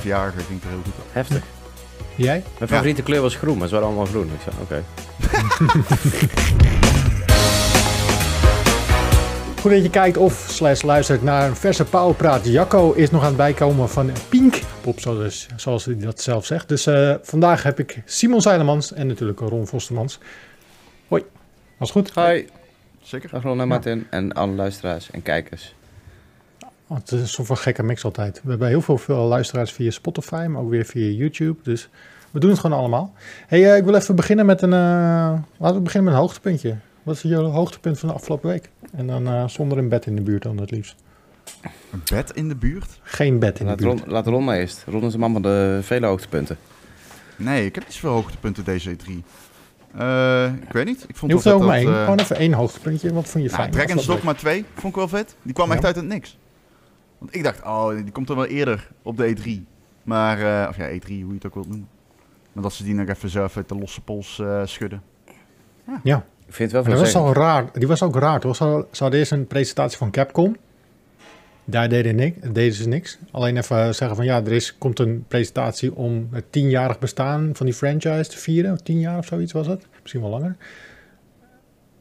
[0.00, 1.04] verjaardag ging er heel goed op.
[1.12, 1.42] Heftig.
[2.14, 2.42] Jij?
[2.58, 4.30] Mijn favoriete kleur was groen, maar ze waren allemaal groen.
[4.32, 4.84] Ik zei, oké.
[9.60, 12.46] Goed dat je kijkt of slash luistert naar een verse powerpraat.
[12.46, 16.68] Jacco is nog aan het bijkomen van Pink Pop, zoals, zoals hij dat zelf zegt.
[16.68, 20.18] Dus eh, vandaag heb ik Simon Zeilemans en natuurlijk Ron Vostermans.
[21.08, 21.24] Hoi,
[21.76, 22.10] was goed?
[22.10, 22.48] Hoi.
[23.02, 23.30] Zeker.
[23.30, 25.74] Dag Ron en Martin en alle luisteraars en kijkers.
[26.90, 28.40] Oh, het is zo'n gekke mix altijd.
[28.42, 31.58] We hebben heel veel, veel luisteraars via Spotify, maar ook weer via YouTube.
[31.62, 31.88] Dus
[32.30, 33.12] we doen het gewoon allemaal.
[33.46, 34.72] hey, eh, ik wil even beginnen met een...
[34.72, 36.76] eh, laten we beginnen met een hoogtepuntje.
[37.02, 38.70] Wat is jullie hoogtepunt van de afgelopen week?
[38.92, 40.94] En dan eh, zonder een bed in de buurt dan het liefst.
[41.92, 43.00] Een bed in de buurt?
[43.02, 44.00] Geen bed in de Laat buurt.
[44.00, 44.84] Ron, laat Ron maar eerst.
[44.86, 46.56] Ron is de man van de vele hoogtepunten.
[47.36, 49.10] Nee, ik heb niet zoveel hoogtepunten deze E3.
[49.96, 51.04] Eh, ik weet niet.
[51.08, 52.04] Ik vond Je hoeft wel er ook vet maar één.
[52.04, 53.12] Gewoon even één hoogtepuntje.
[53.12, 53.70] Wat vond je nou, fijn?
[53.70, 55.36] Dragon's Dogma 2 vond ik wel vet.
[55.42, 56.38] Die kwam echt uit het niks.
[57.20, 59.66] Want ik dacht, oh, die komt er wel eerder op de E3.
[60.02, 61.88] Maar, eh, of ja, E3, hoe je het ook wilt noemen.
[62.52, 65.02] Maar dat ze die nog even zelf uit de losse pols eh, schudden.
[65.84, 65.96] week?
[66.02, 67.64] Ja, Ik vind het wel dat was veel al raar.
[67.72, 68.40] Die was ook raar.
[68.40, 68.56] toch?
[68.56, 70.56] Ze ze hadden eerst een presentatie van Capcom.
[71.64, 73.18] Daar deden, niks, deden ze niks.
[73.30, 77.66] Alleen even zeggen van ja, er is, komt een presentatie om het tienjarig bestaan van
[77.66, 78.84] die franchise te vieren.
[78.84, 79.86] Tien jaar of zoiets was het.
[80.00, 80.56] Misschien wel langer.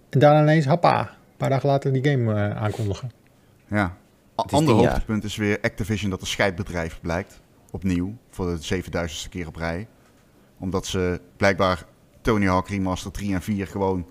[0.09, 3.11] En daarna ineens, happa, een paar dagen later die game eh, aankondigen.
[3.67, 3.97] Ja.
[4.49, 7.41] Ander hoogtepunt is weer Activision dat een scheidbedrijf blijkt.
[7.71, 9.87] Opnieuw, voor de 7000ste keer op rij.
[10.57, 11.85] Omdat ze blijkbaar
[12.21, 14.07] Tony Hawk Remaster 3 en 4 gewoon...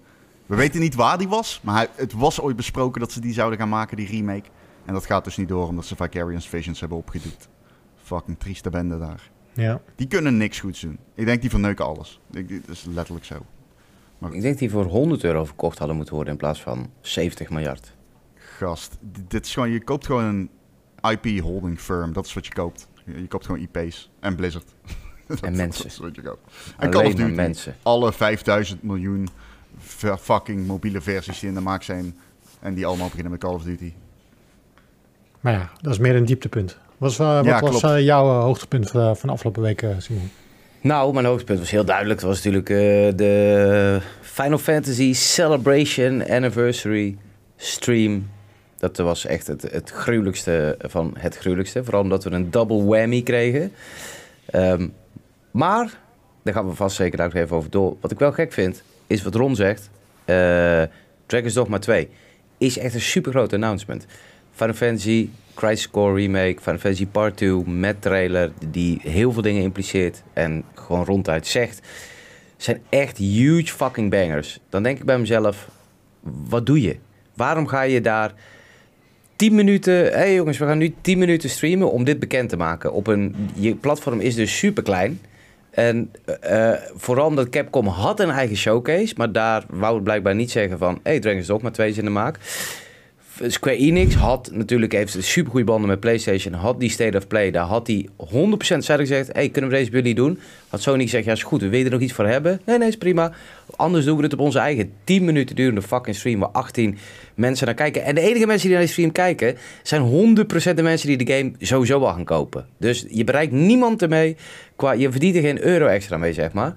[0.47, 3.33] We weten niet waar die was, maar hij, het was ooit besproken dat ze die
[3.33, 4.49] zouden gaan maken, die remake.
[4.84, 7.49] En dat gaat dus niet door, omdat ze Vicarious Visions hebben opgedoekt.
[8.03, 9.31] Fucking trieste bende daar.
[9.53, 9.81] Ja.
[9.95, 10.99] Die kunnen niks goeds doen.
[11.15, 12.21] Ik denk die verneuken alles.
[12.31, 13.34] Ik, dit is letterlijk zo.
[14.21, 17.51] Ik denk dat die voor 100 euro verkocht hadden moeten worden in plaats van 70
[17.51, 17.97] miljard.
[18.59, 20.51] Gast, dit, dit is gewoon, je koopt gewoon een
[21.11, 22.12] IP holding firm.
[22.12, 22.89] Dat is wat je koopt.
[23.05, 24.65] Je, je koopt gewoon IP's en Blizzard.
[25.27, 25.83] Dat- En mensen.
[25.83, 26.41] Dat is wat je koopt.
[26.78, 27.33] En Call of Duty.
[27.33, 27.77] mensen.
[27.83, 29.28] Alle 5000 miljoen
[30.19, 32.16] fucking mobiele versies die in de markt zijn.
[32.60, 33.93] En die allemaal beginnen met Call of Duty.
[35.41, 36.78] Maar ja, dat is meer een dieptepunt.
[36.97, 40.31] Was, eh, wat Ja, was eh, jouw eh, hoogtepunt van de afgelopen week, Simon?
[40.81, 42.21] Nou, mijn hoogtepunt was heel duidelijk.
[42.21, 42.77] Het was natuurlijk eh,
[43.16, 47.16] de Final Fantasy Celebration Anniversary
[47.56, 48.27] stream.
[48.78, 51.84] Dat was echt het, het gruwelijkste van het gruwelijkste.
[51.84, 53.72] Vooral omdat we een double whammy kregen.
[54.47, 54.89] Ehm,
[55.50, 55.99] maar,
[56.43, 57.97] daar gaan we vast zeker ook even over door.
[58.00, 59.91] Wat ik wel gek vind, is wat Ron zegt.
[60.25, 60.83] eh
[61.27, 62.09] Dragon's Dogma 2
[62.59, 64.06] is echt een super groot announcement.
[64.53, 69.62] Final Fantasy Crisis Core Remake, Final Fantasy Part 2 met trailer die heel veel dingen
[69.62, 71.81] impliceert en gewoon ronduit zegt,
[72.56, 74.61] zijn echt huge fucking bangers.
[74.69, 75.69] Dan denk ik bij mezelf,
[76.49, 76.97] wat doe je?
[77.34, 78.34] Waarom ga je daar
[79.38, 82.56] 10 minuten, hé hey jongens, we gaan nu 10 minuten streamen om dit bekend te
[82.56, 82.93] maken.
[82.93, 85.21] Op een, je platform is dus super klein.
[85.71, 86.10] En
[86.41, 90.78] eh, vooral omdat Capcom had een eigen showcase, maar daar wou het blijkbaar niet zeggen
[90.78, 92.38] van, hé, hey, Dragon's Dogma 2 is in de maak.
[93.47, 96.54] Square Enix had natuurlijk heeft super goede banden met PlayStation.
[96.54, 97.50] Had die State of Play.
[97.50, 98.26] Daar had hij 100%
[98.60, 100.38] zeiden gezegd: hey, kunnen we deze bij jullie doen?
[100.69, 101.60] Had Sony gezegd: ja, is goed.
[101.60, 102.60] We willen er nog iets voor hebben.
[102.65, 103.32] Nee, nee, is prima.
[103.76, 106.41] Anders doen we het op onze eigen 10 minuten durende fucking stream.
[106.41, 106.99] Waar 18
[107.34, 108.04] mensen naar kijken.
[108.04, 109.56] En de enige mensen die naar die stream kijken.
[109.82, 110.37] zijn
[110.70, 112.66] 100% de mensen die de game sowieso al gaan kopen.
[112.78, 114.37] Dus je bereikt niemand ermee.
[114.76, 116.75] Qua, je verdient er geen euro extra mee, zeg maar.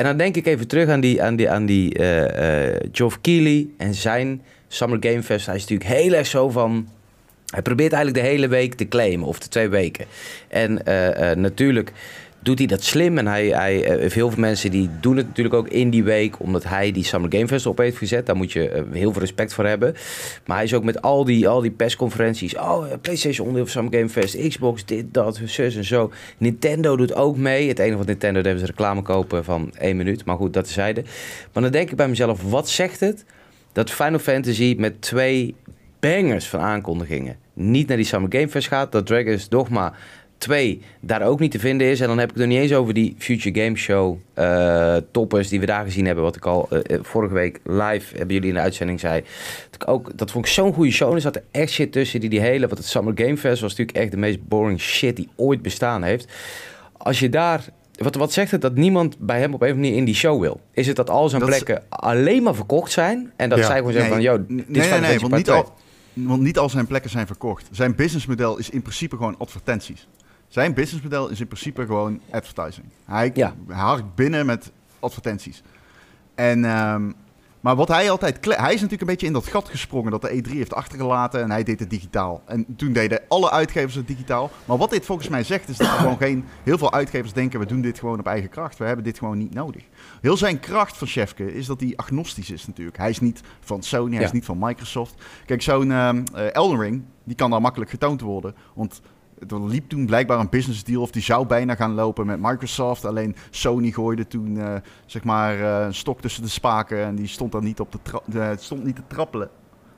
[0.00, 3.20] En dan denk ik even terug aan die, aan die, aan die eh, eh, Geoff
[3.20, 5.46] Keighley en zijn Summer Game Fest.
[5.46, 6.88] Hij is natuurlijk heel erg zo van...
[7.46, 10.06] Hij probeert eigenlijk de hele week te claimen, of de twee weken.
[10.48, 11.92] En eh, eh, natuurlijk
[12.42, 13.18] doet hij dat slim.
[13.18, 16.40] En hij, hij heeft heel veel mensen die doen het natuurlijk ook in die week...
[16.40, 18.26] omdat hij die Summer Game Fest op heeft gezet.
[18.26, 19.94] Daar moet je heel veel respect voor hebben.
[20.46, 22.56] Maar hij is ook met al die, al die persconferenties...
[22.56, 24.48] oh, PlayStation onderdeel van Summer Game Fest...
[24.48, 26.12] Xbox, dit, dat, zus en zo.
[26.38, 27.68] Nintendo doet ook mee.
[27.68, 30.24] Het enige wat Nintendo doet, hebben ze reclame kopen van één minuut.
[30.24, 31.02] Maar goed, dat tezijde.
[31.52, 33.24] Maar dan denk ik bij mezelf, wat zegt het...
[33.72, 35.54] dat Final Fantasy met twee
[36.00, 37.36] bangers van aankondigingen...
[37.52, 38.92] niet naar die Summer Game Fest gaat...
[38.92, 39.94] dat Dragon's Dogma
[40.40, 42.00] 2 daar ook niet te vinden is.
[42.00, 45.48] En dan heb ik het nog niet eens over die Future Game Show eh, toppers
[45.48, 46.24] die we daar gezien hebben.
[46.24, 49.22] Wat ik al eh, eh, vorige week live, hebben jullie in de uitzending zei.
[49.70, 51.08] Dat, ook, dat vond ik zo'n goede show.
[51.08, 52.66] En er zat er echt shit tussen die die hele...
[52.66, 56.02] Want het Summer Game Fest was natuurlijk echt de meest boring shit die ooit bestaan
[56.02, 56.32] heeft.
[56.96, 57.64] Als je daar...
[58.04, 60.14] Wat, wat zegt het dat niemand bij hem op een of andere manier in die
[60.14, 60.60] show wil?
[60.72, 63.32] Is het dat al zijn Dat is- plekken alleen maar verkocht zijn?
[63.36, 63.64] En dat Ja.
[63.66, 64.20] zij gewoon zeggen van...
[64.22, 65.56] Yo, Oh, dit nee, is nee, nee, want niet, 2.
[65.56, 65.74] Al,
[66.12, 67.68] want niet al zijn plekken zijn verkocht.
[67.70, 70.08] Zijn businessmodel is in principe gewoon advertenties.
[70.48, 72.86] Zijn businessmodel is in principe gewoon advertising.
[73.04, 73.54] Hij, Ja.
[73.68, 74.70] hij harkt binnen met
[75.00, 75.62] advertenties.
[76.34, 77.10] En ehm,
[77.60, 78.44] Maar wat hij altijd...
[78.44, 81.50] Hij is natuurlijk een beetje in dat gat gesprongen dat de E3 heeft achtergelaten en
[81.50, 82.42] hij deed het digitaal.
[82.46, 84.50] En toen deden alle uitgevers het digitaal.
[84.64, 86.44] Maar wat dit volgens mij zegt is dat er gewoon geen...
[86.62, 88.78] Heel veel uitgevers denken, we doen dit gewoon op eigen kracht.
[88.78, 89.84] We hebben dit gewoon niet nodig.
[90.20, 92.96] Heel zijn kracht van Chefke is dat hij agnostisch is natuurlijk.
[92.96, 94.26] Hij is niet van Sony, hij Ja.
[94.26, 95.14] is niet van Microsoft.
[95.46, 98.54] Kijk, zo'n ehm, eh, Elden Ring, die kan daar makkelijk getoond worden.
[98.74, 99.00] Want
[99.48, 103.04] er liep toen blijkbaar een business deal of die zou bijna gaan lopen met Microsoft.
[103.04, 104.74] Alleen Sony gooide toen eh,
[105.06, 107.92] zeg maar eh, een stok tussen de spaken en die stond dan niet op
[108.26, 109.50] de eh, stond niet te trappelen.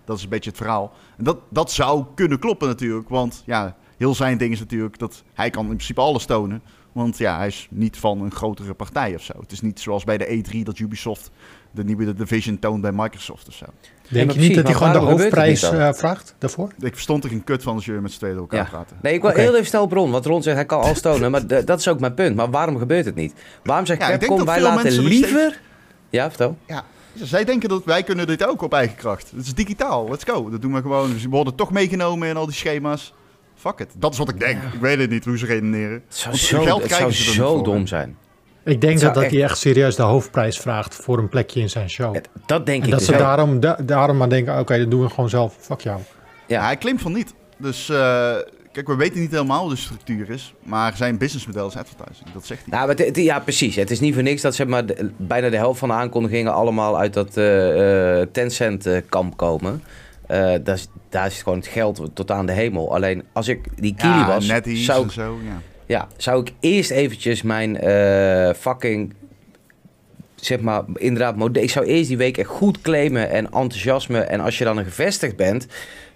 [0.04, 0.92] Dat is een beetje het verhaal.
[1.16, 5.22] En dat, dat zou kunnen kloppen natuurlijk, want ja, heel zijn ding is natuurlijk dat
[5.34, 6.62] hij kan in principe alles tonen.
[6.92, 9.32] Want ja, hij is niet van een grotere partij of zo.
[9.40, 11.30] Het is niet zoals bij de E3 dat Ubisoft
[11.72, 13.64] de nieuwe Division toont bij Microsoft of zo.
[13.64, 13.74] Denk
[14.08, 16.72] je niet precies, dat hij gewoon de hoofdprijs eh, vraagt daarvoor?
[16.80, 18.70] Ik verstond er geen kut van als je met z'n tweeën door elkaar Ja.
[18.70, 18.96] praten.
[19.02, 20.10] Nee, ik wil heel even stel bron.
[20.10, 21.30] Want Ron zegt hij kan alles tonen.
[21.30, 22.36] Maar dat is ook mijn punt.
[22.36, 23.34] Maar waarom gebeurt het niet?
[23.62, 25.60] Waarom zegt Ja, Capcom wij laten liever...
[26.10, 26.56] Ja, vertel.
[26.66, 26.84] Ja,
[27.14, 29.30] zij denken dat wij kunnen dit ook op eigen kracht.
[29.36, 30.50] Het is digitaal, let's go.
[30.50, 31.18] Dat doen we gewoon.
[31.18, 33.14] Ze worden toch meegenomen in al die schema's.
[33.54, 33.88] Fuck it.
[33.96, 34.62] Dat is wat ik denk.
[34.72, 35.92] Ik weet het niet hoe ze redeneren.
[35.92, 38.16] Het zou Want zo, geld het krijgen zou ze niet zo dom zijn.
[38.64, 41.70] Ik denk dat, dat echt- hij echt serieus de hoofdprijs vraagt voor een plekje in
[41.70, 42.14] zijn show.
[42.47, 43.19] Dat denk en ik dat dus ze ook.
[43.20, 45.56] daarom, da- daarom maar denken, oké, dat doen we gewoon zelf.
[45.61, 46.00] Fuck jou.
[46.47, 46.64] Ja.
[46.64, 47.35] Hij claimt van niet.
[47.56, 48.35] Dus eh,
[48.73, 50.55] kijk, we weten niet helemaal hoe de structuur is.
[50.62, 52.32] Maar zijn businessmodel is advertising.
[52.32, 52.70] Dat zegt hij.
[52.73, 53.76] Nou, maar het- het- ja, precies.
[53.76, 56.53] Het is niet voor niks dat zeg maar, de- bijna de helft van de aankondigingen
[56.55, 59.82] allemaal uit dat eh, eh, Tencent-kamp komen.
[60.26, 62.94] Eh, daar, is, daar is gewoon het geld tot aan de hemel.
[62.94, 65.38] Alleen als ik die Kili ja, was, zou zo.
[65.44, 65.61] Ja.
[65.87, 69.14] Ja, zou ik eerst eventjes mijn eh, fucking,
[70.34, 74.20] zeg maar, inderdaad, ik zou eerst die week echt goed claimen en enthousiasme.
[74.20, 75.67] En als je dan gevestigd bent,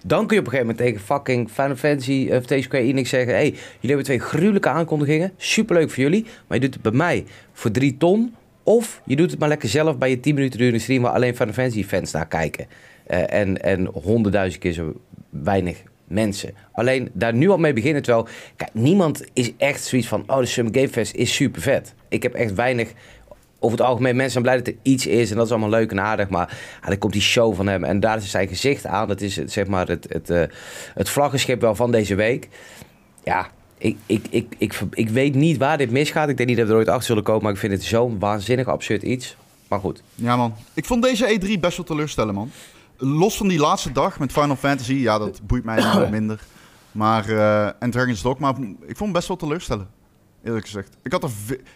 [0.05, 3.11] dan kun je op een gegeven moment tegen fucking Final Fantasy of tegen Square Enix
[3.11, 3.35] zeggen...
[3.35, 7.25] hey, jullie hebben twee gruwelijke aankondigingen, superleuk voor jullie, maar je doet het bij mij
[7.53, 8.35] voor drie ton...
[8.69, 11.37] Of je doet het maar lekker zelf bij je 10 minuten durende stream waar alleen
[11.37, 12.67] Final Fantasy fans naar kijken.
[13.07, 16.55] Eh, en, en honderdduizend keer zo weinig mensen.
[16.73, 18.03] Alleen daar nu al mee beginnen.
[18.03, 21.95] Terwijl, kijk, niemand is echt zoiets van: oh, de Summer Game Fest is super vet.
[22.09, 22.93] Ik heb echt weinig.
[23.59, 25.91] Over het algemeen, mensen zijn blij dat er iets is en dat is allemaal leuk
[25.91, 26.29] en aardig.
[26.29, 29.09] Maar dan komt die show van hem en daar is zijn gezicht aan.
[29.09, 30.43] Dat is zeg maar het, het, eh,
[30.95, 32.49] het vlaggenschip wel van deze week.
[33.25, 33.49] Ja,
[33.79, 36.29] ik, ik, ik, ik, ik weet niet waar dit misgaat.
[36.29, 37.43] Ik denk niet dat we er ooit achter zullen komen.
[37.43, 39.37] Maar ik vind het zo'n waanzinnig absurd iets.
[39.69, 40.03] Maar goed.
[40.15, 40.55] ja, man.
[40.75, 42.51] Ik vond deze E3 best wel teleurstellend, man.
[42.99, 44.93] Los van die laatste dag met Final Fantasy.
[44.95, 46.41] Ja, dat boeit mij nog minder.
[46.93, 48.49] Maar, eh en Dragon's Dogma.
[48.61, 49.89] Ik vond hem best wel teleurstellend.
[50.45, 50.97] Eerlijk gezegd.
[51.03, 51.31] Ik, had er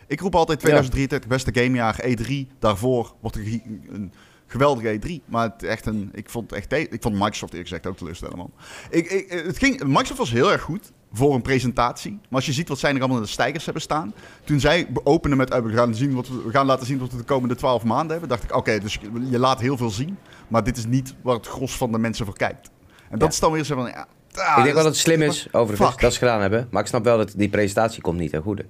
[0.07, 2.01] ik roep altijd 2033 beste gamejaar.
[2.05, 4.13] E3 daarvoor wordt een, gi- een
[4.47, 5.25] geweldige E3.
[5.25, 6.73] Maar het echt een, ik vond echt...
[6.73, 8.53] Ik vond Microsoft eerlijk gezegd ook teleurstellend, man.
[8.91, 12.11] Ik, ik, het ging, Microsoft was heel erg goed voor een presentatie.
[12.13, 14.15] Maar als je ziet wat zij er allemaal in de stijgers hebben staan.
[14.45, 15.51] Toen zij openen met...
[15.51, 17.85] eh, we, gaan zien wat we, we gaan laten zien wat we de komende 12
[17.85, 18.29] maanden hebben.
[18.29, 18.99] Dacht ik, oké, dus
[19.31, 20.19] je laat heel veel zien.
[20.49, 22.71] Maar dit is niet waar het gros van de mensen voor kijkt.
[23.11, 23.27] En dat Ja.
[23.35, 23.87] is dan weer zo van...
[23.87, 26.01] Ja, ah, ik denk wel dat het slim is, overigens, Fuck.
[26.01, 26.69] dat ze gedaan hebben.
[26.71, 28.65] Maar ik snap wel dat die presentatie komt niet ten goede.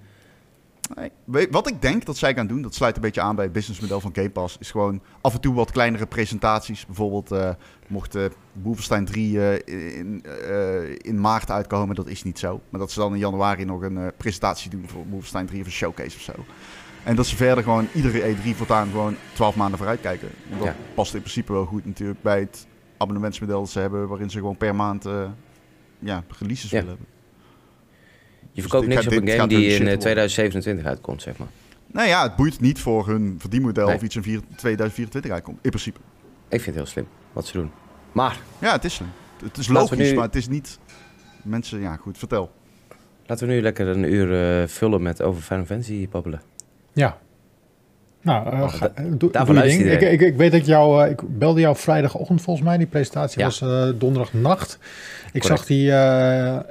[1.50, 4.00] Wat ik denk dat zij gaan doen, dat sluit een beetje aan bij het businessmodel
[4.00, 6.86] van Game Pass, is gewoon af en toe wat kleinere presentaties.
[6.86, 7.50] Bijvoorbeeld eh,
[7.86, 8.24] mocht eh
[8.62, 12.60] Wolfenstein 3 eh, in, eh, in maart uitkomen, dat is niet zo.
[12.70, 15.66] Maar dat ze dan in januari nog een eh, presentatie doen voor Wolfenstein 3 of
[15.66, 16.32] een showcase of zo.
[17.04, 20.28] En dat ze verder gewoon iedere E3 voortaan gewoon 12 maanden vooruit kijken.
[20.50, 20.76] En dat Ja.
[20.94, 22.66] past in principe wel goed natuurlijk bij het
[22.96, 25.24] abonnementsmodel dat ze hebben, waarin ze gewoon per maand eh,
[25.98, 26.76] ja, releases Ja.
[26.80, 27.06] willen hebben.
[28.52, 29.98] Je verkoopt dit niks gaat- op een game die in shit eh, worden.
[30.00, 31.48] 2027 uitkomt, zeg maar.
[31.86, 33.94] Nou ja, het boeit niet voor hun verdienmodel Nee.
[33.96, 35.58] of iets in vier- 2024 uitkomt.
[35.62, 35.98] In principe.
[36.48, 37.70] Ik vind het heel slim wat ze doen.
[38.12, 39.08] Maar Ja, het is slim.
[39.44, 40.78] Het is logisch, nu- maar het is niet...
[41.42, 42.50] Mensen, ja goed, vertel.
[43.26, 46.42] laten we nu lekker een uur eh, vullen met over Final Fantasy babbelen.
[46.92, 47.18] Ja.
[48.22, 49.80] Nou, ga- doe, daarvoor ding.
[49.82, 51.04] Ik, ik, ik weet dat ik jou...
[51.04, 52.76] eh, ik belde jou vrijdagochtend volgens mij.
[52.78, 53.44] Die presentatie Ja.
[53.44, 54.78] was eh, donderdagnacht.
[55.32, 55.58] Ik Correct.
[55.60, 55.86] zag die...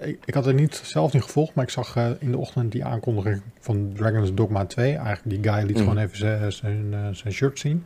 [0.09, 2.85] ik, ik had het niet, zelf niet gevolgd, maar ik zag in de ochtend die
[2.85, 4.85] aankondiging van Dragon's Dogma 2.
[4.95, 5.79] Eigenlijk die guy liet Mhm.
[5.83, 6.17] gewoon even
[6.53, 7.83] zijn- shirt zien.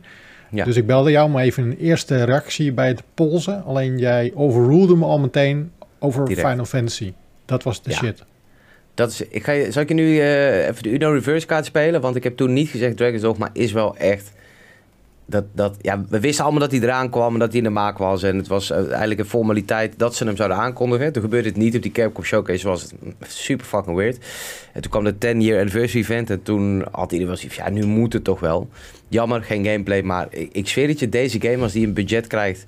[0.50, 0.64] Ja.
[0.64, 3.64] Dus ik belde jou om even een eerste reactie bij het polsen.
[3.64, 6.48] Alleen jij overrulede me al meteen over Direct.
[6.48, 7.12] Final Fantasy.
[7.44, 7.96] Dat was de Ja.
[7.96, 8.24] shit.
[8.94, 11.64] Dat is, ik ga je, zal ik je nu eh, even de Uno Reverse kaart
[11.64, 12.00] spelen?
[12.00, 14.32] Want ik heb toen niet gezegd Dragon's Dogma is wel echt...
[15.26, 17.70] Dat, dat, ja, we wisten allemaal dat hij eraan kwam en dat hij in de
[17.70, 18.22] maak was.
[18.22, 21.12] En het was eigenlijk een formaliteit dat ze hem zouden aankondigen.
[21.12, 22.66] Toen gebeurde het niet op die Capcom Showcase.
[22.66, 22.92] was het
[23.26, 24.18] super fucking weird.
[24.72, 26.30] En toen kwam de 10 year anniversary event.
[26.30, 28.68] En toen had iedereen wel ja, nu moet het toch wel.
[29.08, 30.02] Jammer, geen gameplay.
[30.02, 32.64] Maar ik, ik zweer dat je deze game, als die een budget krijgt...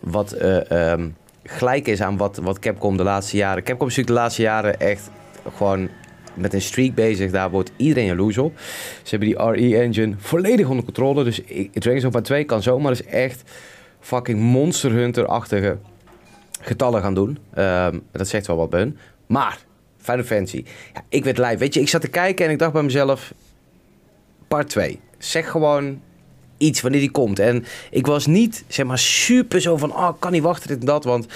[0.00, 1.08] wat eh, ehm,
[1.44, 3.62] gelijk is aan wat, wat Capcom de laatste jaren...
[3.62, 5.10] Capcom is natuurlijk de laatste jaren echt
[5.56, 5.88] gewoon
[6.34, 7.30] met een streak bezig.
[7.30, 8.58] Daar wordt iedereen jaloers op.
[9.02, 11.24] Ze hebben die RE-engine volledig onder controle.
[11.24, 11.40] Dus
[11.72, 13.42] Dragon's Dogma 2 kan zomaar eens echt
[14.00, 15.78] fucking Monster Hunter-achtige
[16.60, 17.38] getallen gaan doen.
[17.54, 18.98] Ehm, dat zegt wel wat bij hun.
[19.26, 19.58] Maar,
[19.98, 20.64] Final Fantasy.
[20.94, 21.56] Ja, ik werd live.
[21.56, 23.34] Weet je, ik zat te kijken en ik dacht bij mezelf...
[24.48, 25.00] Part 2.
[25.18, 26.00] Zeg gewoon
[26.56, 27.38] iets wanneer die komt.
[27.38, 29.92] En ik was niet, zeg maar, super zo van...
[29.92, 31.04] Oh, kan niet wachten, dit en dat.
[31.04, 31.26] Want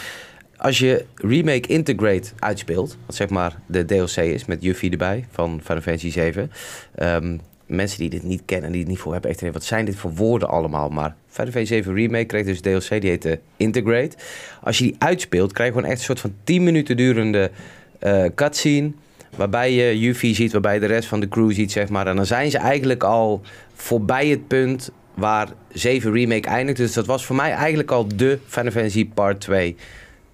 [0.57, 2.97] als je Remake Integrate uitspeelt...
[3.07, 6.51] wat zeg maar de DLC is met Yuffie erbij van Final Fantasy 7...
[6.95, 9.31] ehm, mensen die dit niet kennen, die het niet voor hebben...
[9.31, 10.89] echt wat zijn dit voor woorden allemaal?
[10.89, 14.17] Maar Final Fantasy 7 Remake kreeg dus DLC, die heette Integrate.
[14.63, 17.51] Als je die uitspeelt, krijg je gewoon echt een soort van 10 minuten durende
[17.99, 18.93] eh, cutscene...
[19.37, 22.07] Waarbij je Yuffie ziet, waarbij je de rest van de crew ziet, zeg maar.
[22.07, 23.41] En dan zijn ze eigenlijk al
[23.75, 26.79] voorbij het punt waar 7 Remake eindigt.
[26.79, 29.77] Dus dat was voor mij eigenlijk al de Final Fantasy Part 2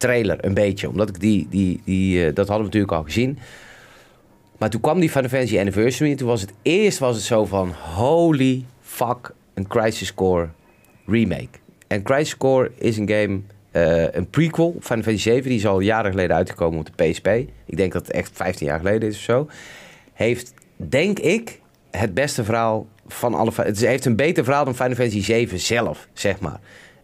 [0.00, 0.88] trailer, een beetje.
[0.88, 3.38] Omdat ik die, die, die eh, dat hadden we natuurlijk al gezien.
[4.58, 7.44] Maar toen kwam die Final Fantasy Anniversary en toen was het eerst was het zo
[7.44, 7.72] van...
[7.94, 10.48] Holy fuck, een Crisis Core
[11.06, 11.58] remake.
[11.86, 13.40] En Crisis Core is een game,
[13.70, 15.48] eh, een prequel op Final Fantasy 7.
[15.48, 17.26] Die is al jaren geleden uitgekomen op de PSP.
[17.66, 19.48] Ik denk dat het echt 15 jaar geleden is of zo.
[20.12, 23.50] Heeft, denk ik, het beste verhaal van alle...
[23.54, 26.60] Het heeft een beter verhaal dan Final Fantasy 7 zelf, zeg maar.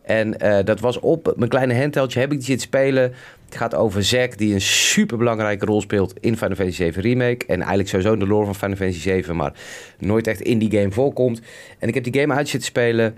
[0.07, 3.03] En eh, dat was op mijn kleine handheldje, heb ik die zitten spelen.
[3.45, 7.47] Het gaat over Zack, die een super belangrijke rol speelt in Final Fantasy 7 Remake.
[7.47, 9.53] En eigenlijk sowieso in de lore van Final Fantasy 7, maar
[9.99, 11.41] nooit echt in die game voorkomt.
[11.79, 13.17] En ik heb die game uit zitten spelen.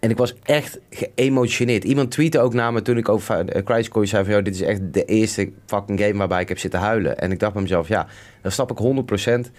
[0.00, 1.84] En ik was echt geëmotioneerd.
[1.84, 4.44] Iemand tweette ook naar me toen ik over uh, zei van...
[4.44, 7.18] Dit is echt de eerste fucking game waarbij ik heb zitten huilen.
[7.18, 8.06] En ik dacht bij mezelf, ja,
[8.40, 9.04] dan snap ik
[9.46, 9.50] 100%.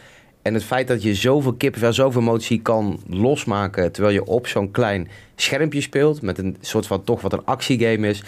[0.44, 3.92] En het feit dat je zoveel kippenvel, zoveel emotie kan losmaken...
[3.92, 6.22] terwijl je op zo'n klein schermpje speelt...
[6.22, 8.24] met een soort van toch wat een actiegame is...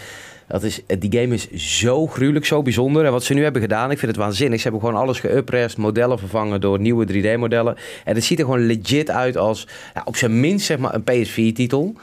[0.48, 3.04] Dat is, die game is zo gruwelijk, zo bijzonder.
[3.04, 4.56] En wat ze nu hebben gedaan, ik vind het waanzinnig.
[4.56, 7.76] Ze hebben gewoon alles geupprest, modellen vervangen door nieuwe 3D-modellen.
[8.04, 11.26] En het ziet er gewoon legit uit als ja, op zijn minst zeg maar een
[11.26, 11.94] PS4-titel.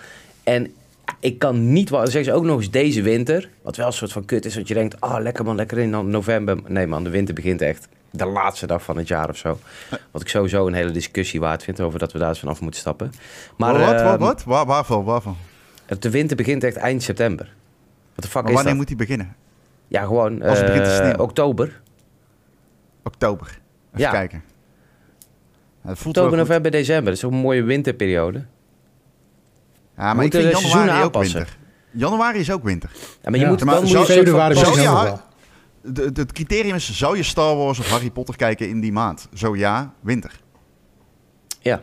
[0.43, 0.71] En
[1.19, 2.11] ik kan niet wat.
[2.11, 3.49] Zeggen ze ook nog eens deze winter.
[3.61, 4.53] Wat wel een soort van kut is.
[4.53, 6.57] Dat je denkt, ah, oh, lekker man, lekker in november.
[6.67, 9.59] Nee man, de winter begint echt de laatste dag van het jaar of zo.
[10.11, 12.79] Wat ik sowieso een hele discussie waard vind over dat we daar eens vanaf moeten
[12.79, 13.11] stappen.
[13.57, 14.43] Maar, wat, wat, wat?
[14.43, 15.37] Waar, waarvan, waarvan?
[15.99, 17.53] De winter begint echt eind september.
[18.15, 18.75] Wat de fuck maar is wanneer dat?
[18.81, 19.35] moet hij beginnen?
[19.87, 21.19] Ja, gewoon Als het begint te eh, sneeuwen.
[21.19, 21.81] oktober.
[23.03, 23.47] Oktober.
[23.47, 23.59] Even
[23.99, 24.11] Ja.
[24.11, 24.43] kijken.
[25.85, 27.05] Voelt Oktober, november, december.
[27.05, 28.37] Dat is ook een mooie winterperiode.
[29.97, 31.35] Ja, maar ik moeten vind januari ook aanpassen.
[31.37, 31.57] winter.
[31.91, 32.89] Januari is ook winter.
[32.93, 33.51] Ja, maar je Ja.
[33.51, 35.23] moet Maar dan zo- moet je Februari zo- begint ja.
[35.93, 39.27] Het criterium is, zou je Star Wars of Harry Potter kijken in die maand?
[39.33, 40.41] Zo ja, winter.
[41.59, 41.81] Ja.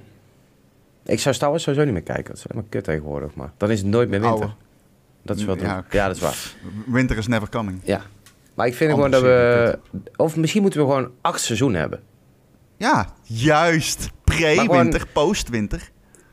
[1.04, 2.24] Ik zou Star Wars sowieso niet meer kijken.
[2.24, 3.34] Dat is helemaal kut tegenwoordig.
[3.34, 4.54] Maar dan is het nooit meer winter.
[5.22, 6.54] Dat is wel Ja, ja, dat is waar.
[6.86, 7.80] Winter is never coming.
[7.84, 8.02] Ja.
[8.54, 9.78] Maar ik vind gewoon dat we...
[10.16, 12.00] Of misschien moeten we gewoon acht seizoenen hebben.
[12.76, 14.10] Ja, juist.
[14.24, 15.90] Pre-winter, post-winter.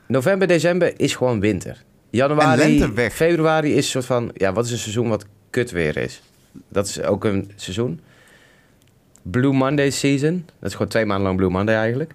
[0.08, 1.84] November, december is gewoon winter.
[2.10, 3.14] Januari, En lente weg.
[3.14, 4.32] februari is een soort van...
[4.34, 6.22] Ja, wat is een seizoen wat kut weer is?
[6.70, 8.00] Dat is ook een seizoen.
[9.22, 10.46] Blue Monday season.
[10.60, 12.14] Dat is gewoon twee maanden lang Blue Monday eigenlijk.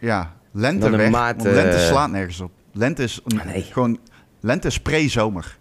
[0.00, 1.10] Ja, lente weg.
[1.10, 2.50] maart, lente eh, slaat nergens op.
[2.72, 3.62] Lente is Ah, nee.
[3.62, 3.98] gewoon...
[4.40, 5.56] Lente is pre-zomer.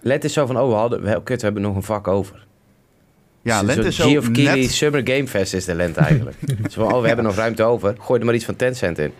[0.00, 2.46] Let is zo van, oh, we hadden, we, kut, we hebben nog een vak over.
[3.42, 4.70] Ja, lente is zo net...
[4.70, 6.36] Summer Game Fest is de lente eigenlijk.
[6.70, 7.94] zo van, oh, we hebben nog ruimte over.
[7.98, 9.12] Gooi er maar iets van Tencent in.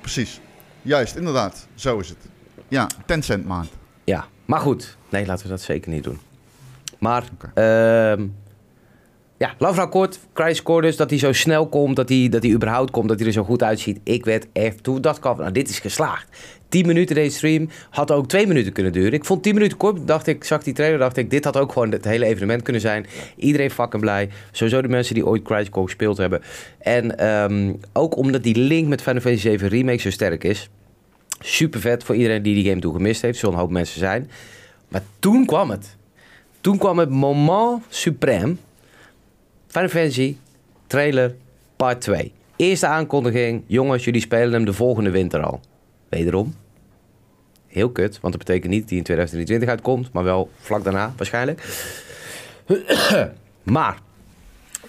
[0.00, 0.40] Precies.
[0.82, 1.68] Juist, inderdaad.
[1.74, 2.18] Zo is het.
[2.68, 3.68] Ja, 10 cent maand.
[4.04, 4.96] Ja, maar goed.
[5.08, 6.18] Nee, laten we dat zeker niet doen.
[7.04, 7.50] Maar, Oké.
[7.54, 8.26] ehm,
[9.36, 10.18] ja, lang verhaal kort.
[10.62, 13.26] Core dus, dat hij zo snel komt, dat hij, dat hij überhaupt komt, dat hij
[13.26, 14.00] er zo goed uitziet.
[14.02, 16.28] Ik werd echt, toen dat kwam, nou, dit is geslaagd.
[16.68, 19.12] 10 minuten deze stream, had ook 2 minuten kunnen duren.
[19.12, 21.72] Ik vond 10 minuten kort, dacht ik, zag die trailer, dacht ik, dit had ook
[21.72, 23.06] gewoon het hele evenement kunnen zijn.
[23.36, 24.28] Iedereen fucking blij.
[24.52, 26.42] Sowieso de mensen die ooit Crisis Core gespeeld hebben.
[26.78, 30.70] En ehm, ook omdat die link met Final Fantasy 7 Remake zo sterk is.
[31.40, 33.38] Super vet voor iedereen die die game toen gemist heeft.
[33.38, 34.30] Zullen een hoop mensen zijn.
[34.88, 35.96] Maar toen kwam het.
[36.64, 38.56] Toen kwam het moment suprême.
[39.66, 40.36] Final Fantasy
[40.86, 41.34] trailer
[41.76, 42.32] part 2.
[42.56, 43.62] Eerste aankondiging.
[43.66, 45.60] Jongens, jullie spelen hem de volgende winter al.
[46.08, 46.54] Wederom.
[47.66, 50.12] Heel kut, want dat betekent niet dat hij in 2023 uitkomt.
[50.12, 51.84] Maar wel vlak daarna waarschijnlijk.
[53.76, 53.98] maar,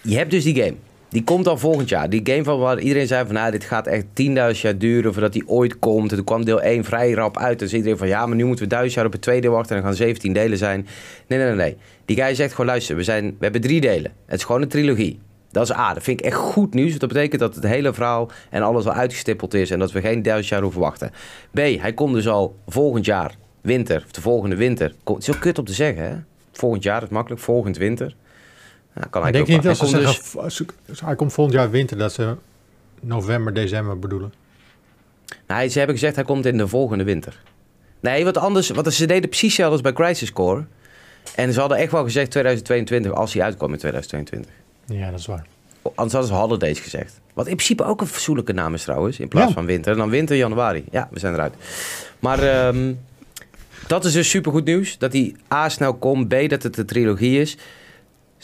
[0.02, 0.76] je hebt dus die game.
[1.10, 2.10] Die komt al volgend jaar.
[2.10, 3.36] Die game van waar iedereen zei van...
[3.36, 6.12] Nou, dit gaat echt 10.000 jaar duren voordat die ooit komt.
[6.12, 7.60] En kwam deel 1 vrij rap uit.
[7.60, 8.08] Zei iedereen van...
[8.08, 9.76] Ja, maar nu moeten we 1000 jaar op het tweede wachten.
[9.76, 10.88] En dan gaan 17 delen zijn.
[11.28, 11.78] Nee, nee, nee, nee.
[12.06, 12.66] Die guy zegt gewoon...
[12.66, 14.12] Luister, we, zijn, we hebben drie delen.
[14.26, 15.20] Het is gewoon een trilogie.
[15.52, 15.94] Dat is A.
[15.94, 16.90] Dat vind ik echt goed nieuws.
[16.90, 19.72] Want dat betekent dat het hele verhaal en alles al uitgestippeld is.
[19.72, 21.12] En dat we geen 1000 jaar hoeven wachten.
[21.52, 21.58] B.
[21.58, 24.04] Hij komt dus al volgend jaar winter.
[24.06, 24.94] Of de volgende winter.
[25.04, 26.16] Het is ook kut om te zeggen, hè?
[26.52, 27.42] Volgend jaar is makkelijk.
[27.42, 28.16] Volgend winter.
[28.96, 29.76] Ja, kan Maar hij denk je niet wel.
[29.76, 32.36] ze Hij zeggen, dus- als- hij komt volgend jaar winter, dat ze
[33.02, 34.34] november, december bedoelen?
[35.48, 37.42] Nee, ze hebben gezegd hij komt in de volgende winter.
[38.00, 38.70] Nee, wat anders.
[38.70, 40.66] Want ze deden precies hetzelfde als bij Crisis Core.
[41.36, 44.52] En ze hadden echt wel gezegd 2022 als hij uitkwam in 2022.
[44.86, 45.46] Ja, dat is waar.
[45.96, 47.20] Anders hadden ze Holidays gezegd.
[47.34, 49.20] Wat in principe ook een fatsoenlijke naam is trouwens.
[49.20, 49.54] In plaats Ja.
[49.54, 49.92] van winter.
[49.92, 50.86] En dan winter, januari.
[50.92, 51.54] Ja, we zijn eruit.
[52.20, 52.94] Maar ehm,
[53.88, 54.98] dat is dus supergoed nieuws.
[54.98, 56.28] Dat die A snel komt.
[56.28, 57.58] B dat het de trilogie is.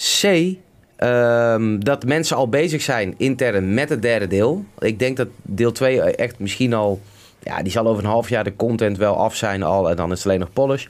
[0.01, 0.55] C
[0.95, 4.65] ehm, dat mensen al bezig zijn intern met het derde deel.
[4.79, 7.01] Ik denk dat deel 2 echt misschien al...
[7.43, 9.89] Ja, die zal over een half jaar de content wel af zijn al.
[9.89, 10.87] En dan is het alleen nog polish.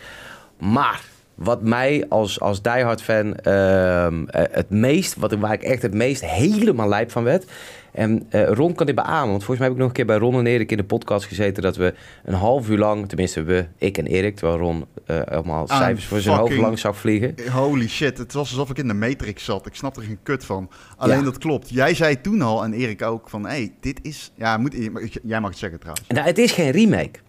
[0.58, 1.02] Maar
[1.44, 5.94] wat mij als, als diehard fan ehm, eh, het meest, wat, waar ik echt het
[5.94, 7.46] meest helemaal lijp van werd.
[7.92, 10.18] En eh, Ron kan dit beamen, want volgens mij heb ik nog een keer bij
[10.18, 11.94] Ron en Erik in de podcast gezeten dat we
[12.24, 16.06] een half uur lang, tenminste we, ik en Erik, terwijl Ron eh allemaal Ah, cijfers
[16.06, 17.36] voor zijn hoofd lang zag vliegen.
[17.52, 19.66] Holy shit, het was alsof ik in de Matrix zat.
[19.66, 20.70] Ik snap er geen kut van.
[20.98, 21.24] Alleen Ja.
[21.24, 21.70] dat klopt.
[21.70, 24.32] Jij zei toen al, en Erik ook, van hé, hey, dit is...
[24.36, 24.76] Ja, moet,
[25.24, 26.08] jij mag het zeggen trouwens.
[26.08, 27.20] Nou, het is geen remake.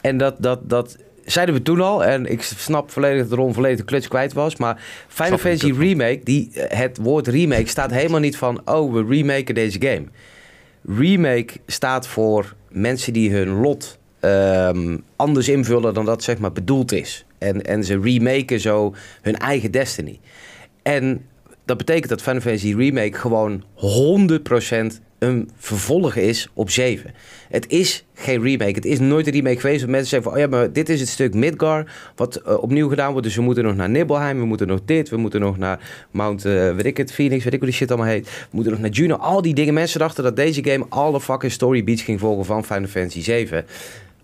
[0.00, 2.04] En dat, dat, dat zeiden we toen al.
[2.04, 4.56] En ik snap volledig dat Ron volledig de kluts kwijt was.
[4.56, 5.72] Maar Final Fantasy.
[5.72, 8.60] Remake, die, eh, het woord remake staat helemaal niet van...
[8.64, 10.04] oh, we remaken deze game.
[10.96, 16.92] Remake staat voor mensen die hun lot ehm, anders invullen dan dat zeg maar bedoeld
[16.92, 17.24] is.
[17.38, 20.20] En, en ze remaken zo hun eigen destiny.
[20.82, 21.26] En
[21.64, 23.64] dat betekent dat Final Fantasy Remake gewoon
[24.94, 27.14] 100% een vervolg is op 7.
[27.48, 28.72] Het is geen remake.
[28.72, 29.86] Het is nooit een remake geweest.
[29.86, 33.10] Mensen zeggen van, oh ja, maar dit is het stuk Midgar wat eh, opnieuw gedaan
[33.10, 33.26] wordt.
[33.26, 36.42] Dus we moeten nog naar Nibelheim, we moeten nog dit, we moeten nog naar Mount,
[36.42, 38.24] weet ik het, Phoenix, weet ik hoe die shit allemaal heet.
[38.24, 39.16] We moeten nog naar Juno.
[39.16, 39.74] Al die dingen.
[39.74, 43.64] Mensen dachten dat deze game alle fucking story beats ging volgen van Final Fantasy 7.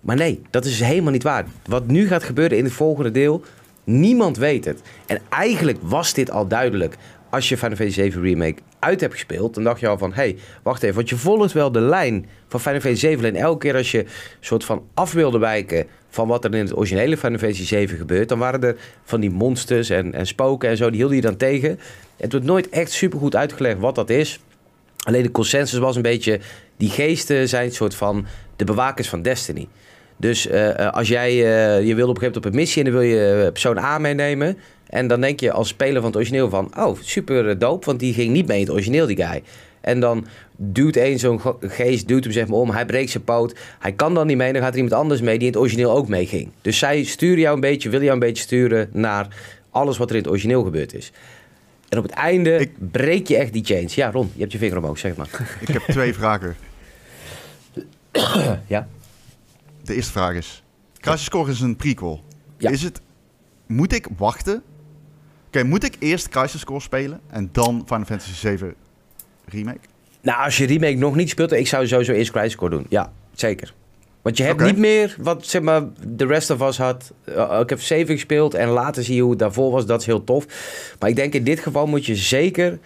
[0.00, 1.47] Maar nee, dat is helemaal niet waar.
[1.67, 3.43] Wat nu gaat gebeuren in het volgende deel,
[3.85, 4.81] niemand weet het.
[5.07, 6.97] En eigenlijk was dit al duidelijk.
[7.31, 10.12] Als je Final Fantasy 7 Remake uit hebt gespeeld, dan dacht je al van...
[10.12, 13.25] hé, hey, wacht even, want je volgt wel de lijn van Final Fantasy 7.
[13.25, 14.04] En elke keer als je
[14.40, 18.28] soort van af wilde wijken van wat er in het originele Final Fantasy 7 gebeurt...
[18.28, 21.37] dan waren er van die monsters en, en spoken en zo, die hielden je dan
[21.37, 21.78] tegen.
[22.16, 24.40] Het wordt nooit echt supergoed uitgelegd wat dat is.
[25.04, 26.40] Alleen de consensus was een beetje...
[26.76, 29.68] die geesten zijn een soort van de bewakers van Destiny.
[30.18, 32.85] Dus eh, eh, als jij, eh, je wil op een gegeven moment op een missie
[32.85, 34.59] en dan wil je persoon A meenemen.
[34.88, 38.01] En dan denk je als speler van het origineel van, oh super eh, dope, want
[38.01, 39.42] die ging niet mee in het origineel die guy.
[39.81, 43.24] En dan duwt een zo'n ge- geest, duwt hem zeg maar om, hij breekt zijn
[43.24, 43.55] poot.
[43.79, 45.90] Hij kan dan niet mee, dan gaat er iemand anders mee die in het origineel
[45.92, 46.48] ook meeging.
[46.62, 49.29] Dus zij sturen jou een beetje, willen jou een beetje sturen naar
[49.70, 51.12] alles wat er in het origineel gebeurd is.
[51.88, 53.94] En op het einde Ik- breek je echt die chains.
[53.94, 55.29] Ja Ron, je hebt je vinger omhoog, zeg maar.
[55.61, 56.57] Ik heb twee vragen.
[58.66, 58.88] ja.
[59.85, 60.62] De eerste vraag is...
[61.01, 62.22] Crisis Core is een prequel.
[62.59, 62.70] Ja.
[62.70, 63.01] Is het...
[63.66, 64.62] Moet ik wachten?
[65.48, 68.74] Oké, moet ik eerst Crisis Core spelen en dan Final Fantasy 7
[69.44, 69.78] Remake?
[70.20, 72.87] Nou, als je remake nog niet speelt, ik zou sowieso eerst Crisis Core doen.
[72.88, 73.74] Ja, zeker.
[74.22, 77.12] Want je hebt niet meer wat zeg maar de rest of us had.
[77.28, 79.87] Uh, ik heb 7 gespeeld en later zie je hoe het daarvoor was.
[79.87, 80.46] Dat is heel tof.
[80.98, 82.78] Maar ik denk in dit geval moet je zeker...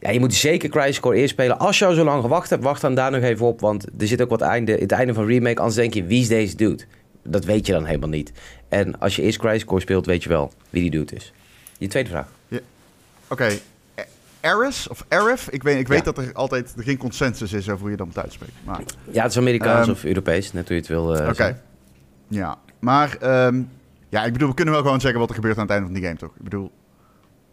[0.00, 1.58] Ja, je moet zeker Crisis Core eerst spelen.
[1.58, 3.60] Als je al zo lang gewacht hebt, wacht dan daar nog even op.
[3.60, 5.58] Want er zit ook wat einde, het einde van remake.
[5.58, 6.84] Anders denk je, wie is deze dude?
[7.24, 8.32] Dat weet je dan helemaal niet.
[8.68, 11.32] En als je eerst Crisis Core speelt, weet je wel wie die dude is.
[11.80, 12.26] Je tweede vraag.
[13.28, 13.44] Oké,
[14.00, 14.04] A-
[14.40, 15.48] Aris of Arif?
[15.48, 16.04] Ik weet, ik weet Ja.
[16.04, 18.54] dat er altijd er geen consensus is over hoe je dat moet uitspreken.
[18.64, 21.60] Maar Ja, het is Amerikaans Ehm, of Europees, net hoe je het wil eh, Oké.
[22.28, 23.62] Ja, maar ehm,
[24.08, 25.94] ja, ik bedoel, we kunnen wel gewoon zeggen wat er gebeurt aan het einde van
[25.94, 26.30] die game, toch?
[26.36, 26.70] Ik bedoel,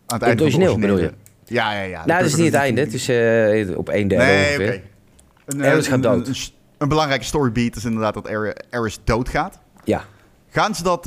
[0.06, 2.06] aan het einde origineel, van de bedoel originele- Ja, ja, ja.
[2.06, 2.82] Nou, dat is niet het einde.
[2.82, 4.84] Het is eh, op één derde Nee.
[5.46, 6.28] Een, eh, gaat dood.
[6.28, 6.42] Een, een,
[6.78, 8.28] een belangrijke storybeat is inderdaad dat
[8.70, 9.60] Aris doodgaat.
[9.84, 10.04] Ja.
[10.50, 11.04] Gaan ze dat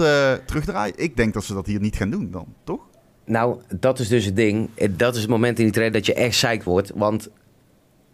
[0.47, 0.95] terugdraaien?
[0.97, 2.81] Ik denk dat ze dat hier niet gaan doen dan, toch?
[3.25, 4.69] Nou, dat is dus het ding.
[4.91, 6.93] Dat is het moment in die trailer dat je echt psyched wordt.
[6.95, 7.29] Want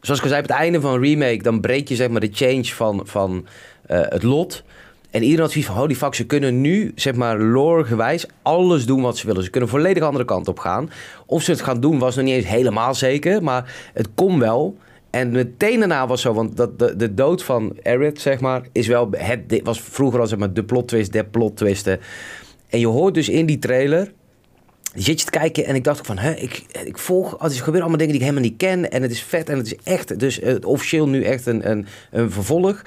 [0.00, 1.42] zoals ik al zei, op het einde van een remake...
[1.42, 3.46] dan breek je zeg maar de change van, van
[3.86, 4.62] eh, het lot.
[5.10, 5.80] En iedereen had zoiets van...
[5.80, 8.26] holy fuck, ze kunnen nu, zeg maar, lore-gewijs...
[8.42, 9.44] alles doen wat ze willen.
[9.44, 10.90] Ze kunnen volledig de andere kant op gaan.
[11.26, 13.42] Of ze het gaan doen was nog niet eens helemaal zeker.
[13.42, 14.76] Maar het kon wel...
[15.10, 18.86] En meteen daarna was zo, want dat, de, de dood van Aerith, zeg maar, is
[18.86, 22.00] wel het, was vroeger al zeg maar de plot twist, de plot twisten.
[22.68, 24.12] En je hoort dus in die trailer
[25.02, 27.50] zit je te kijken en ik dacht ook van, hè, ik, ik volg, oh, er
[27.50, 29.76] gebeuren allemaal dingen die ik helemaal niet ken en het is vet en het is
[29.84, 32.82] echt, dus eh, officieel nu echt een, een, een vervolg.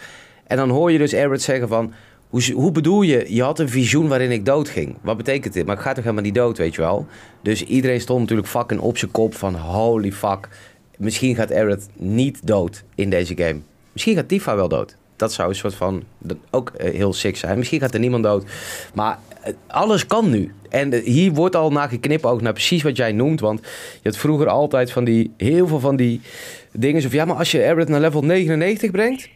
[0.48, 1.94] En dan hoor je dus Aerith zeggen van,
[2.30, 4.96] hoe, hoe bedoel je, je had een visioen waarin ik dood ging.
[5.02, 5.66] Wat betekent dit?
[5.66, 7.08] Maar ik ga toch helemaal niet dood, weet je wel.
[7.42, 10.50] Dus iedereen stond natuurlijk fucking op zijn kop van, holy fuck,
[10.98, 13.60] misschien gaat Aerith niet dood in deze game.
[13.92, 14.96] Misschien gaat Tifa wel dood.
[15.16, 16.04] dat zou een soort van
[16.50, 17.58] ook eh, heel sick zijn.
[17.58, 18.46] Misschien gaat er niemand dood.
[18.94, 19.20] Maar
[19.68, 20.52] alles kan nu.
[20.70, 23.40] En eh, hier wordt al naar geknippen ook naar precies wat jij noemt.
[23.40, 23.60] Want
[24.02, 26.22] je had vroeger altijd van die, heel veel van die
[26.72, 27.02] dingen.
[27.02, 29.30] Van, ja, maar als je Aerith naar level 99 brengt,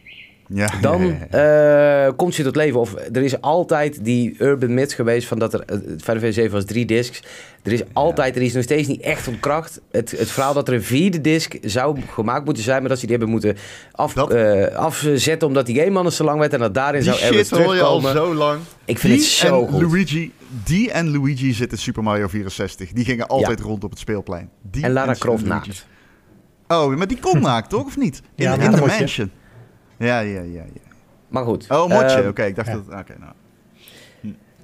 [0.48, 2.06] Ja, dan ja, ja, ja.
[2.06, 2.80] eh, komt ze tot leven.
[2.80, 5.60] Of er is altijd die urban myth geweest van dat er...
[5.60, 7.22] eh, Het Final Fantasy 7 was drie discs.
[7.62, 9.80] Er is altijd, er is nog steeds niet echt ontkracht.
[9.90, 12.80] Het, het verhaal dat er een vierde disc zou gemaakt moeten zijn...
[12.80, 13.56] maar dat ze die hebben moeten
[13.92, 16.52] af, Dat- eh, afzetten omdat die game anders te lang werd...
[16.52, 18.12] en dat daarin Die zou shit hoor je al terugkomen.
[18.12, 18.60] zo lang.
[18.84, 19.82] Ik vind die het zo en goed.
[19.82, 20.32] Luigi,
[20.64, 22.92] die en Luigi zitten in Super Mario 64.
[22.92, 24.50] Die gingen altijd rond op het speelplein.
[24.70, 25.86] Die En Lara en Croft naakt.
[26.68, 27.84] Oh, maar die kon naakt, toch?
[27.84, 28.22] Of niet?
[28.34, 29.28] In, Ja, in de motje.
[29.96, 30.80] Ja, ja, ja, ja.
[31.28, 31.66] Maar goed.
[31.68, 32.16] Oh, motje.
[32.16, 32.74] Ehm, Oké, ik dacht ja.
[32.74, 33.00] dat...
[33.00, 33.32] Oké, nou.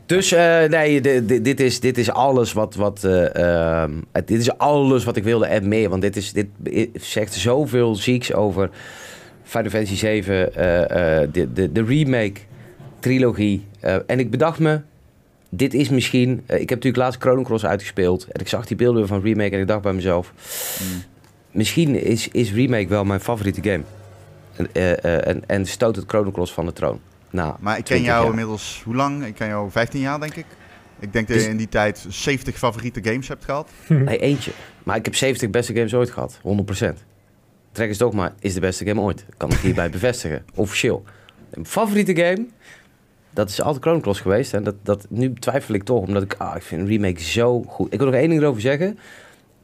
[0.07, 1.01] Dus eh, nee,
[1.43, 2.75] dit, is, dit is alles wat.
[2.75, 3.35] wat eh,
[3.83, 5.89] ehm, dit is alles wat ik wilde en meer.
[5.89, 6.49] Want dit, is, dit
[6.95, 8.71] zegt zoveel zieks over
[9.51, 12.41] Final Fantasy 7, eh, eh, de, de, de remake,
[12.99, 13.65] trilogie.
[13.81, 14.81] Eh, en ik bedacht me.
[15.49, 16.31] Dit is misschien.
[16.47, 18.25] ik heb natuurlijk laatst Chrono Cross uitgespeeld.
[18.25, 19.51] En ik zag die beelden van remake.
[19.51, 20.33] En ik dacht bij mezelf.
[20.83, 21.03] Mm.
[21.51, 23.83] Misschien is, is remake wel mijn favoriete game.
[24.61, 27.01] En, eh, eh, en, en stoot het Cross van de troon.
[27.31, 28.31] Nou, Maar ik ken 20 jou jaar.
[28.31, 28.83] inmiddels...
[28.85, 29.25] Hoe lang?
[29.25, 30.47] Ik ken jou 15 jaar, denk ik.
[30.99, 33.71] Ik denk dat Dus- je in die tijd 70 favoriete games hebt gehad.
[33.89, 34.51] Nee, eentje.
[34.83, 36.41] Maar ik heb 70 beste games ooit gehad.
[36.43, 37.05] 100%.
[37.73, 39.25] Dragon's Dogma is de beste game ooit.
[39.37, 40.45] Kan ik hierbij bevestigen.
[40.55, 41.05] Officieel.
[41.55, 42.47] Mijn favoriete game,
[43.31, 44.55] dat is altijd Chrono geweest.
[44.55, 47.63] En dat, dat, nu twijfel ik toch, omdat ik, ah, ik vind een remake zo
[47.63, 47.93] goed.
[47.93, 48.99] Ik wil nog één ding erover zeggen.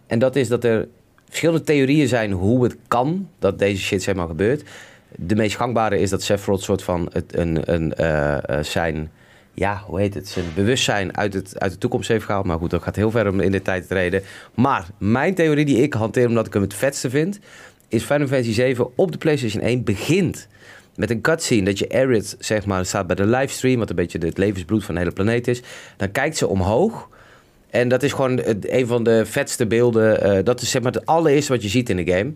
[0.06, 0.88] En dat is dat er
[1.28, 4.62] verschillende theorieën zijn hoe het kan dat deze shit zeg maar gebeurt.
[5.16, 9.10] De meest gangbare is dat Sephiroth soort van het, een, een, eh, eh, zijn,
[9.54, 12.46] ja, hoe heet het, zijn bewustzijn uit, het, uit de toekomst heeft gehaald.
[12.46, 14.22] Maar goed, dat gaat heel ver om in de tijd te treden.
[14.54, 17.38] Maar mijn theorie die ik hanteer omdat ik hem het vetste vind,
[17.88, 20.48] is Final Fantasy 7 op de PlayStation 1 begint
[20.96, 24.18] met een cutscene dat je Aerith, zeg maar, staat bij de livestream, wat een beetje
[24.18, 25.62] het levensbloed van de hele planeet is.
[25.96, 27.08] Dan kijkt ze omhoog.
[27.76, 30.22] En dat is gewoon een van de vetste beelden.
[30.22, 32.32] eh, dat is zeg maar het allereerste wat je ziet in de game.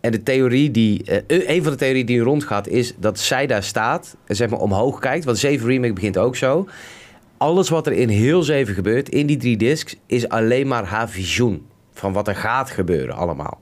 [0.00, 3.62] En de theorie die, eh, een van de theorieën die rondgaat is dat zij daar
[3.62, 5.24] staat en zeg maar omhoog kijkt.
[5.24, 6.68] Want 7 Remake begint ook zo.
[7.36, 11.10] Alles wat er in heel 7 gebeurt, in die drie discs, is alleen maar haar
[11.10, 11.66] visioen.
[11.92, 13.60] Van wat er gaat gebeuren allemaal.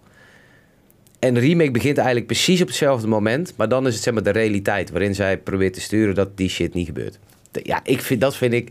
[1.18, 3.52] En remake begint eigenlijk precies op hetzelfde moment.
[3.56, 6.48] Maar dan is het zeg maar de realiteit waarin zij probeert te sturen dat die
[6.48, 7.18] shit niet gebeurt.
[7.62, 8.70] Ja, ik vind, dat vind ik...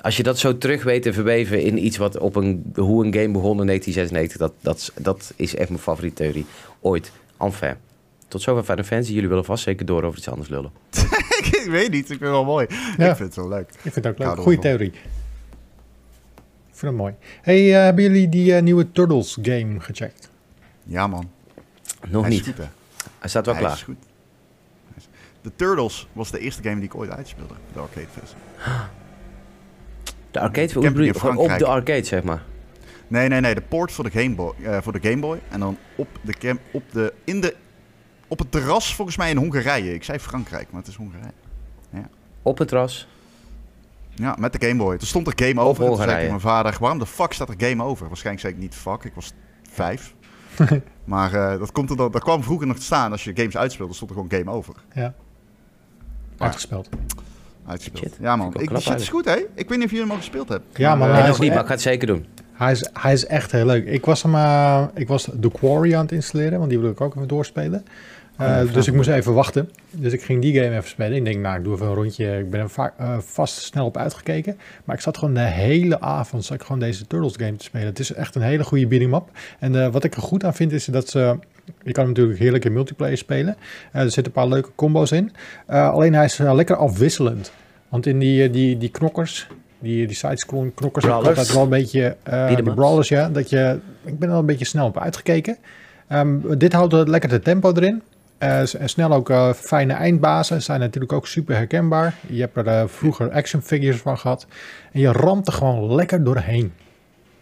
[0.00, 2.72] Als je dat zo terug weet te verweven in iets wat op een...
[2.74, 6.46] Hoe een game begon in 1996, dat, dat, dat is echt mijn favoriete theorie.
[6.80, 7.12] Ooit.
[7.38, 7.74] Enfin.
[8.28, 9.12] Tot zover Final Fantasy.
[9.12, 10.70] Jullie willen vast zeker door over iets anders lullen.
[11.62, 12.66] ik weet niet, ik vind het wel mooi.
[12.96, 13.10] Ja.
[13.10, 13.70] Ik vind het wel leuk.
[13.70, 14.38] Ik vind het ook leuk.
[14.38, 14.92] Goeie theorie.
[14.92, 17.14] Ik vind het mooi.
[17.42, 20.30] Hey, eh, hebben jullie die eh, nieuwe Turtles game gecheckt?
[20.82, 21.30] Ja man,
[22.08, 22.40] Nog hij niet.
[22.40, 22.68] is goed hè.
[23.18, 23.76] Hij staat wel Hij klaar.
[23.76, 23.96] is goed.
[25.42, 27.54] De Turtles was de eerste game die ik ooit uitspeelde.
[27.72, 28.36] De arcade versie.
[30.30, 31.12] De arcade, hoe Camping bedoel je?
[31.12, 32.42] in Gewoon op de arcade, zeg maar.
[33.08, 33.54] Nee, nee, nee.
[33.54, 34.52] De port voor de Game Boy.
[34.62, 35.40] eh, voor de Game Boy.
[35.48, 37.54] En dan op, de cam, op, de, in de,
[38.28, 39.94] op het terras volgens mij in Hongarije.
[39.94, 41.32] Ik zei Frankrijk, maar het is Hongarije.
[42.42, 43.08] Op het ras.
[44.14, 44.96] Ja, met de Game Boy.
[44.96, 45.84] Toen stond er Game Over.
[45.84, 48.06] En toen zei ik mijn vader, waarom de fuck staat er Game Over?
[48.06, 49.32] Waarschijnlijk zei ik niet fuck, ik was
[49.70, 50.14] vijf.
[51.04, 53.12] maar eh, dat, komt er dan, dat kwam vroeger nog te staan.
[53.12, 54.74] Als je games uitspeelde, stond er gewoon Game Over.
[54.94, 55.14] Ja.
[56.38, 56.88] Uitgespeeld.
[57.70, 58.04] Uitgespeeld.
[58.04, 59.36] Shit, Ja man, ik die shit is goed hè.
[59.54, 60.68] Ik weet niet of jullie hem al gespeeld hebben.
[60.74, 62.26] Ja, maar eh, Nee, hij nog is niet, maar ik ga het zeker doen.
[62.52, 63.86] Hij is, hij is echt heel leuk.
[63.86, 67.00] Ik was, hem, eh, ik was The Quarry aan het installeren, want die wil ik
[67.00, 67.84] ook even doorspelen.
[68.40, 69.70] Eh, Oh, ja, dus ik moest even wachten.
[69.90, 71.16] Dus ik ging die game even spelen.
[71.16, 72.38] Ik denk, nou, ik doe even een rondje.
[72.38, 74.58] Ik ben er eh, vast snel op uitgekeken.
[74.84, 77.86] Maar ik zat gewoon de hele avond zat ik gewoon deze Turtles game te spelen.
[77.86, 79.30] Het is echt een hele goede beat'em up.
[79.58, 81.38] En eh, wat ik er goed aan vind, is dat ze...
[81.82, 83.56] Je kan hem natuurlijk heerlijk in multiplayer spelen.
[83.92, 85.32] Eh, er zitten een paar leuke combo's in.
[85.66, 87.52] Eh, alleen hij is eh, lekker afwisselend.
[87.88, 91.38] Want in die, die, die knokkers, die, die sidescroll knokkers, heb ik Brawlers.
[91.38, 92.16] altijd wel een beetje...
[92.64, 93.28] de brawlers, ja.
[93.28, 95.56] Dat je, ik ben er al een beetje snel op uitgekeken.
[96.08, 98.02] Ehm, dit houdt lekker de tempo erin.
[98.38, 100.62] En snel ook fijne eindbazen.
[100.62, 102.14] Zijn natuurlijk ook super herkenbaar.
[102.26, 104.46] Je hebt er vroeger action figures van gehad.
[104.92, 106.72] En je ramt er gewoon lekker doorheen.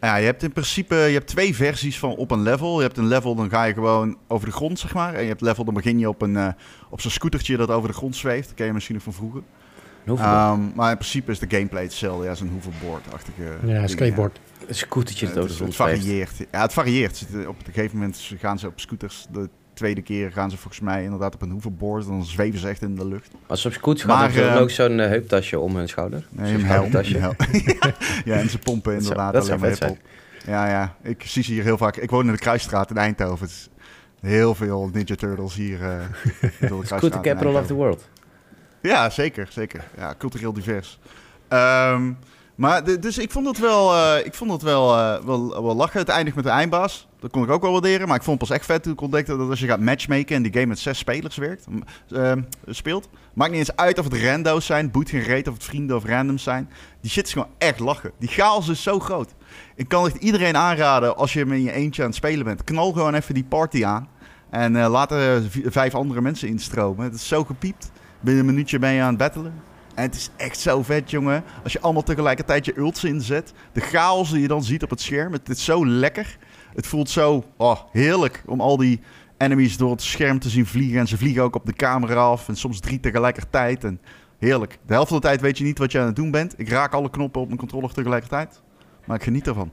[0.00, 2.76] Ja, je hebt in principe je hebt twee versies van op een level.
[2.76, 5.14] Je hebt een level, dan ga je gewoon over de grond, zeg maar.
[5.14, 6.48] En je hebt level, dan begin je op, een, eh,
[6.90, 8.46] op zo'n scootertje dat over de grond zweeft.
[8.46, 9.42] Dat ken je misschien nog van vroeger.
[10.06, 12.24] Ehm, maar in principe is de gameplay hetzelfde.
[12.26, 14.40] Ja, zo'n hoverboard-achtige Ja, skateboard.
[14.66, 16.26] een scootertje dat Het, over de is- grond het zweeft.
[16.28, 16.48] varieert.
[16.52, 17.26] Ja, het varieert.
[17.46, 19.26] Op een gegeven moment gaan ze op scooters.
[19.32, 22.06] De tweede keer gaan ze volgens mij inderdaad op een hoverboard.
[22.06, 23.30] Dan zweven ze echt in de lucht.
[23.46, 25.76] Als ze op scooter gaan, Maar, hebben ze dan eh, ook zo'n eh, heuptasje om
[25.76, 26.26] hun schouder.
[26.30, 26.90] Nee, een helm.
[28.24, 29.98] ja, en ze pompen Dat inderdaad dat zou alleen maar hip-hop.
[30.46, 30.94] Ja, ja.
[31.02, 31.96] Ik zie ze hier heel vaak.
[31.96, 33.46] Ik woon in de Kruisstraat in Eindhoven.
[33.46, 33.68] Is
[34.20, 35.82] Heel veel Ninja Turtles hier.
[35.82, 36.00] eh
[36.70, 38.08] door staan in capital of the world.
[38.82, 39.84] Ja, zeker, zeker.
[39.96, 40.98] Ja, cultureel divers.
[41.48, 42.12] Ehm,
[42.54, 44.86] maar de- dus ik vond het wel, eh, ik vond het wel,
[45.24, 46.00] wel, wel lachen.
[46.00, 47.07] Het eindigt met de eindbaas.
[47.20, 48.08] Dat kon ik ook wel waarderen.
[48.08, 50.36] Maar ik vond het pas echt vet toen ik ontdekte dat als je gaat matchmaken
[50.36, 51.66] en die game met zes spelers werkt,
[52.10, 53.08] ehm, speelt.
[53.32, 56.04] Maakt niet eens uit of het rando's zijn, boet geen reet of het vrienden of
[56.04, 56.70] randoms zijn.
[57.00, 58.12] Die shit is gewoon echt lachen.
[58.18, 59.34] Die chaos is zo groot.
[59.76, 62.64] Ik kan echt iedereen aanraden als je met je eentje aan het spelen bent.
[62.64, 64.08] Knal gewoon even die party aan.
[64.50, 67.04] En eh, laat er vijf andere mensen instromen.
[67.04, 67.90] Het is zo gepiept.
[68.20, 69.52] Binnen een minuutje ben je aan het battelen.
[69.94, 71.44] En het is echt zo vet, jongen.
[71.62, 73.52] Als je allemaal tegelijkertijd je ults inzet.
[73.72, 75.32] De chaos die je dan ziet op het scherm.
[75.32, 76.38] Het is zo lekker.
[76.78, 79.00] Het voelt zo oh, heerlijk om al die
[79.38, 80.98] enemies door het scherm te zien vliegen.
[81.00, 82.48] En ze vliegen ook op de camera af.
[82.48, 83.84] En soms drie tegelijkertijd.
[83.84, 84.00] En
[84.38, 84.78] heerlijk.
[84.86, 86.54] De helft van de tijd weet je niet wat je aan het doen bent.
[86.56, 88.60] Ik raak alle knoppen op mijn controller tegelijkertijd.
[89.04, 89.70] Maar ik geniet ervan.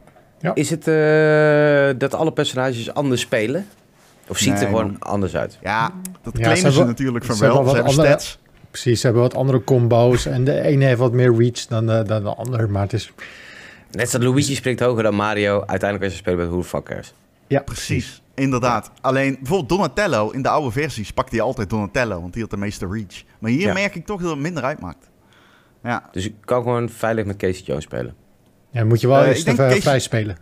[0.54, 3.66] Is het eh, dat alle personages anders spelen?
[4.28, 5.10] Of ziet het er Nee, gewoon man.
[5.12, 5.58] anders uit?
[5.62, 5.92] Ja,
[6.22, 7.70] dat Ja, claimen ze hebben- natuurlijk van ze hebben wel.
[7.70, 8.40] Ze hebben andere- stats.
[8.72, 10.26] Precies, ze hebben wat andere combo's.
[10.26, 12.70] En de ene heeft wat meer reach dan de, dan de ander.
[12.70, 13.12] Maar het is...
[13.92, 15.54] Net zoals Luigi springt hoger dan Mario.
[15.66, 17.14] Uiteindelijk als je speelt met Who the fuck cares?
[17.48, 18.92] Ja, Precies, inderdaad.
[19.02, 22.58] Alleen bijvoorbeeld Donatello, in de oude versies pakte hij altijd Donatello, want die had de
[22.58, 23.24] meeste reach.
[23.40, 23.74] Maar hier Ja.
[23.74, 25.10] merk ik toch dat het minder uitmaakt.
[25.84, 28.16] Ja, Dus ik kan gewoon veilig met Casey Jones spelen.
[28.70, 30.38] Ja, moet je wel Eh, eerst ik denk even Casey- vrij spelen.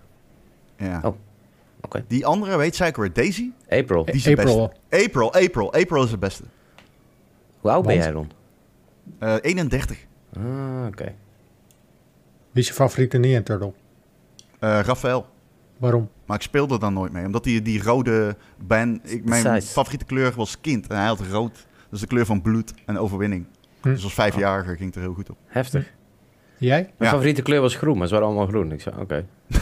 [0.77, 0.99] ja.
[1.03, 1.15] Oh,
[1.81, 2.03] oké.
[2.07, 3.49] Die andere, weet zij ook weer, Daisy?
[3.69, 4.05] April.
[4.05, 4.73] Die is het April.
[4.89, 6.43] April, April, April is het beste.
[7.59, 8.31] Hoe oud ben jij, Ron?
[9.19, 9.97] Eh 31.
[10.37, 11.13] Ah, oké.
[12.53, 13.73] Wie is je favoriete Ninja Turtle?
[14.59, 15.25] Eh Rafael.
[15.77, 16.09] Waarom?
[16.25, 19.11] Maar ik speelde dan nooit mee, omdat die, die rode band...
[19.11, 19.73] Ik, mijn Size.
[19.73, 21.53] favoriete kleur was kind en hij had rood.
[21.53, 23.45] Dat is de kleur van bloed en overwinning.
[23.81, 23.89] Hm.
[23.93, 25.37] Dus als vijfjarige ging het er heel goed op.
[25.45, 25.91] Heftig.
[26.57, 26.81] Jij?
[26.81, 27.09] Mijn Ja.
[27.09, 28.71] favoriete kleur was groen, maar ze waren allemaal groen.
[28.71, 29.25] Ik zei, oké.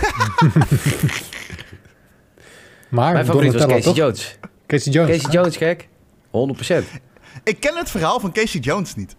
[2.90, 3.96] Maar Mijn favoriet was Casey toch?
[3.96, 4.38] Jones.
[4.68, 5.16] Casey Jones.
[5.18, 5.88] Casey Jones, gek.
[6.28, 7.02] 100%.
[7.44, 9.16] Ik ken het verhaal van Casey Jones niet.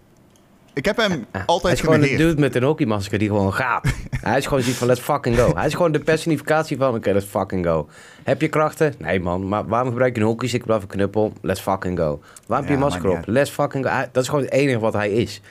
[0.73, 3.53] Ik heb hem Ja, hij altijd is gewoon een dude met een hockeymasker die gewoon
[3.53, 3.93] gaat.
[4.21, 5.55] hij is gewoon zoiets van, let's fucking go.
[5.55, 7.89] Hij is gewoon de personificatie van, oké, let's fucking go.
[8.23, 8.93] Heb je krachten?
[8.97, 11.33] Nee man, maar waarom gebruik je een hockeystick in plaats van knuppel?
[11.41, 12.21] Let's fucking go.
[12.47, 13.25] Waarom heb je Ja, een masker op?
[13.27, 13.91] Let's fucking go.
[13.91, 15.41] Hij- dat is gewoon het enige wat hij is.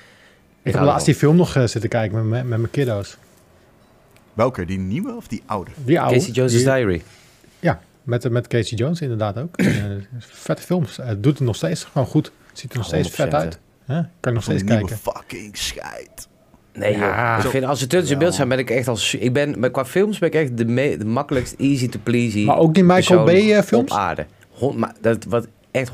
[0.62, 3.16] Ik heb laatst die film nog eh, zitten kijken met, mijn- met mijn kiddo's.
[4.34, 4.64] Welke?
[4.64, 5.70] Die nieuwe of die oude?
[5.84, 6.16] Die oude.
[6.18, 7.02] Casey Jones' die- Diary.
[7.60, 9.56] Ja, met, met Casey Jones inderdaad ook.
[9.60, 9.66] Eh,
[10.18, 10.96] vette films.
[10.96, 12.32] Het doet het nog steeds gewoon goed.
[12.48, 13.58] Het ziet er nog steeds 100%, vet uit.
[13.86, 13.94] Hè?
[13.94, 14.96] Kan ik nog steeds kijken.
[14.98, 16.28] fucking scheid.
[16.74, 17.36] Nee Ja.
[17.38, 19.14] Ik vind, als ze tussen in beeld zijn, ben ik echt als...
[19.14, 22.44] Ik ben, maar qua films ben ik echt de, me- de makkelijkst easy to pleasy
[22.44, 23.90] Maar ook die Michael Bay eh, films?
[23.92, 24.26] op aarde.
[24.76, 25.92] Maar dat, wat echt 100%.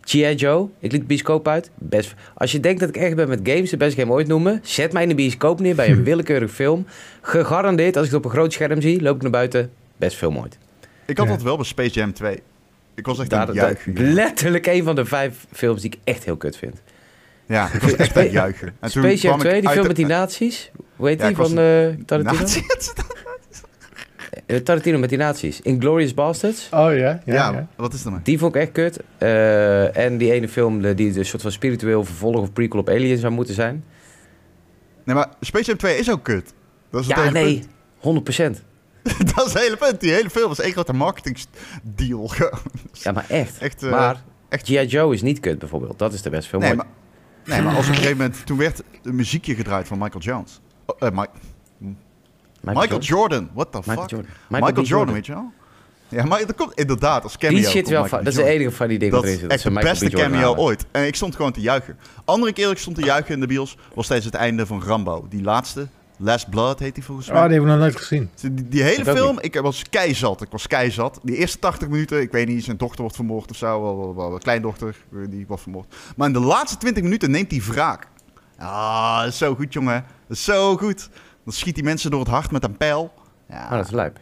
[0.00, 0.34] G.I.
[0.34, 1.70] Joe, ik liet de bioscoop uit.
[1.74, 4.60] Best, als je denkt dat ik echt ben met games, de beste game ooit noemen,
[4.62, 6.86] zet mij in de bioscoop neer bij een willekeurig film.
[7.20, 9.70] Gegarandeerd, als ik het op een groot scherm zie, loop ik naar buiten.
[9.96, 10.58] Best film ooit.
[11.06, 11.32] Ik had Ja.
[11.32, 12.38] dat wel bij Space Jam 2.
[12.94, 14.12] Ik was echt Daar, juichen.
[14.12, 16.82] letterlijk een van de vijf films die ik echt heel kut vind.
[17.52, 18.66] Ja, ik was echt aan het juichen.
[18.80, 20.70] En toen Space Jam kwam ik 2, die film met die nazi's.
[20.96, 22.40] Hoe heet Ja, die was van eh Tarantino?
[22.40, 22.62] Nazi-
[24.46, 25.60] Eh, Tarantino met die nazi's.
[25.60, 26.68] Inglourious Bastards.
[26.70, 27.66] Oh ja, ja, Ja, ja.
[27.76, 28.22] wat is er nou?
[28.22, 28.98] Die vond ik echt kut.
[29.18, 33.18] Eh, en die ene film die een soort van spiritueel vervolg of prequel op Alien
[33.18, 33.84] zou moeten zijn.
[35.04, 36.52] Nee, maar Space Jam 2 is ook kut.
[36.90, 37.64] Dat is het Ja, hele nee.
[38.00, 38.26] punt.
[38.58, 38.62] 100%.
[39.34, 40.00] dat is het hele punt.
[40.00, 41.38] Die hele film is één grote marketing
[41.82, 42.30] deal.
[42.92, 43.58] Ja, maar echt.
[43.58, 44.84] Echt, maar echt- G.I.
[44.86, 45.98] Joe is niet kut bijvoorbeeld.
[45.98, 46.78] Dat is de beste film nee, ooit.
[46.80, 46.88] maar,
[47.44, 48.46] nee, maar als op een gegeven moment...
[48.46, 50.60] Toen werd een muziekje gedraaid van Michael Jones.
[50.86, 51.26] Oh, eh, Mi-
[52.60, 53.50] Michael, Jordan.
[53.54, 54.10] What the Michael fuck?
[54.10, 54.30] Jordan.
[54.48, 54.82] Michael.
[54.82, 55.52] Jordan, weet je wel?
[56.08, 57.56] Ja, maar dat komt inderdaad als cameo.
[57.56, 58.18] Die shit komt wel van.
[58.18, 60.58] Dat is de enige van die dingen Dat erin is echt de beste cameo halen.
[60.58, 60.84] ooit.
[60.90, 61.98] En ik stond gewoon te juichen.
[62.24, 64.82] Andere keer dat ik stond te juichen in de bios was steeds het einde van
[64.82, 65.26] Rambo.
[65.28, 65.88] Die laatste,
[66.24, 67.42] Last Blood heet die volgens Oh, mij.
[67.42, 68.30] die hebben we nog nooit gezien.
[68.40, 70.42] Die, die hele film, ik was keizat.
[70.42, 71.20] Ik was keizat.
[71.22, 73.82] Die eerste 80 minuten, ik weet niet, zijn dochter wordt vermoord of zo.
[73.82, 74.96] Wel, wel, wel, wel, kleindochter,
[75.28, 75.94] die wordt vermoord.
[76.16, 78.06] Maar in de laatste 20 minuten neemt hij wraak.
[78.58, 80.04] Ah, dat is zo goed, jongen.
[80.28, 81.08] Dat is zo goed.
[81.44, 83.12] Dan schiet die mensen door het hart met een pijl.
[83.48, 84.18] Ja, Oh, dat is lijp.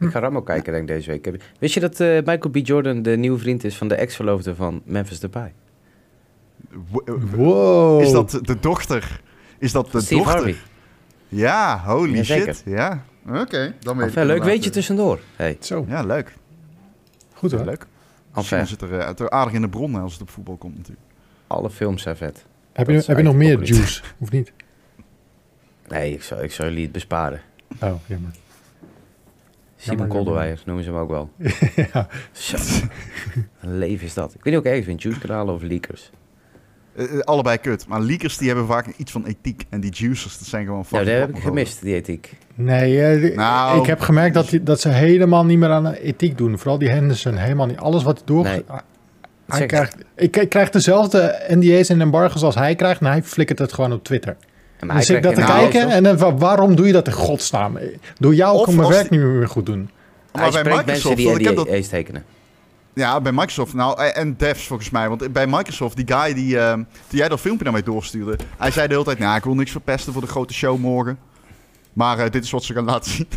[0.00, 1.42] Ik ga Rambo kijken denk ik deze week.
[1.58, 2.56] Wist je dat eh, Michael B.
[2.56, 5.52] Jordan de nieuwe vriend is van de ex-verloofde van Memphis Depay?
[7.04, 8.00] Eh, Wow.
[8.00, 9.20] Is dat de dochter?
[9.58, 10.34] Is dat de Steve dochter?
[10.34, 10.56] Harvey.
[11.34, 12.54] Ja, holy Jazeker.
[12.54, 12.62] shit.
[12.66, 13.74] Ja, oké.
[13.80, 15.20] dan weet ik Enfin, leuk weetje tussendoor.
[15.36, 16.34] Hey, Zo, Ja, leuk.
[17.34, 17.66] goed Ja, hoor.
[17.66, 17.86] leuk.
[18.34, 20.76] enfin, zit er, eh, het er aardig in de bron als het op voetbal komt
[20.76, 21.06] natuurlijk.
[21.46, 22.44] alle films zijn vet.
[22.72, 24.02] Heb je, heb je nog meer juice?
[24.18, 24.52] Of niet?
[25.88, 27.40] Nee, ik zou, ik zou jullie het besparen.
[27.80, 28.30] Oh, jammer.
[29.76, 31.30] Simon Kolderweijer noemen ze hem ook wel.
[31.92, 32.08] ja.
[32.32, 32.56] Zo.
[33.60, 34.34] Een leven is dat.
[34.34, 36.10] Ik weet niet ook ergens in Juice kanalen of leakers.
[36.96, 37.86] Eh, eh, allebei kut.
[37.88, 39.64] Maar leakers die hebben vaak iets van ethiek.
[39.68, 42.32] En die juicers, dat zijn gewoon Nou, fucking dat heb ik gemist, die ethiek.
[42.54, 46.38] Nee, eh, Nou, ik heb gemerkt dat, die- dat ze helemaal niet meer aan ethiek
[46.38, 46.58] doen.
[46.58, 47.78] Vooral die Henderson, helemaal niet.
[47.78, 48.62] Alles wat hij doet, Nee.
[49.46, 53.00] hij krijgt, ik, ik krijg dezelfde NDA's en embargo's als hij krijgt.
[53.00, 54.36] En hij flikkert het gewoon op Twitter.
[54.38, 56.92] Maar Dan hij zit ik dat krijgt te kijken en dan van, waarom doe je
[56.92, 57.78] dat in godsnaam?
[58.18, 59.90] Door jou Of kan mijn werk niet meer goed doen.
[60.32, 62.24] Hij Maar bij spreekt mensen Microsoft, die want ik heb dat- NDA's tekenen.
[62.94, 63.74] Ja, bij Microsoft.
[63.74, 65.08] Nou, eh, en devs volgens mij.
[65.08, 66.74] Want bij Microsoft, die guy die, eh,
[67.08, 68.36] die jij dat filmpje naar mij doorstuurde.
[68.58, 71.18] Hij zei de hele tijd, nou, ik wil niks verpesten voor de grote show morgen.
[71.92, 73.28] Maar eh, dit is wat ze gaan laten zien.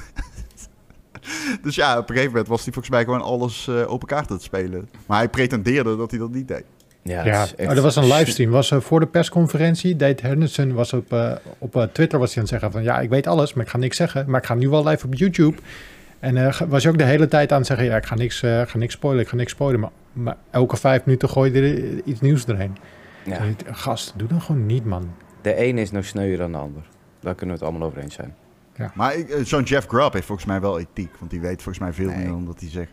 [1.64, 4.30] dus ja, op een gegeven moment was hij volgens mij gewoon alles eh, open kaart
[4.30, 4.90] aan het spelen.
[5.06, 6.64] Maar hij pretendeerde dat hij dat niet deed.
[7.02, 7.70] Ja, Ja, dat is echt...
[7.70, 8.52] oh, er was een livestream.
[8.52, 9.96] Was voor de persconferentie.
[9.96, 13.28] Dave Henderson was op, op Twitter was hij aan het zeggen van ja, ik weet
[13.28, 14.26] alles, maar ik ga niks zeggen.
[14.28, 15.58] Maar ik ga nu wel live op YouTube.
[16.20, 18.44] En eh, was je ook de hele tijd aan het zeggen, ja, ik ga niks,
[18.44, 19.80] eh, ga niks spoilen, ik ga niks spoilen.
[19.80, 22.78] Maar, maar elke vijf minuten gooi je er iets nieuws erheen.
[23.26, 23.40] Ja.
[23.66, 25.14] Gast, doe dat gewoon niet, man.
[25.42, 26.82] De een is nog sneuier dan de ander.
[27.20, 28.36] Daar kunnen we het allemaal over eens zijn.
[28.94, 31.12] Maar ik, eh, zo'n Jeff Grubb heeft volgens mij wel ethiek.
[31.20, 32.18] Want die weet volgens mij veel Nee.
[32.18, 32.92] meer dan dat hij zegt.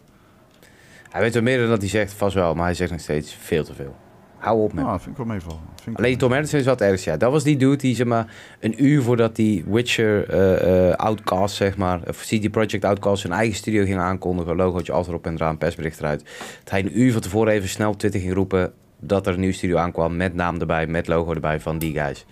[1.11, 2.54] Hij weet wel meer dan dat hij zegt, vast wel.
[2.54, 3.96] Maar hij zegt nog steeds veel te veel.
[4.42, 5.61] Hou op met vind ik wel meevallen.
[5.92, 7.05] Alleen Tom Henderson is wat ergens.
[7.05, 10.94] Ja, dat was die dude die zeg maar een uur voordat die Witcher eh, eh,
[10.96, 15.26] Outcast zeg maar, of CD Projekt Outcast zijn eigen studio ging aankondigen, logootje altijd erop
[15.26, 16.24] en eraan, persbericht eruit.
[16.59, 19.40] Dat hij een uur van tevoren even snel op Twitter ging roepen dat er een
[19.40, 22.26] nieuw studio aankwam met naam erbij, met logo erbij van die guys.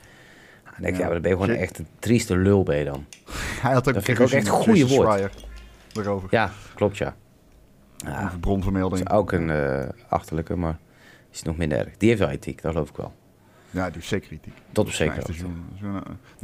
[0.65, 0.99] Dan denk ik, Ja.
[0.99, 3.05] ja, maar dan ben je gewoon echt een trieste lul ben je dan.
[3.63, 6.31] Hij had ook Dat vind ik ook echt een Jason woord.
[6.31, 7.15] Ja, klopt ja.
[7.97, 9.09] Ja, dat bronvermelding.
[9.09, 10.79] is ook een eh, achterlijke, maar
[11.33, 11.97] is nog minder erg.
[11.97, 13.13] Die heeft wel ethiek, dat geloof ik wel.
[13.71, 14.53] Ja, die heeft zeker kritiek.
[14.73, 15.35] Tot op zekere hoogte.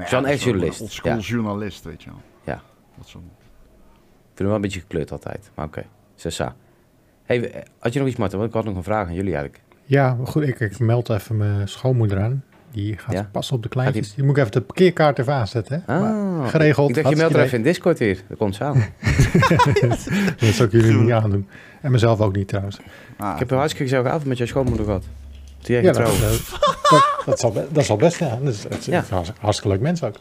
[0.08, 1.18] Zo'n ja, echt journalist, Old school ja.
[1.18, 2.20] journalist, weet je wel.
[2.44, 2.62] Ja.
[2.98, 3.18] Dat zo.
[3.18, 3.24] Ik
[4.34, 5.50] vind hem wel een beetje gekleurd altijd.
[5.54, 6.56] Maar oké, Sessa.
[7.24, 8.38] Hey, had je nog iets, Marten?
[8.38, 9.62] Want ik had nog een vraag aan jullie eigenlijk.
[9.84, 12.44] Ja, maar goed, ik, ik meld even mijn schoonmoeder aan.
[12.70, 13.28] Die gaat Ja.
[13.32, 14.14] passen op de kleintjes.
[14.14, 15.82] Die moet ik even de parkeerkaart even aanzetten.
[15.86, 16.00] Hè?
[16.00, 16.88] Maar Ah, geregeld.
[16.88, 18.22] Ik dacht, je meldt er even in Discord weer.
[18.28, 18.86] Dat komt samen.
[20.38, 21.48] Dat zou ik jullie niet aandoen.
[21.86, 22.78] En mezelf ook niet trouwens.
[23.16, 25.04] Ah, ik heb een hartstikke gezellige avond met jouw schoonmoeder gehad.
[25.58, 26.20] Jij Ja, dat, dat,
[26.90, 28.38] dat, dat, zal, dat zal best, ja.
[28.42, 29.04] Dat is, dat is Ja.
[29.10, 30.16] een hartstikke- leuk mens ook.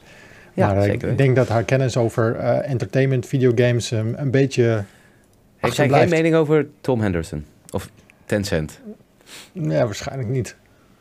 [0.54, 1.10] Ja, maar eh, zeker.
[1.10, 4.84] ik denk dat haar kennis over eh, entertainment, videogames um, een beetje
[5.58, 7.46] Heeft zij geen mening over Tom Henderson?
[7.72, 7.90] Of
[8.26, 8.80] Tencent?
[9.52, 10.56] Ja, waarschijnlijk niet.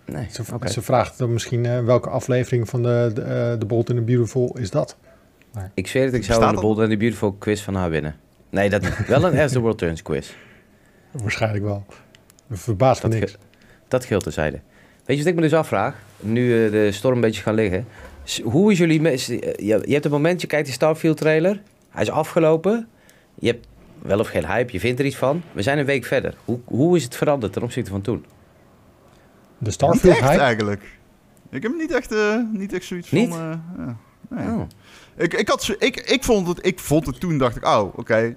[0.04, 3.88] Nee, Ze, ze vraagt dan misschien eh, welke aflevering van de, de, eh, The Bold
[3.90, 4.96] and the Beautiful is dat?
[5.74, 6.60] Ik zweer het, ik zou dat?
[6.60, 8.16] Bold and the Beautiful quiz van haar winnen.
[8.50, 9.06] Nee, dat niet.
[9.06, 10.30] Wel een As the World Turns quiz.
[11.22, 11.84] Waarschijnlijk wel.
[12.50, 13.36] Verbaast me Dat, niks.
[13.88, 14.60] dat geldt terzijde.
[15.04, 15.94] Weet je wat ik me dus afvraag?
[16.20, 17.86] Nu eh, de storm een beetje gaan liggen.
[18.42, 19.08] Hoe is jullie...
[19.08, 21.62] eh, Je, hebt een moment, je kijkt de Starfield trailer.
[21.90, 22.88] Hij is afgelopen.
[23.34, 23.66] Je hebt
[24.02, 25.42] wel of geen hype, je vindt er iets van.
[25.52, 26.34] We zijn een week verder.
[26.44, 28.24] Hoe, hoe is het veranderd ten opzichte van toen?
[29.58, 30.42] De Niet Starfield echt hype?
[30.42, 30.98] eigenlijk.
[31.50, 33.28] Ik heb niet echt, eh, niet echt zoiets Niet?
[33.28, 33.38] van...
[33.40, 33.96] eh, ja.
[34.28, 34.46] nee.
[34.48, 34.62] Oh.
[35.16, 37.98] Ik, ik, had, zo- ik, ik, vond het, ik vond het toen, dacht ik, oh,
[37.98, 38.36] oké.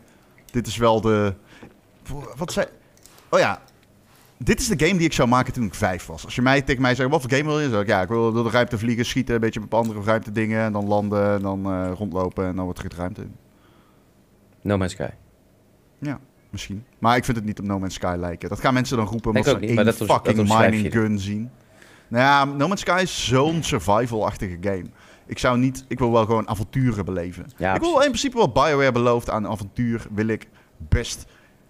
[0.52, 1.34] dit is wel de...
[2.38, 2.66] Wat zei...
[3.30, 3.62] Oh ja,
[4.38, 6.26] dit is de game die ik zou maken toen ik vijf was.
[6.26, 7.70] Als je mij tegen mij zegt, wat voor game wil je?
[7.70, 10.32] Zeg ik, ja, ik wil door de ruimte vliegen, schieten, een beetje op andere ruimte
[10.32, 10.62] dingen.
[10.64, 13.36] En dan landen, en dan eh, rondlopen en dan wordt er ruimte in.
[14.62, 15.10] No Man's Sky.
[16.50, 16.86] Misschien.
[17.00, 18.50] Maar ik vind het niet op No Man's Sky lijken.
[18.50, 20.60] Dat gaan mensen dan roepen omdat ook ze niet, maar één dat was- fucking dat
[20.60, 21.50] mining gun zien.
[22.08, 24.86] Nou ja, No Man's Sky is zo'n survival-achtige game.
[25.26, 25.86] Ik zou niet...
[25.88, 27.46] Ik wil wel gewoon avonturen beleven.
[27.58, 30.08] Ja, ik wil in principe wat BioWare belooft aan avontuur...
[30.12, 31.26] wil ik best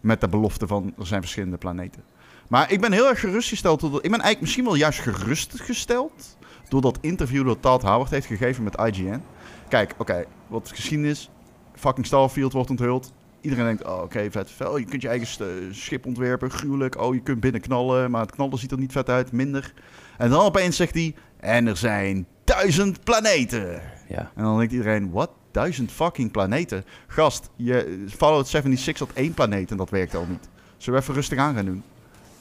[0.07, 0.93] met de belofte van...
[0.97, 2.03] er zijn verschillende planeten.
[2.47, 3.79] Maar ik ben heel erg gerustgesteld...
[3.79, 6.37] Door, ik ben eigenlijk misschien wel juist gerustgesteld...
[6.69, 9.21] door dat interview dat Todd Howard heeft gegeven met IGN.
[9.67, 11.29] Kijk, oké, wat geschiedenis...
[11.75, 13.13] fucking Starfield wordt onthuld...
[13.41, 14.51] Iedereen denkt, oh oké, vet.
[14.51, 17.01] Vel, je kunt je eigen schip ontwerpen, gruwelijk.
[17.01, 19.73] Oh, je kunt binnen knallen, maar het knallen ziet er niet vet uit, minder.
[20.17, 23.81] En dan opeens zegt hij, en er zijn duizend planeten.
[24.07, 24.31] Ja.
[24.35, 25.29] En dan denkt iedereen, wat?
[25.57, 26.85] Duizend fucking planeten?
[27.07, 30.49] Gast, je, Fallout 76 had één planeet en dat werkte al niet.
[30.77, 31.83] Zullen we even rustig aan gaan doen?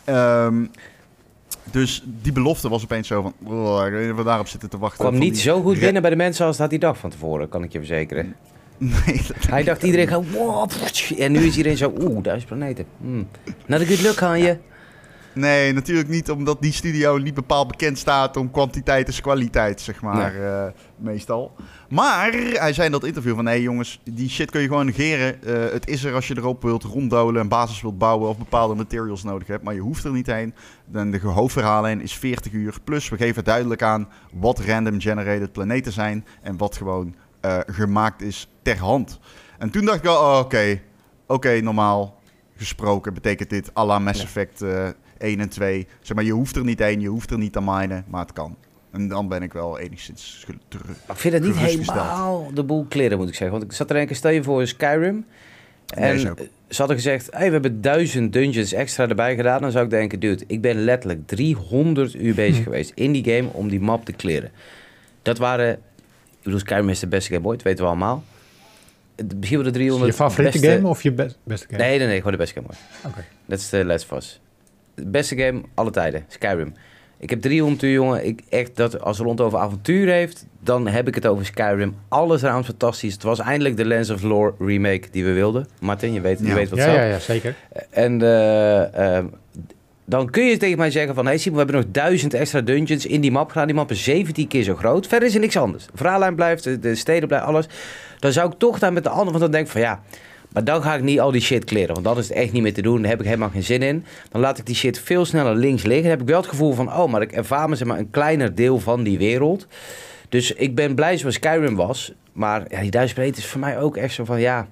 [0.04, 0.66] Ehm,
[1.70, 4.70] dus die belofte was opeens zo van, oh, ik weet niet of we daarop zitten
[4.70, 4.98] te wachten.
[4.98, 7.62] Kwam niet zo goed binnen bij de mensen als dat hij dacht van tevoren, kan
[7.62, 8.36] ik je verzekeren.
[8.78, 10.70] Nee, Hij dacht iedereen gaat, wow,
[11.18, 12.86] en nu is iedereen zo, oeh, duizend planeten.
[13.00, 13.28] Hmm.
[13.66, 14.58] Nou, de good luck aan je.
[15.36, 20.02] Nee, natuurlijk niet, omdat die studio niet bepaald bekend staat om kwantiteit is kwaliteit, zeg
[20.02, 21.54] maar, eh, meestal.
[21.88, 24.86] Maar hij zei in dat interview van, hé hey jongens, die shit kun je gewoon
[24.86, 25.42] negeren.
[25.42, 28.74] Eh, het is er als je erop wilt ronddolen, een basis wilt bouwen of bepaalde
[28.74, 30.54] materials nodig hebt, maar je hoeft er niet heen.
[30.86, 35.92] Dan de hoofdverhaallijn is 40 uur, plus we geven duidelijk aan wat random generated planeten
[35.92, 39.18] zijn en wat gewoon eh, gemaakt is ter hand.
[39.58, 40.80] En toen dacht ik wel, oh, oké,
[41.26, 42.18] oké, normaal
[42.56, 44.22] gesproken betekent dit à la Mass.
[44.22, 44.62] Effect...
[44.62, 44.88] eh,
[45.18, 45.86] 1 en 2.
[46.00, 48.32] Zeg maar, je hoeft er niet één, je hoeft er niet te minen, maar het
[48.32, 48.56] kan.
[48.90, 50.96] En dan ben ik wel enigszins terug.
[51.08, 53.58] Ik vind het niet helemaal de boel kleren, moet ik zeggen.
[53.58, 55.26] Want ik zat er een keer, stel je voor Skyrim.
[55.94, 56.18] En
[56.68, 59.60] ze hadden gezegd, hey, we hebben duizend dungeons extra erbij gedaan.
[59.60, 63.48] Dan zou ik denken, dude, ik ben letterlijk 300 uur bezig geweest in die game
[63.52, 64.50] om die map te clearen.
[65.22, 65.78] Dat waren, ik
[66.42, 68.24] bedoel, Skyrim is de beste game ooit, weten we allemaal.
[69.16, 71.82] Het- Misschien wel de 300 je favoriete beste- game of je be- beste game?
[71.82, 72.78] Nee, nee, nee, gewoon de beste game ooit.
[73.06, 73.24] Oké.
[73.46, 74.40] Dat is de Last of Us.
[74.94, 76.72] De beste game alle tijden, Skyrim.
[77.18, 78.26] Ik heb 300 uur, jongen.
[78.26, 81.94] Ik, echt, dat, als Rond over avontuur heeft, dan heb ik het over Skyrim.
[82.08, 83.12] Alles eraan is fantastisch.
[83.12, 85.66] Het was eindelijk de Lens of Lore remake die we wilden.
[85.80, 86.90] Martin, je weet, je weet wat Ja, zo.
[86.90, 87.54] ja, ja, zeker.
[87.90, 89.24] En eh, eh,
[90.06, 91.26] dan kun je tegen mij zeggen van...
[91.26, 93.66] Hey Simon, we hebben nog duizend extra dungeons in die map gedaan.
[93.66, 95.06] Die map is 17 keer zo groot.
[95.06, 95.86] Verder is er niks anders.
[95.94, 97.66] De blijft, de, de steden blijven, alles.
[98.18, 99.30] Dan zou ik toch daar met de andere...
[99.30, 100.02] Want dan denk van ja...
[100.52, 101.92] Maar dan ga ik niet al die shit kleren.
[101.92, 103.00] Want dan is het echt niet meer te doen.
[103.00, 104.04] Daar heb ik helemaal geen zin in.
[104.30, 106.02] Dan laat ik die shit veel sneller links liggen.
[106.02, 106.92] Dan heb ik wel het gevoel van...
[106.92, 109.66] Oh, maar ik ervaar me maar, een kleiner deel van die wereld.
[110.28, 112.12] Dus ik ben blij zoals Skyrim was.
[112.32, 114.40] Maar ja, die duizend is voor mij ook echt zo van...
[114.40, 114.68] Ja,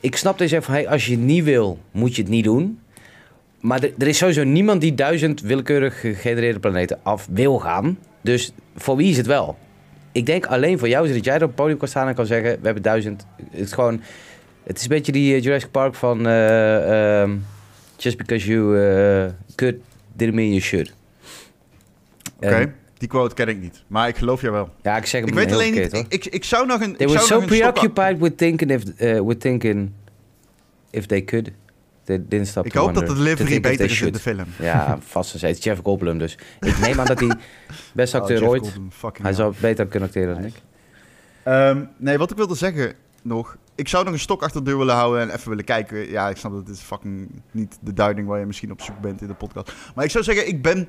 [0.00, 0.74] ik snap dat je zegt van...
[0.74, 2.78] Hey, als je het niet wil, moet je het niet doen.
[3.64, 7.98] Maar er, is sowieso niemand die duizend willekeurig gegenereerde planeten af wil gaan.
[8.20, 9.58] Dus voor wie is het wel?
[10.12, 12.26] Ik denk alleen voor jou, zodat jij er op het podium kan staan en kan
[12.26, 12.50] zeggen...
[12.50, 13.26] We hebben duizend.
[13.50, 14.00] Het is gewoon...
[14.62, 16.26] Het is een beetje die eh, Jurassic Park van...
[16.26, 17.36] eh, ehm,
[17.96, 19.76] just because you eh, could,
[20.12, 20.94] didn't mean you should.
[22.40, 23.82] Oké, die quote ken ik niet.
[23.86, 24.68] Maar ik geloof je wel.
[24.82, 26.96] ja, ik zeg hem Ik weet alleen niet, ik, ik, ik zou nog een...
[26.96, 29.90] They ik were so preoccupied with thinking if, uh, with thinking
[30.90, 31.50] if they could.
[32.62, 34.46] Ik hoop dat de delivery beter is in de film.
[34.58, 35.62] Ja, vast en zeker.
[35.62, 36.38] Jeff Goldblum dus.
[36.60, 37.36] Ik neem aan dat hij
[37.94, 38.78] best acteur Oh, ooit.
[39.22, 40.54] Hij zou beter kunnen acteren dan ik.
[41.42, 42.92] Ehm, nee, wat ik wilde zeggen
[43.22, 43.56] nog.
[43.74, 46.10] Ik zou nog een stok achter de deur willen houden en even willen kijken.
[46.10, 49.00] Ja, ik snap dat dit is fucking niet de duiding waar je misschien op zoek
[49.00, 49.72] bent in de podcast.
[49.94, 50.88] Maar ik zou zeggen, ik ben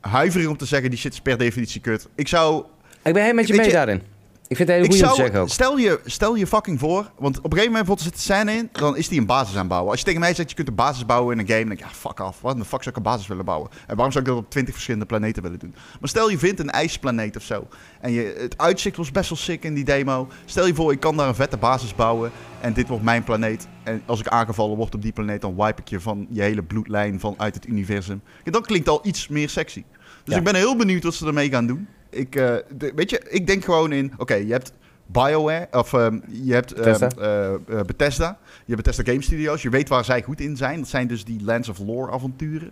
[0.00, 2.08] huiverig om te zeggen, die shit is per definitie kut.
[2.14, 2.64] Ik zou...
[3.02, 4.02] Ik ben helemaal met je mee je, daarin.
[4.48, 5.48] Ik vind het heel Ik goed om te zeggen ook.
[5.48, 8.68] stel, je, stel je fucking voor, want op een gegeven moment zit de scène in,
[8.72, 9.90] dan is die een basis aanbouwen.
[9.90, 11.80] Als je tegen mij zegt, je kunt een basis bouwen in een game, dan denk
[11.80, 12.40] ik, ja, fuck af.
[12.40, 13.70] Wat de fuck zou ik een basis willen bouwen?
[13.86, 15.74] En waarom zou ik dat op twintig verschillende planeten willen doen?
[16.00, 17.66] Maar stel je vindt een ijsplaneet of zo,
[18.00, 20.28] en je, het uitzicht was best wel sick in die demo.
[20.44, 22.30] Stel je voor, ik kan daar een vette basis bouwen,
[22.60, 23.66] en dit wordt mijn planeet.
[23.82, 26.62] En als ik aangevallen word op die planeet, dan wipe ik je van je hele
[26.62, 28.22] bloedlijn vanuit het universum.
[28.44, 29.84] Ja, dat klinkt al iets meer sexy.
[30.24, 30.38] Dus Ja.
[30.38, 31.88] ik ben heel benieuwd wat ze ermee gaan doen.
[32.14, 34.72] Ik, eh, de- weet je, ik denk gewoon in, oké, je hebt
[35.06, 37.22] BioWare, of ehm, je hebt ehm, Bethesda.
[37.22, 38.38] eh, eh, Bethesda.
[38.66, 39.62] Je hebt Bethesda Game Studios.
[39.62, 40.78] Je weet waar zij goed in zijn.
[40.78, 42.70] Dat zijn dus die Lands of Lore avonturen.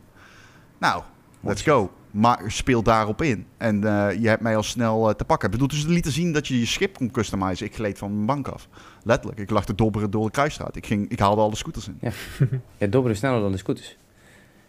[0.79, 1.03] Nou,
[1.41, 1.91] let's go.
[2.11, 3.47] Maar speel daarop in.
[3.57, 3.81] En
[4.21, 5.47] je hebt mij al snel te pakken.
[5.47, 7.67] Ik bedoel, dus ze lieten zien dat je je schip kon customizen.
[7.67, 8.69] Ik gleed van mijn bank af.
[9.05, 9.41] Letterlijk.
[9.41, 10.77] Ik lag te dobberen door de kruisstraat.
[10.77, 11.99] Ik, ging, ik haalde alle scooters in.
[12.79, 13.97] Ja, dobberen sneller dan de scooters.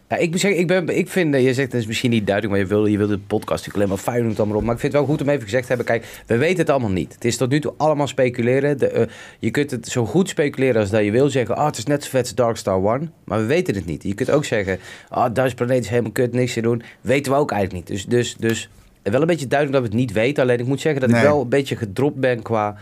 [0.08, 2.54] Ja, ik moet zeggen, ik, ben, ik vind, je zegt het is misschien niet duidelijk,
[2.54, 4.62] maar je wil, je wil de podcast natuurlijk alleen maar fijn het allemaal op.
[4.62, 6.70] Maar ik vind het wel goed om even gezegd te hebben, kijk, we weten het
[6.70, 7.14] allemaal niet.
[7.14, 8.78] Het is tot nu toe allemaal speculeren.
[8.78, 9.06] De, eh,
[9.38, 12.04] je kunt het zo goed speculeren als dat je wil zeggen, ah, het is net
[12.04, 13.08] zo vet als Dark Star One.
[13.24, 14.02] Maar we weten het niet.
[14.02, 14.78] Je kunt ook zeggen,
[15.08, 16.82] ah, duizend planeet is helemaal kut, niks te doen.
[17.00, 17.96] Weten we ook eigenlijk niet.
[17.96, 18.68] Dus, dus, dus
[19.02, 20.42] wel een beetje duidelijk dat we het niet weten.
[20.42, 22.76] Alleen ik moet zeggen dat ik wel een beetje gedropt ben qua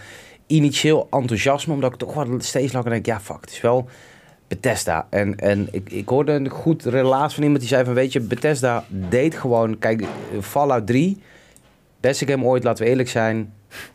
[0.47, 1.75] initieel enthousiasme.
[1.75, 3.89] Omdat ik toch wel steeds langer denk, ja, fuck, het is wel...
[4.53, 5.07] Bethesda.
[5.11, 7.94] En, en ik, ik hoorde een goed relaas van iemand die zei van...
[7.94, 9.78] weet je, Bethesda deed gewoon...
[9.78, 10.05] Kijk,
[10.40, 11.22] Fallout 3,
[12.00, 13.53] beste game ooit, laten we eerlijk zijn...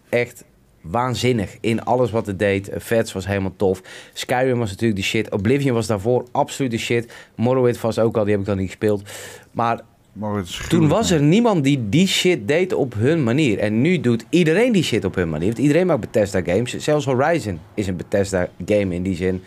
[0.10, 0.44] echt
[0.82, 2.70] waanzinnig in alles wat het deed.
[2.76, 3.82] Vets was helemaal tof.
[4.14, 5.32] Skyrim was natuurlijk de shit.
[5.32, 7.14] Oblivion was daarvoor absoluut de shit.
[7.36, 9.02] Morrowind was ook al, die heb ik dan niet gespeeld.
[9.52, 9.80] Maar
[10.70, 13.60] toen was er niemand die die shit deed op hun manier.
[13.60, 15.48] En nu doet iedereen die shit op hun manier.
[15.48, 16.78] Want iedereen maakt Bethesda games.
[16.78, 19.44] Zelfs Horizon is een Bethesda game in die zin.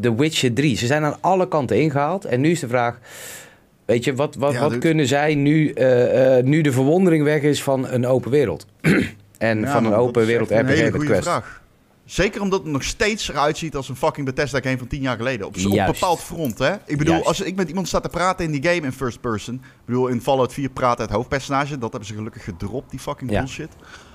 [0.00, 0.76] The Witcher 3.
[0.76, 2.24] Ze zijn aan alle kanten ingehaald.
[2.24, 2.98] En nu is de vraag...
[3.84, 7.42] Weet je, wat, wat, Ja, wat kunnen zij nu, eh, eh, nu de verwondering weg
[7.42, 8.66] is van een open wereld?
[9.38, 11.22] en Ja, van een open wereld een RPG hele met goede Quest.
[11.22, 11.62] vraag.
[12.10, 15.16] Zeker omdat het nog steeds eruit ziet als een fucking Bethesda game van tien jaar
[15.16, 15.46] geleden.
[15.46, 15.92] Op, Juist.
[15.92, 16.74] bepaald front, hè?
[16.86, 17.26] Ik bedoel, Juist.
[17.28, 19.54] als ik met iemand sta te praten in die game in first person...
[19.54, 21.78] Ik bedoel, in Fallout 4 praat het hoofdpersonage.
[21.78, 23.38] Dat hebben ze gelukkig gedropt, die fucking Ja.
[23.38, 23.68] bullshit.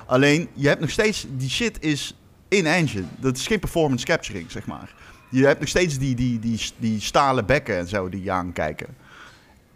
[0.06, 1.26] Alleen, je hebt nog steeds...
[1.30, 2.18] Die shit is
[2.48, 3.06] in-engine.
[3.20, 4.94] Dat is geen performance capturing, zeg maar.
[5.30, 8.88] Je hebt nog steeds die, die, die, die stalen bekken en zo die je aankijken.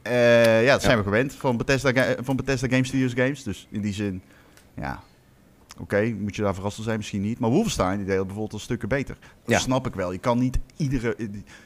[0.02, 3.44] Eh, ja, dat zijn we gewend van Bethesda, van Bethesda Game Studios games.
[3.44, 4.22] Dus in die zin,
[4.76, 5.00] ja...
[5.80, 6.98] Oké, moet je daar verrast van zijn?
[6.98, 7.40] Misschien niet.
[7.40, 9.18] Maar Wolfenstein die deed het bijvoorbeeld al stukken beter.
[9.20, 9.60] Dat Ja.
[9.60, 10.12] snap ik wel.
[10.12, 11.16] Je kan niet iedere...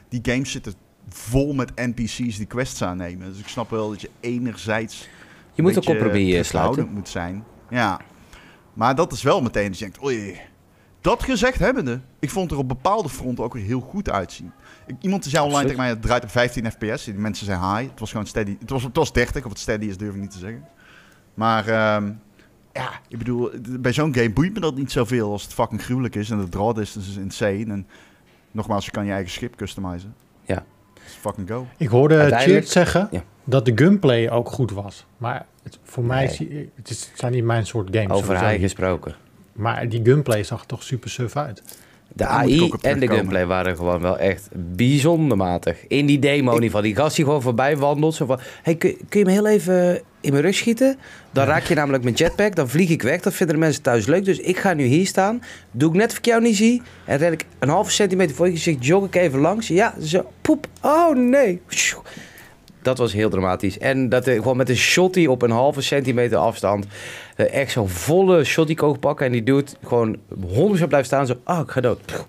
[0.10, 0.74] Die, games zitten
[1.10, 3.30] vol met NPC's die quests aannemen.
[3.30, 5.08] Dus ik snap wel dat je enerzijds...
[5.54, 6.90] Je moet een compromis sluiten.
[6.94, 7.44] moet zijn.
[7.70, 8.00] Ja.
[8.74, 10.04] Maar dat is wel meteen dat je denkt...
[10.04, 10.40] Oei,
[11.02, 14.52] Dat gezegd hebbende, ik vond er op bepaalde fronten ook weer heel goed uitzien.
[14.88, 17.04] Ik- Iemand zei online tegen mij, het draait op 15 fps.
[17.04, 17.90] Die mensen zijn high.
[17.90, 18.56] Het was gewoon steady.
[18.60, 20.68] Het was, het was 30, of het steady is durf ik niet te zeggen.
[21.34, 22.12] Maar ehm,
[22.74, 23.50] ja, ik bedoel,
[23.80, 26.30] bij zo'n game boeit me dat niet zoveel als het fucking gruwelijk is.
[26.30, 27.66] En de draw distance is insane.
[27.74, 27.88] En
[28.52, 30.14] nogmaals, je kan je eigen schip customizen.
[30.46, 30.66] Ja.
[30.94, 31.68] Dus fucking go.
[31.78, 33.24] Ik hoorde Uiteindelijk- Cheert zeggen Ja.
[33.44, 35.06] dat de gunplay ook goed was.
[35.18, 38.12] Maar het, voor mij zie- het, is, het zijn niet mijn soort games.
[38.18, 39.16] Over hij gesproken.
[39.54, 41.64] Maar die gunplay zag er toch super suf uit.
[42.16, 45.88] De Daar AI en de gunplay waren gewoon wel echt bijzonder matig.
[45.88, 46.82] In die demo geval.
[46.82, 48.16] Die gast die gewoon voorbij wandelt.
[48.16, 50.98] Zo van, hey, kun, kun je me heel even in mijn rug schieten?
[51.32, 52.56] Dan raak je namelijk mijn jetpack.
[52.56, 53.22] Dan vlieg ik weg.
[53.22, 54.26] Dat vinden de mensen thuis leuk.
[54.26, 55.42] Dus ik ga nu hier staan.
[55.72, 56.82] Doe ik net of ik jou niet zie.
[57.06, 58.86] En ren ik een halve centimeter voor je gezicht.
[58.86, 59.68] Jog ik even langs.
[59.68, 60.32] Ja, zo.
[60.42, 60.68] Poep.
[60.82, 61.62] Oh nee.
[62.82, 63.78] Dat was heel dramatisch.
[63.78, 66.86] En dat er gewoon met een shotty op een halve centimeter afstand.
[67.36, 69.26] Eh, echt zo'n volle shotty koog pakken.
[69.26, 70.18] En die doet gewoon
[70.84, 71.26] 100% blijft staan.
[71.26, 72.06] Zo, ah, ik ga dood.
[72.06, 72.28] Pff.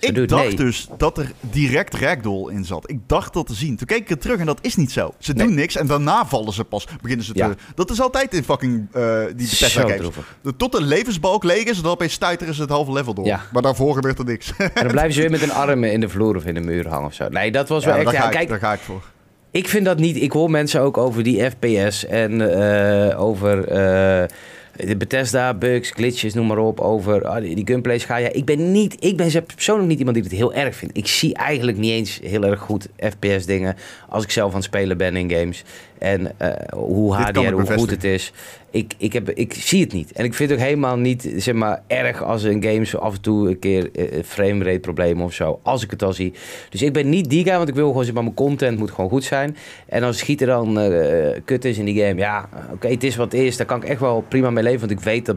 [0.00, 0.54] Ik doet dacht nee.
[0.56, 2.90] dus dat er direct ragdoll in zat.
[2.90, 3.76] Ik dacht dat te zien.
[3.76, 5.14] Toen keek ik er terug en dat is niet zo.
[5.18, 6.86] Ze doen niks en daarna vallen ze pas.
[7.00, 7.38] Beginnen ze te...
[7.38, 7.54] Ja.
[7.74, 10.14] Dat is altijd in fucking eh die Bethesda Zo games.
[10.56, 13.26] Tot de levensbalk leeg is en dan opeens stuiteren ze het halve level door.
[13.26, 13.40] Ja.
[13.52, 14.52] Maar daarvoor gebeurt er niks.
[14.56, 16.88] En dan blijven ze weer met een arm in de vloer of in de muur
[16.88, 17.28] hangen of zo.
[17.28, 18.10] Nee, dat was Ja, wel echt...
[18.12, 19.02] daar, ga ik, kijk, daar ga ik voor.
[19.50, 20.16] Ik vind dat niet.
[20.16, 24.28] Ik hoor mensen ook over die FPS en eh, over eh,
[24.76, 26.80] de Bethesda bugs, glitches, noem maar op.
[26.80, 28.30] Over ah, die, gunplays ga je.
[28.30, 28.96] Ik ben niet.
[29.04, 30.96] Ik ben persoonlijk niet iemand die het heel erg vindt.
[30.96, 33.76] Ik zie eigenlijk niet eens heel erg goed FPS dingen
[34.08, 35.64] als ik zelf aan het spelen ben in games.
[36.00, 38.32] En eh, hoe HDR, ik hoe goed het is.
[38.70, 40.12] Ik, ik, heb, ik zie het niet.
[40.12, 43.14] En ik vind het ook helemaal niet zeg maar, erg als een game zo af
[43.14, 45.60] en toe een keer eh, framerate problemen of zo.
[45.62, 46.32] Als ik het al zie.
[46.70, 48.90] Dus ik ben niet die guy, want ik wil gewoon zeg maar, mijn content moet
[48.90, 49.56] gewoon goed zijn.
[49.86, 53.32] En als schieten dan eh, kut is in die game, ja, oké, het is wat
[53.32, 53.56] het is.
[53.56, 54.80] Daar kan ik echt wel prima mee leven.
[54.80, 55.36] Want ik weet dat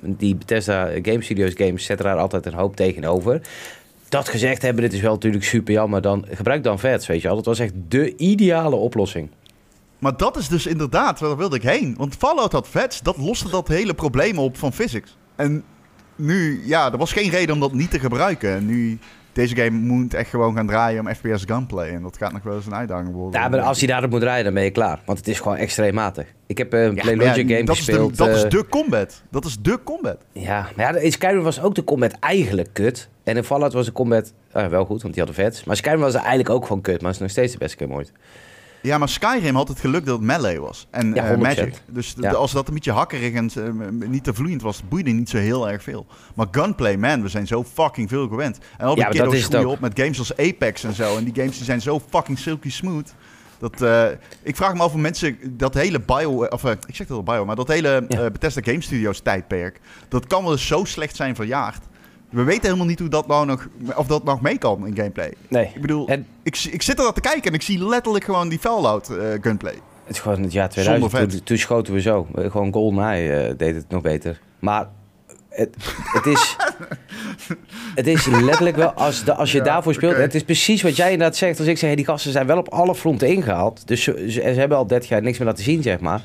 [0.00, 3.40] die Bethesda Game Studios games zetten daar altijd een hoop tegenover.
[4.08, 6.02] Dat gezegd hebben, dit is wel natuurlijk super jammer.
[6.02, 7.36] Dan gebruik dan vets, weet je wel.
[7.36, 9.28] Dat was echt de ideale oplossing.
[10.04, 11.94] Maar dat is dus inderdaad, waar wilde ik heen.
[11.98, 15.16] Want Fallout had vets, dat loste dat hele probleem op van physics.
[15.36, 15.64] En
[16.16, 18.54] nu, ja, er was geen reden om dat niet te gebruiken.
[18.54, 18.98] En nu,
[19.32, 21.88] deze game moet echt gewoon gaan draaien om FPS gunplay.
[21.94, 23.40] En dat gaat nog wel eens een uitdaging worden.
[23.40, 25.00] Ja, maar als hij daarop moet rijden, dan ben je klaar.
[25.06, 26.26] Want het is gewoon extreem matig.
[26.46, 28.16] Ik heb eh, een Ja, Play maar ja, game dat is de- gespeeld.
[28.16, 29.22] dat is eh, de combat.
[29.30, 30.16] Dat is de combat.
[30.32, 33.08] Ja, maar ja, Skyrim was ook de combat eigenlijk kut.
[33.22, 35.64] En in Fallout was de combat eh, wel goed, want die hadden vets.
[35.64, 37.94] Maar Skyrim was eigenlijk ook gewoon kut, maar het is nog steeds de beste game
[37.94, 38.12] ooit.
[38.84, 40.86] Ja, maar Skyrim had het geluk dat het melee was.
[40.90, 41.38] En Ja, eh, 100%.
[41.56, 41.74] Magic.
[41.86, 42.30] Dus Ja.
[42.32, 45.68] als dat een beetje hakkerig en eh, niet te vloeiend was, boeide niet zo heel
[45.68, 46.06] erg veel.
[46.34, 48.58] Maar gunplay, man, we zijn zo fucking veel gewend.
[48.78, 51.16] En al die Ja, kiddo's groeien op met games als Apex en zo.
[51.16, 53.14] En die games die zijn zo fucking silky smooth.
[53.58, 54.04] Dat, eh,
[54.42, 57.44] ik vraag me af of mensen dat hele bio, of ik zeg dat al bio,
[57.44, 58.30] maar dat hele Ja.
[58.30, 61.82] Bethesda Game Studios tijdperk, dat kan wel eens zo slecht zijn verjaard.
[62.34, 65.34] We weten helemaal niet hoe dat nou nog, of dat nog mee kan in gameplay.
[65.48, 65.70] Nee.
[65.74, 68.58] Ik bedoel, En ik, ik zit er te kijken en ik zie letterlijk gewoon die
[68.58, 69.74] Fallout eh, gunplay.
[70.04, 72.26] het is gewoon het jaar 2000, Zonder toen, schoten we zo.
[72.34, 74.40] Eh, Gewoon GoldenEye eh deed het nog beter.
[74.58, 74.88] Maar
[75.48, 75.76] het,
[76.12, 76.56] het is...
[77.94, 80.16] Het is letterlijk wel, als, de, als je Ja, daarvoor speelt...
[80.16, 81.58] Het is precies wat jij inderdaad zegt.
[81.58, 83.86] Als ik zeg, hey, die gasten zijn wel op alle fronten ingehaald.
[83.86, 86.22] Dus ze, ze, ze hebben al 30 jaar niks meer laten zien, zeg maar.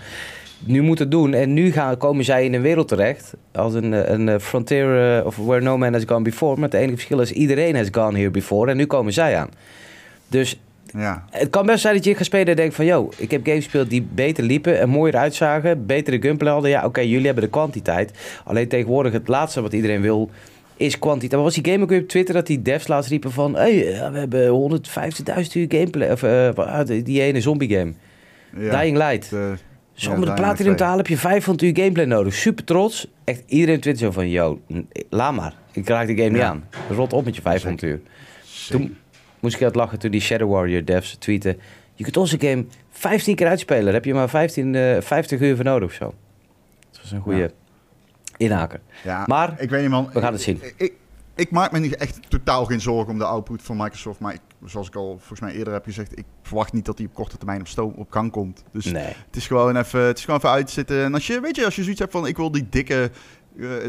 [0.60, 1.34] Nu moet het doen.
[1.34, 3.34] En nu gaan, komen zij in een wereld terecht.
[3.52, 6.56] Als een, eh, een eh, frontier eh, of where no man has gone before.
[6.60, 8.72] Maar het enige verschil is, iedereen has gone here before.
[8.72, 9.50] En nu komen zij aan.
[10.28, 10.60] Dus
[10.98, 11.26] Ja.
[11.30, 12.86] het kan best zijn dat je gaat spelen en denkt van...
[12.86, 15.86] yo, ik heb games gespeeld die beter liepen en mooier uitzagen.
[15.86, 16.70] Betere gunplay hadden.
[16.70, 18.12] Ja, oké, jullie hebben de kwantiteit.
[18.46, 20.30] Alleen tegenwoordig het laatste wat iedereen wil
[20.78, 21.32] is kwantiteit.
[21.34, 23.56] Maar was die game ook weer op Twitter dat die devs laatst riepen van...
[23.56, 23.76] hey,
[24.12, 24.48] we hebben
[24.82, 26.12] 150.000 uur gameplay.
[26.12, 26.20] Of
[26.86, 27.94] die, die ene zombie game.
[28.58, 28.80] ja.
[28.80, 29.30] Dying Light.
[29.30, 29.54] De-
[30.00, 32.34] Zonder ja, de platinum te halen heb je 500 uur gameplay nodig.
[32.34, 33.08] Super trots.
[33.24, 34.30] Echt iedereen op Twitter zo van...
[34.30, 34.62] yo,
[35.10, 35.54] laat maar.
[35.72, 36.64] Ik raak de game niet aan.
[36.90, 38.00] Rot op met je 500 uur.
[38.70, 38.98] Toen
[39.40, 41.58] moest ik het lachen toen die Shadow Warrior devs tweeten...
[41.94, 43.84] Je kunt onze game 15 keer uitspelen.
[43.84, 46.14] Daar heb je maar 15, eh 50 uur voor nodig of zo.
[46.92, 47.48] Dat was een goede Ja.
[48.38, 48.82] inhaken.
[49.04, 50.10] Ja, Maar ik weet niet man.
[50.14, 50.60] we gaan het zien.
[50.62, 50.94] Ik, ik,
[51.36, 54.20] ik maak me niet echt totaal geen zorgen om de output van Microsoft.
[54.20, 57.08] Maar ik, zoals ik al volgens mij eerder heb gezegd, ik verwacht niet dat die
[57.08, 58.64] op korte termijn op, stoom, op gang komt.
[58.72, 59.14] Dus Nee.
[59.26, 61.04] het is gewoon even, het is gewoon even uitzitten.
[61.04, 63.12] En als je, weet je, als je zoiets hebt van ik wil die dikke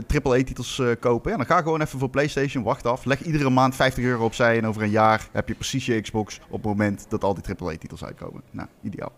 [0.07, 3.05] triple A titels eh, kopen, ja, dan ga gewoon even voor PlayStation, wacht af.
[3.05, 6.41] Leg iedere maand 50 euro opzij en over een jaar heb je precies je Xbox
[6.49, 8.43] op het moment dat al die triple A titels uitkomen.
[8.51, 9.13] Nou, ideaal.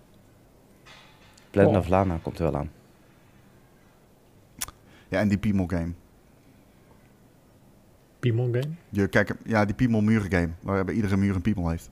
[1.51, 1.79] Planet Oh.
[1.79, 2.71] of Lana komt er wel aan.
[5.09, 5.93] Ja, en die Piemel game.
[8.23, 8.75] Piemon game.
[8.89, 11.91] Je, kijk, ja, die Piemel muren game, waarbij iedere muur een Piemel heeft.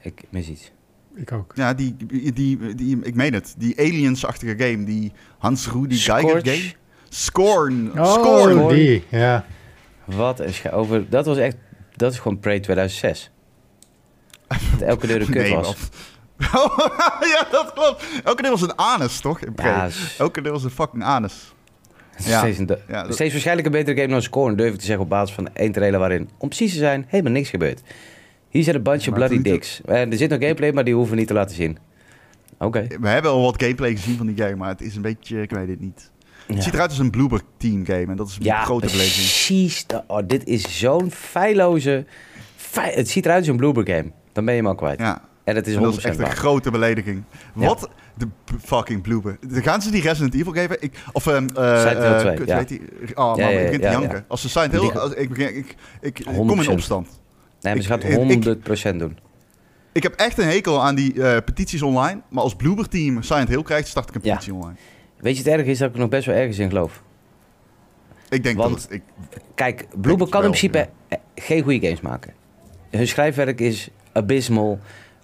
[0.00, 0.72] Ik mis iets.
[1.14, 1.52] Ik ook.
[1.54, 3.54] Ja, die, die, die, die- ik meen het.
[3.58, 4.84] Die aliens-achtige game.
[4.84, 6.72] Die Hans Rudi Geiger game.
[7.08, 8.00] Scorn.
[8.00, 8.68] Oh, Scorn.
[8.68, 9.44] die, ja.
[10.04, 11.10] Wat een scha- over.
[11.10, 11.56] Dat was echt.
[11.96, 13.30] Dat is gewoon pre 2006.
[14.48, 15.66] Dat elke deur een kut Nee, was.
[15.66, 15.90] wat?
[17.34, 18.04] ja, dat klopt.
[18.24, 19.40] Elke deel was een anus, toch?
[19.40, 19.52] In.
[19.56, 21.54] Ja, is- Elke deel was een fucking anus.
[22.14, 22.38] Het is Ja.
[22.38, 25.04] steeds, een, Ja, dat- steeds waarschijnlijk een betere game dan Scorn, durf ik te zeggen
[25.04, 27.80] op basis van één trailer waarin, om precies te zijn, helemaal niks gebeurt.
[28.48, 29.80] Hier zijn een bandje bloody dicks.
[29.84, 31.78] En er zit nog gameplay, maar die hoeven we niet te laten zien.
[32.58, 32.86] Oké.
[33.00, 35.50] We hebben al wat gameplay gezien van die game, maar het is een beetje, ik
[35.50, 36.10] weet het niet.
[36.46, 36.54] Ja.
[36.54, 39.12] Het ziet eruit als een Bloober Team game en dat is een Ja, grote beleving.
[39.14, 39.86] precies.
[40.06, 42.04] Oh, dit is zo'n feilloze...
[42.56, 44.10] fei- het ziet eruit als een Bloober game.
[44.32, 44.98] Dan ben je hem al kwijt.
[44.98, 47.22] Ja, En het is 100% en dat is echt een grote belediging.
[47.54, 47.76] Ja.
[48.14, 48.28] De
[48.62, 49.38] fucking Bloober.
[49.50, 50.76] Gaan ze die Resident Evil geven?
[50.80, 52.56] Ik, of ehm eh Silent Hill eh, 2, kut, ja.
[52.56, 52.80] weet die,
[53.14, 54.16] oh man, Ja, ja, ik begin te ja, janken.
[54.16, 54.24] ja.
[54.28, 56.34] Als ze Silent Hill, als, ik, begin, ik, ik, ik 100%.
[56.34, 57.20] kom in opstand.
[57.60, 59.18] Nee, maar ze gaat ik- 100% doen.
[59.92, 63.48] Ik heb echt een hekel aan die eh, petities online, maar als Bloober Team Silent
[63.48, 64.76] Hill krijgt, start ik een petitie online.
[65.18, 67.02] Weet je, het erg is dat ik er nog best wel ergens in geloof.
[68.28, 69.02] Ik denk Want- dat het, ik,
[69.54, 70.88] Kijk, Bloober kan in principe
[71.34, 72.32] geen goede games maken.
[72.90, 74.78] Hun schrijfwerk is abysmal.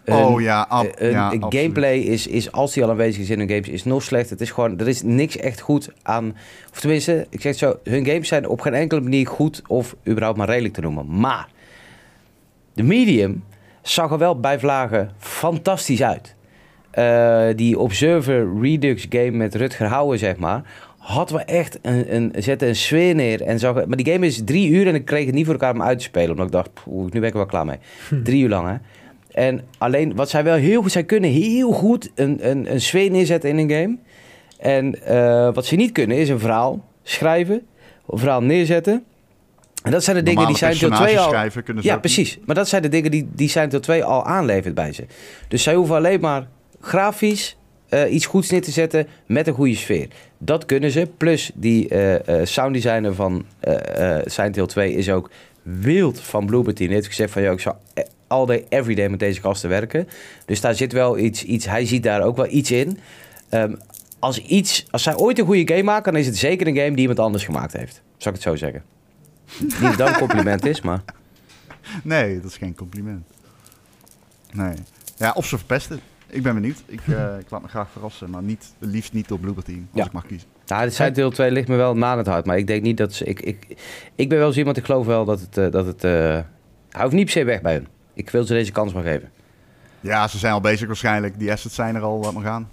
[0.09, 3.69] Oh ja, ab, ja gameplay is, is, als die al aanwezig is in hun games,
[3.69, 4.31] is nog slecht.
[4.31, 6.37] Het is gewoon, er is niks echt goed aan.
[6.73, 9.97] Of tenminste, ik zeg het zo, hun games zijn op geen enkele manier goed of
[10.09, 11.21] überhaupt maar redelijk te noemen.
[11.21, 11.49] Maar
[12.75, 13.45] de medium
[13.83, 16.37] zag er wel bij vlagen fantastisch uit.
[16.91, 20.63] Eh, die Observer Redux game met Rutger Hauer, zeg maar,
[20.99, 23.43] had we echt een, een, zette een sfeer neer.
[23.43, 25.75] En zag, maar die game is drie uur en ik kreeg het niet voor elkaar
[25.75, 26.31] om uit te spelen.
[26.31, 27.79] Omdat ik dacht, poeh, nu ben ik er wel klaar mee.
[28.25, 28.75] Drie uur lang, hè.
[29.39, 30.93] En alleen, wat zij wel heel goed...
[30.93, 33.97] Zij kunnen heel goed een, een, een sfeer neerzetten in een game.
[34.59, 37.66] En eh, wat ze niet kunnen, is een verhaal schrijven.
[38.09, 39.05] Een verhaal neerzetten.
[39.82, 41.28] En dat zijn de dingen die zijn deel 2 personages al...
[41.28, 42.39] schrijven kunnen ze Ja, ook precies.
[42.47, 45.07] Maar dat zijn de dingen die, die zijn deel 2 al aanlevert bij ze.
[45.49, 46.49] Dus zij hoeven alleen maar
[46.80, 47.57] grafisch
[47.89, 50.09] eh, iets goeds neer te zetten met een goede sfeer.
[50.39, 51.09] Dat kunnen ze.
[51.16, 55.30] Plus die eh sounddesigner van eh Silent Hill 2 is ook
[55.62, 56.76] wild van Bluebird.
[56.76, 59.68] Die heeft gezegd van, joh, ik zou eh, all day, every day met deze gasten
[59.68, 60.09] werken.
[60.47, 62.99] Dus daar zit wel iets, iets hij ziet daar ook wel iets in.
[63.49, 63.74] Ehm,
[64.18, 66.91] als, iets, als zij ooit een goede game maken, dan is het zeker een game
[66.91, 68.03] die iemand anders gemaakt heeft.
[68.16, 68.83] Zal ik het zo zeggen.
[69.61, 71.03] Niet dat een compliment is, maar...
[72.03, 73.26] Nee, dat is geen compliment.
[74.53, 74.74] Nee.
[75.16, 76.01] Ja, of ze verpesten.
[76.31, 76.83] Ik ben benieuwd.
[76.87, 80.01] Ik, eh, ik laat me graag verrassen, maar niet, liefst niet door Bloober Team, als
[80.01, 80.07] Ja.
[80.07, 80.49] ik mag kiezen.
[80.66, 82.47] Nou, de Silent Hill 2 ligt me wel na het hart.
[82.47, 83.24] Maar ik denk niet dat ze...
[83.24, 83.66] Ik, ik,
[84.14, 85.57] ik ben wel zo iemand, ik geloof wel dat het...
[85.59, 86.11] eh, dat het eh,
[86.91, 87.87] hij hoeft niet per se weg bij hun.
[88.19, 89.31] Ik wil ze deze kans maar geven.
[90.01, 91.39] Ja, ze zijn al bezig waarschijnlijk.
[91.39, 92.69] Die assets zijn er al, laat maar gaan.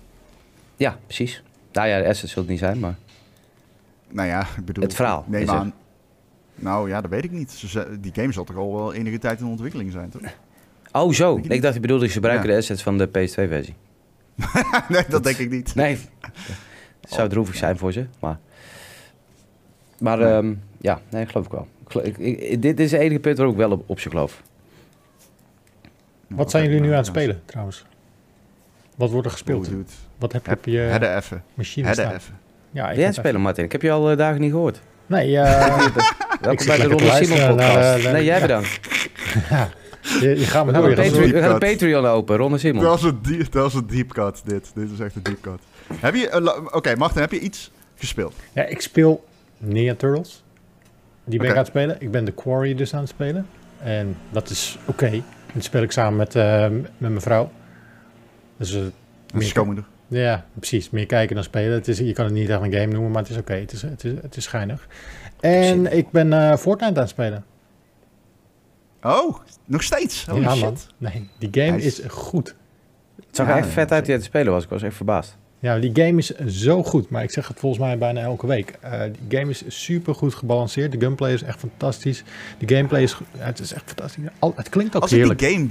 [0.75, 1.43] Ja, precies.
[1.71, 2.95] Nou ja, de assets zullen het niet zijn, maar...
[4.09, 4.83] Nou ja, ik bedoel...
[4.83, 5.49] Het verhaal ik Neem er.
[5.55, 5.73] aan.
[6.55, 7.63] Nou ja, dat weet ik niet.
[7.99, 10.21] Die game zal toch al wel enige tijd in ontwikkeling zijn, toch?
[10.91, 11.39] Oh, zo.
[11.47, 12.53] Ik dacht, je bedoelde, ze gebruiken Ja.
[12.53, 13.75] de assets van de PS2-versie.
[14.89, 15.75] nee, dat denk ik niet.
[15.81, 15.97] Nee.
[17.01, 18.39] Het zou Oh, droevig zijn voor ze, maar...
[19.99, 20.27] Maar Nee.
[20.33, 21.67] ehm, ja, nee, geloof ik wel.
[22.03, 24.41] Ik ik- ik- dit is het enige punt waar ik wel op, op ze geloof.
[26.27, 27.85] Wat zijn jullie nu aan het Ja, spelen, trouwens?
[28.95, 29.67] Wat wordt er gespeeld?
[29.67, 29.73] Oh.
[30.17, 31.43] Wat heb je Heb op je Hedden even.
[31.53, 32.17] machine Hedden staan?
[32.17, 32.39] even.
[32.71, 33.63] Ja, ik Ben spelen, Martin?
[33.63, 34.81] Ik heb je al eh, dagen niet gehoord.
[35.05, 35.85] Nee, eh,
[36.41, 38.05] Welkom bij de Ronde Simon podcast.
[38.05, 38.41] eh, nee, jij ja.
[38.41, 38.79] bedankt.
[40.21, 41.59] je, je gaat me We nou weer we gaan een.
[41.59, 42.81] Patreon open, Ronde Simon.
[42.83, 44.71] Dat was een diep, dat was een deep cut, dit.
[44.75, 45.59] Dit is echt een deep cut.
[45.99, 46.69] Heb je...
[46.73, 48.35] Oké, Martin, heb je iets gespeeld?
[48.53, 49.25] Ja, ik speel
[49.57, 50.43] Ninja Turtles.
[51.23, 51.95] Die ben ik aan het spelen.
[51.99, 53.47] Ik ben The Quarry dus aan het spelen.
[53.79, 55.23] En dat is oké.
[55.55, 57.51] Dat speel ik samen met, eh, met mijn vrouw.
[58.57, 58.81] Dus eh,
[59.33, 60.89] meer, ja, precies.
[60.89, 61.71] Meer kijken dan spelen.
[61.73, 63.53] Het is, je kan het niet echt een game noemen, maar het is oké.
[63.53, 64.87] Het, is, het, is, het is schijnig.
[65.39, 67.45] En ik ben eh Fortnite aan het spelen.
[69.01, 70.25] Oh, nog steeds?
[70.25, 70.61] Holy ja, shit.
[70.61, 70.77] man.
[70.97, 72.55] Nee, die game is- is goed.
[73.15, 74.63] Het zag er Ja, echt vet uit die aan het spelen was.
[74.63, 75.37] Ik was echt verbaasd.
[75.65, 78.73] Ja, die game is zo goed, maar ik zeg het volgens mij bijna elke week.
[78.81, 80.91] Eh, die game is super goed gebalanceerd.
[80.91, 82.23] De gunplay is echt fantastisch.
[82.57, 84.23] De gameplay is, het is echt fantastisch.
[84.39, 85.39] Al, het klinkt ook Als ik, heerlijk.
[85.39, 85.67] die game,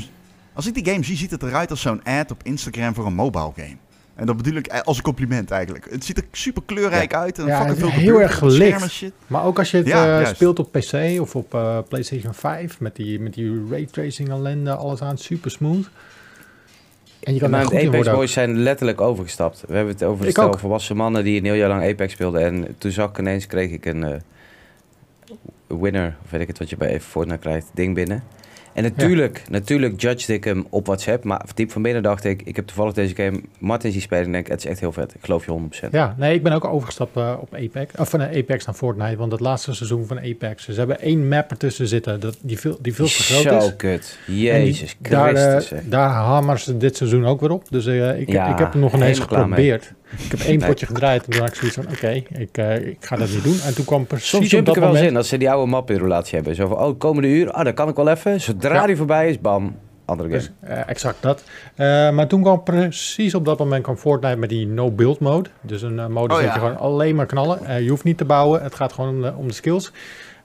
[0.53, 3.15] als ik die game zie, ziet het eruit als zo'n ad op Instagram voor een
[3.15, 3.77] mobile game.
[4.15, 5.87] En dat bedoel ik eh, als een compliment eigenlijk.
[5.91, 7.39] Het ziet er super kleurrijk uit.
[7.39, 9.03] En Ja, het is veel heel erg gelicht.
[9.27, 11.51] Maar ook als je het Ja, eh, speelt op PC of op
[11.89, 15.89] PlayStation 5 met die, met die raytracing ellende, alles aan, super smooth.
[17.25, 18.11] En je kan maar de goed in Apex.
[18.11, 19.65] Boys zijn letterlijk overgestapt.
[19.67, 20.59] We hebben het over de Ik stel ook.
[20.59, 22.43] volwassen mannen die een heel jaar lang Apex speelden.
[22.43, 24.17] En toen zag ik ineens, kreeg ik een eh,
[25.67, 28.23] winner, of weet ik het wat je bij Fortnite krijgt, ding binnen.
[28.75, 31.25] En natuurlijk, natuurlijk judged ik hem op WhatsApp.
[31.25, 34.25] Maar diep van binnen dacht ik, ik heb toevallig deze game Martin zien spelen.
[34.25, 35.15] En denk, het is echt heel vet.
[35.15, 35.91] Ik geloof je 100%.
[35.91, 37.93] Ja, nee, ik ben ook overgestapt eh, op Apex.
[37.99, 40.65] Of van eh, Apex naar Fortnite, want het laatste seizoen van Apex.
[40.65, 43.77] Ze hebben één map ertussen zitten dat, die, veel, die veel te groot Zo is.
[43.77, 44.19] kut.
[44.27, 45.79] Die- Jezus daar, eh, Christus.
[45.85, 47.67] daar hameren ze dit seizoen ook weer op.
[47.71, 49.93] Dus ik, Ja, ik heb hem nog ineens geprobeerd.
[50.19, 50.69] Ik heb één Nee.
[50.69, 53.45] potje gedraaid en toen had ik zoiets van, oké, ik, eh, ik ga dat niet
[53.45, 53.61] doen.
[53.65, 55.13] En toen kwam precies Soms op jump ik er wel eens moment...
[55.13, 56.55] in als ze die oude map in relatie hebben.
[56.55, 58.41] Zo van, oh, komende uur, ah, dat kan ik wel even.
[58.41, 58.87] Zodra Ja.
[58.87, 60.41] die voorbij is, bam, andere game.
[60.41, 61.43] Dus, eh, exact dat.
[61.75, 65.49] Eh, maar toen kwam precies op dat moment kwam Fortnite met die no-build mode.
[65.61, 66.55] Dus een uh, mode Oh, dat ja.
[66.55, 67.67] je gewoon alleen maar knallen.
[67.67, 69.93] Eh, je hoeft niet te bouwen, het gaat gewoon om de, om de skills.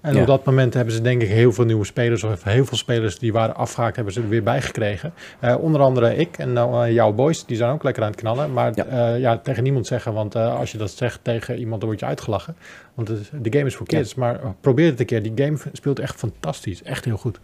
[0.01, 0.21] En Ja.
[0.21, 3.19] op dat moment hebben ze denk ik heel veel nieuwe spelers, of heel veel spelers
[3.19, 5.13] die waren afgehaakt, hebben ze er weer bij gekregen.
[5.39, 8.53] Eh, onder andere ik en eh, jouw boys, die zijn ook lekker aan het knallen.
[8.53, 8.85] Maar Ja.
[8.89, 12.01] ja, ja tegen niemand zeggen, want eh, als je dat zegt tegen iemand, dan word
[12.01, 12.55] je uitgelachen.
[12.93, 13.07] Want
[13.43, 13.97] de game is voor Ja.
[13.97, 15.23] kids, maar eh, probeer het een keer.
[15.23, 17.39] Die game speelt echt fantastisch, echt heel goed.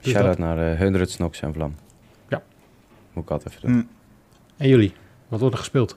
[0.00, 0.46] Dus Shout-out dat.
[0.46, 1.74] naar uh, Hundreds Nox en Vlam.
[2.28, 2.42] Ja.
[3.12, 3.78] Moet ik altijd even doen.
[3.80, 3.84] Hm.
[4.62, 4.92] En jullie,
[5.28, 5.96] wat wordt er gespeeld?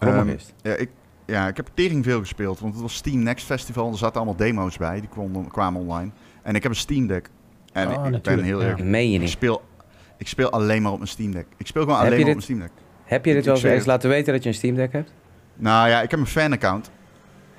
[0.00, 0.52] Eerst.
[0.62, 0.90] Ja, ik,
[1.26, 3.90] ja, ik heb tering veel gespeeld, want het was Steam Next Festival.
[3.90, 6.10] Er zaten allemaal demo's bij, die kwamen, kwamen online.
[6.42, 7.30] En ik heb een Steam Deck.
[7.72, 8.68] En Oh, ik ben natuurlijk, heel ja.
[8.68, 8.78] erg...
[8.78, 9.30] Meen je Ik niet.
[9.30, 9.62] speel,
[10.18, 11.46] ik speel alleen maar op mijn Steam Deck.
[11.56, 12.70] Ik speel gewoon Heb alleen maar op mijn Steam Deck.
[13.04, 13.86] Heb je dit ik wel eens het.
[13.86, 15.12] laten weten dat je een Steam Deck hebt?
[15.54, 16.90] Nou ja, ik heb een fanaccount.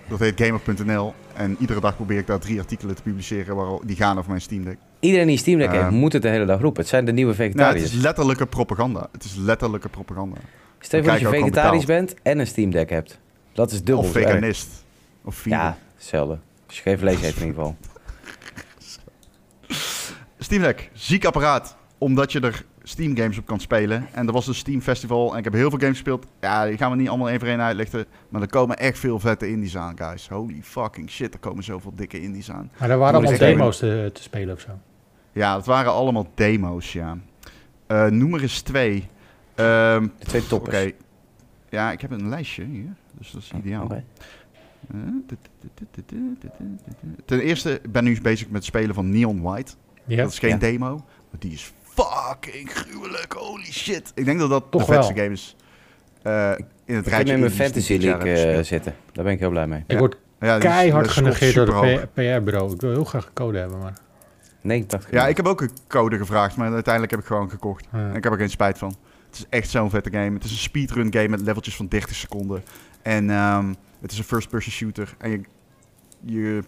[0.07, 1.13] Dat heet gamer.nl.
[1.33, 4.41] En iedere dag probeer ik daar drie artikelen te publiceren waar, die gaan over mijn
[4.41, 4.77] Steam Deck.
[4.99, 6.81] Iedereen die een Steam Deck heeft, moet het de hele dag roepen.
[6.81, 7.93] Het zijn de nieuwe Nou, het vegetariërs.
[7.93, 9.07] is letterlijke propaganda.
[9.11, 10.37] Het is letterlijke propaganda.
[10.79, 13.19] Stel je voor dat je vegetarisch bent en een Steam Deck hebt.
[13.57, 14.85] Dat is dubbel of veganist.
[15.23, 15.59] Of vegan.
[15.59, 16.37] Ja, hetzelfde.
[16.67, 17.75] Als je geen vlees eet in ieder geval.
[20.39, 21.75] Steam Deck, ziek apparaat.
[21.97, 24.07] Omdat je er Steam games op kan spelen.
[24.11, 26.25] En er was een Steam Festival en ik heb heel veel games gespeeld.
[26.41, 28.05] Ja, die gaan we niet allemaal één voor één uitlichten.
[28.29, 30.27] Maar er komen echt veel vette indies aan, guys.
[30.29, 32.71] Holy fucking shit, er komen zoveel dikke indies aan.
[32.79, 34.71] Maar er waren allemaal demo's te, te spelen of zo.
[35.31, 37.17] Ja, het waren allemaal demo's, ja.
[37.87, 39.07] Eh, noem er eens twee.
[39.55, 40.49] Ehm, De twee Oké.
[40.49, 40.91] toppers.
[41.77, 42.93] Ja, ik heb een lijstje hier.
[43.17, 43.83] Dus dat is ideaal.
[43.83, 44.03] Oké.
[44.91, 44.97] Eh,
[47.25, 49.73] Ten eerste, ik ben nu bezig met het spelen van Neon White.
[50.05, 50.57] Ja, Dat is geen Ja.
[50.57, 53.33] demo, maar die is fucking gruwelijk.
[53.33, 54.11] Holy shit.
[54.15, 55.23] Ik denk dat dat Toch de vetste wel.
[55.23, 55.55] game is.
[56.21, 56.51] eh,
[56.85, 58.95] in het Ik rijtje heb in mijn Fantasy League eh, zitten.
[59.11, 59.83] Daar ben ik heel blij mee.
[59.87, 62.73] ik word Ja, keihard dat genegeerd door het PR-bureau.
[62.73, 63.93] Ik wil heel graag een code hebben, maar...
[64.61, 65.07] Nee, ik dacht...
[65.11, 67.85] Ja, ik heb ook een code gevraagd, maar uiteindelijk heb ik gewoon gekocht.
[67.91, 67.97] Ja.
[68.09, 68.95] En ik heb er geen spijt van.
[69.27, 70.33] Het is echt zo'n vette game.
[70.33, 72.63] Het is een speedrun game met leveltjes van 30 seconden.
[73.01, 75.15] En ehm, het is een first-person shooter.
[75.17, 75.41] En je,
[76.25, 76.63] je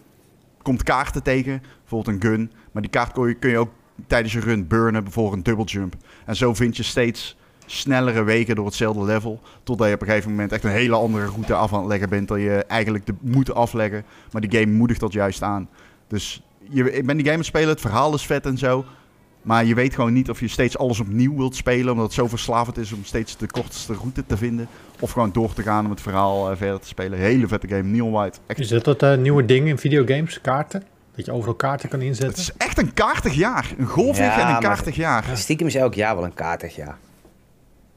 [0.62, 2.52] komt kaarten tegen, bijvoorbeeld een gun.
[2.72, 3.72] Maar die kaart kun je, kun je ook
[4.06, 5.96] tijdens je run burnen, bijvoorbeeld een double jump.
[6.26, 7.36] En zo vind je steeds
[7.66, 9.40] snellere wegen door hetzelfde level.
[9.62, 12.08] Totdat je op een gegeven moment echt een hele andere route af aan het leggen
[12.08, 12.28] bent.
[12.28, 14.04] Dan je eigenlijk de, moet afleggen.
[14.32, 15.68] Maar die game moedigt dat juist aan.
[16.06, 18.84] Dus je, ik ben die game aan het spelen, het verhaal is vet en zo.
[19.42, 21.90] Maar je weet gewoon niet of je steeds alles opnieuw wilt spelen.
[21.90, 24.68] Omdat het zo verslavend is om steeds de kortste route te vinden.
[25.00, 27.18] Of gewoon door te gaan om het verhaal eh, verder te spelen.
[27.18, 28.38] Hele vette game, Neon White.
[28.46, 30.40] Echt, Is dat dat eh, nieuwe ding in videogames?
[30.40, 30.82] Kaarten?
[31.14, 32.38] Dat je overal kaarten kan het inzetten?
[32.38, 33.70] is echt een kaartig jaar.
[33.78, 35.24] Een golvig Ja, en een kaartig jaar.
[35.34, 36.98] Stiekem is elk jaar wel een kaartig, ja.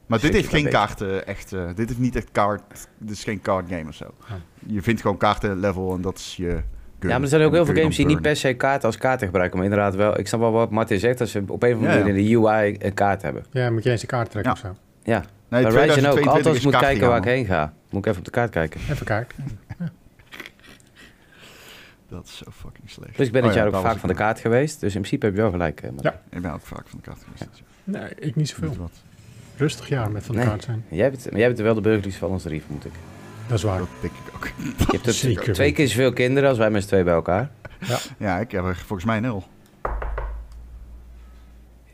[0.05, 1.53] Maar dit heeft geen een kaarten echt.
[1.53, 2.61] eh, dit heeft niet echt kaart.
[2.97, 4.05] Dit is geen card game of zo.
[4.29, 4.35] Ja.
[4.67, 6.61] Je vindt gewoon kaarten level en dat is je.
[7.09, 9.25] Ja, maar er zijn ook heel veel games die niet per se kaarten als kaarten
[9.27, 9.57] gebruiken.
[9.57, 11.93] Maar inderdaad wel, ik snap wel wat Martin zegt, als ze op een of andere
[11.93, 13.45] Ja, manier in de UI een kaart hebben.
[13.51, 14.69] Ja, moet je eens een kaart trekken Ja.
[14.69, 14.81] of zo.
[15.11, 15.23] Ja.
[15.49, 15.87] Nee, bij Ryzen ook.
[15.87, 17.73] 2022 Altijd moet kijken waar ik heen ga.
[17.89, 18.79] Moet ik even op de kaart kijken.
[18.89, 19.35] Even kijken.
[22.09, 23.17] Dat is zo fucking slecht.
[23.17, 24.79] Dus ik ben dit Oh ja, jaar ook vaak van de kaart geweest.
[24.79, 25.81] Dus in principe heb je wel gelijk.
[25.81, 26.11] eh, Martin.
[26.11, 26.37] Ja.
[26.37, 27.61] Ik ben ook vaak van de kaart geweest.
[27.83, 28.89] Nee, ik niet zoveel.
[29.57, 30.49] Rustig jaar met van de Nee.
[30.49, 30.85] kaart zijn.
[30.89, 32.91] Jij bent, maar jij bent wel de burgerlies van ons drie, vermoed ik.
[33.47, 33.77] Dat is waar.
[33.77, 34.45] Dat denk ik ook.
[34.77, 37.51] Je hebt er Zeker twee keer zoveel kinderen als wij met z'n twee bij elkaar.
[38.17, 39.43] Ja, ik heb er volgens mij nul.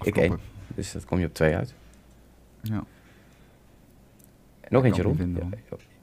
[0.02, 0.40] Ik één.
[0.76, 1.74] Dus dat kom je op twee uit.
[2.62, 2.84] Ja.
[4.70, 5.18] Nog Ik eentje kan rond.
[5.18, 5.54] vinden,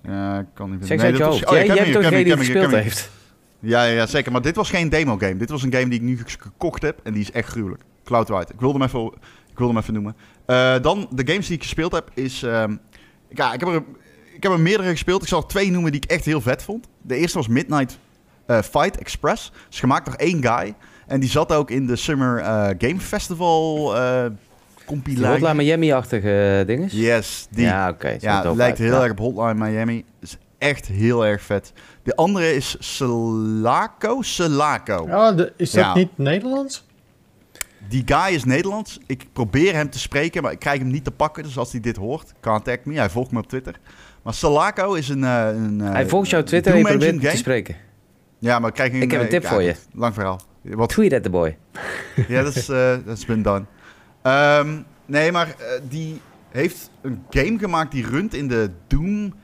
[0.02, 1.06] Ja, Ja, ik kan niet Zeg vinden.
[1.06, 1.44] eens uit je dat hoofd.
[1.44, 3.10] was- oh, ja, Jij, hebt degene heb die gespeeld heeft.
[3.58, 4.32] Ja, ja, zeker.
[4.32, 5.36] Maar dit was geen demo game.
[5.36, 7.00] Dit was een game die ik nu gekocht heb.
[7.02, 7.82] En die is echt gruwelijk.
[8.04, 8.52] Cloud White.
[8.52, 9.04] Ik wilde hem even,
[9.50, 10.16] ik wilde hem even noemen.
[10.46, 12.42] Eh, dan, de games die ik gespeeld heb, is...
[12.42, 12.76] ehm,
[13.28, 13.82] ja, ik heb, er,
[14.36, 15.22] ik heb er meerdere gespeeld.
[15.22, 16.86] Ik zal er twee noemen die ik echt heel vet vond.
[17.02, 17.98] De eerste was Midnight
[18.46, 19.52] eh, Fight Express.
[19.70, 20.74] is gemaakt door één guy.
[21.06, 25.30] En die zat ook in de Summer eh, Game Festival eh Die compilatie.
[25.46, 26.92] Hotline Miami-achtige dinges?
[26.92, 27.64] Yes, die.
[27.64, 28.16] Ja, oké.
[28.20, 28.78] Ja, lijkt uit.
[28.78, 29.02] heel Ja.
[29.02, 30.04] erg op Hotline Miami.
[30.20, 31.72] Is echt heel erg vet.
[32.02, 34.22] De andere is Selaco.
[34.22, 34.96] Selaco.
[35.10, 35.94] Oh, de- is dat Ja.
[35.94, 36.84] niet Nederlands?
[37.88, 38.98] Die guy is Nederlands.
[39.06, 41.42] Ik probeer hem te spreken, maar ik krijg hem niet te pakken.
[41.42, 42.94] Dus als hij dit hoort, contact me.
[42.94, 43.74] Hij volgt me op Twitter.
[44.26, 45.24] Maar Selaco is een...
[45.24, 47.38] eh, een eh, Hij volgt jouw Twitter en Doom probeert Engine hem te game.
[47.38, 47.76] spreken.
[48.38, 49.02] Ja, maar ik krijg een...
[49.02, 49.74] Ik heb een eh, tip voor je.
[49.92, 50.40] Lang verhaal.
[50.62, 51.56] Wat Tweet at the boy.
[52.28, 53.64] Ja, dat is dat is been done.
[54.22, 55.54] Ehm, nee, maar
[55.88, 59.34] die heeft een game gemaakt die runt in de Doom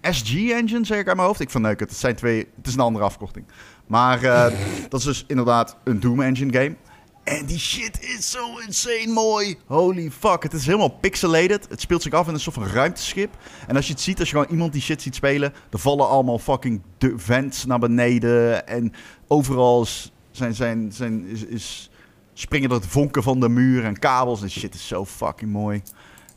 [0.00, 1.40] SG-engine, zeg ik uit mijn hoofd.
[1.40, 1.90] Ik verneuk het.
[1.90, 3.46] Het, zijn twee, het is een andere afkorting.
[3.86, 4.20] Maar
[4.88, 6.76] dat is dus inderdaad een Doom-engine game.
[7.26, 9.56] En die shit is zo insane mooi.
[9.66, 10.42] Holy fuck.
[10.42, 11.68] Het is helemaal pixelated.
[11.68, 13.36] Het speelt zich af in een soort van ruimteschip.
[13.66, 15.52] En als je het ziet, als je gewoon iemand die shit ziet spelen...
[15.70, 18.66] er vallen allemaal fucking de vents naar beneden.
[18.66, 18.92] En
[19.26, 19.86] overal
[20.30, 21.90] zijn, zijn, zijn, is,
[22.32, 24.42] springen er vonken van de muur en kabels.
[24.42, 25.82] En shit is zo fucking mooi.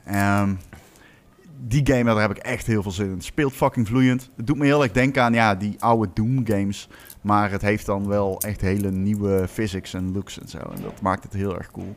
[0.06, 0.54] Ehm,
[1.62, 3.12] die game, daar heb ik echt heel veel zin in.
[3.12, 4.30] Het speelt fucking vloeiend.
[4.36, 6.90] Het doet me heel erg denken aan ja, die oude Doom games.
[7.22, 10.58] Maar het heeft dan wel echt hele nieuwe physics en looks en zo.
[10.58, 11.96] En dat maakt het heel erg cool.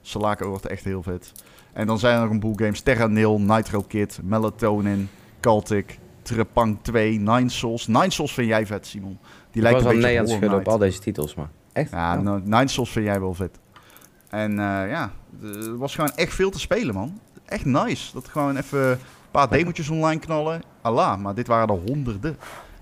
[0.00, 1.32] Salaka wordt echt heel vet.
[1.72, 2.80] En dan zijn er nog een boel games.
[2.80, 5.08] Terra Nil, Nitro Kid, Melatonin,
[5.40, 7.86] Cultic, Trepang 2, Nine Souls.
[7.86, 9.18] Nine Souls vind jij vet, Simon.
[9.50, 11.48] Die Ik lijkt was een beetje nee aan het schudden op al deze titels, maar
[11.72, 11.90] echt?
[11.90, 13.58] Ja, nou, Nine Souls vind jij wel vet.
[14.28, 15.12] En eh, ja,
[15.42, 17.20] er was gewoon echt veel te spelen, man.
[17.44, 18.12] Echt nice.
[18.12, 18.98] Dat gewoon even een
[19.30, 20.62] paar demotjes online knallen.
[20.80, 22.30] Allah, maar dit waren er honderden.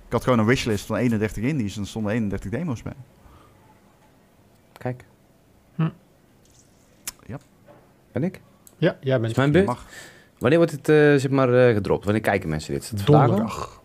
[0.07, 2.93] Ik had gewoon een wishlist van 31 indies en er stonden 31 demo's bij.
[4.79, 5.05] Kijk.
[5.75, 5.89] Hm.
[7.27, 7.39] Ja.
[8.13, 8.41] Ben ik?
[8.77, 9.67] Ja, jij Is bent mijn Je beurt?
[9.67, 9.87] mag.
[10.39, 12.05] Wanneer wordt het eh, zeg maar, eh, gedropt?
[12.05, 12.83] Wanneer kijken mensen dit?
[12.83, 13.83] Is het donderdag.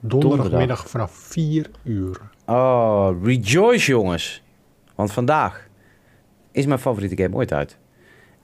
[0.00, 2.20] Donderdagmiddag vanaf 4 uur.
[2.46, 4.42] Oh, rejoice jongens.
[4.94, 5.68] Want vandaag
[6.50, 7.78] is mijn favoriete game ooit uit.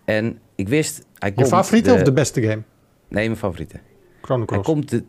[0.04, 1.04] En ik wist...
[1.18, 2.62] Hij Je favoriete of de beste game?
[3.08, 3.80] Nee, mijn favoriete.
[4.20, 5.04] Chrono Hij komt de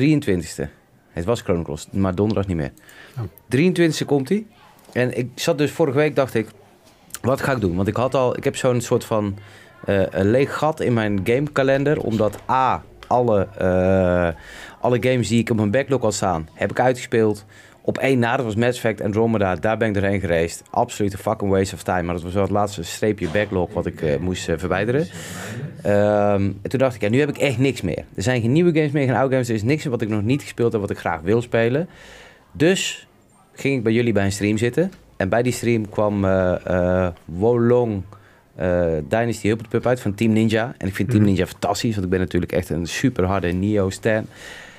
[0.00, 0.68] 23e.
[1.10, 2.72] Het was Chrono Cross, maar donderdag niet meer.
[3.18, 3.24] Oh.
[3.56, 4.46] 23e komt hij.
[4.92, 6.48] En ik zat dus vorige week, dacht ik,
[7.22, 7.76] wat ga ik doen?
[7.76, 9.38] Want ik had al, ik heb zo'n soort van
[9.84, 12.00] eh, een leeg gat in mijn gamekalender.
[12.00, 14.40] Omdat A, alle, eh,
[14.80, 17.44] alle games die ik op mijn backlog had staan, heb ik uitgespeeld.
[17.82, 20.62] Op één na, dat was Mass Effect Andromeda, daar ben ik doorheen gereisd.
[20.70, 22.02] Absoluut een fucking waste of time.
[22.02, 25.06] Maar dat was wel het laatste streepje backlog wat ik eh, moest eh, verwijderen.
[25.82, 28.04] Ehm, en toen dacht ik, ja, nu heb ik echt niks meer.
[28.14, 29.48] Er zijn geen nieuwe games meer, geen oude games.
[29.48, 31.88] Er is niks meer wat ik nog niet gespeeld heb, wat ik graag wil spelen.
[32.52, 33.06] Dus
[33.52, 34.92] ging ik bij jullie bij een stream zitten.
[35.16, 38.02] En bij die stream kwam eh Wolong
[38.54, 40.74] eh, Dynasty Huppelpup uit van Team Ninja.
[40.78, 41.30] En ik vind Team Mhm.
[41.30, 44.26] Ninja fantastisch, want ik ben natuurlijk echt een super harde Neo-stan.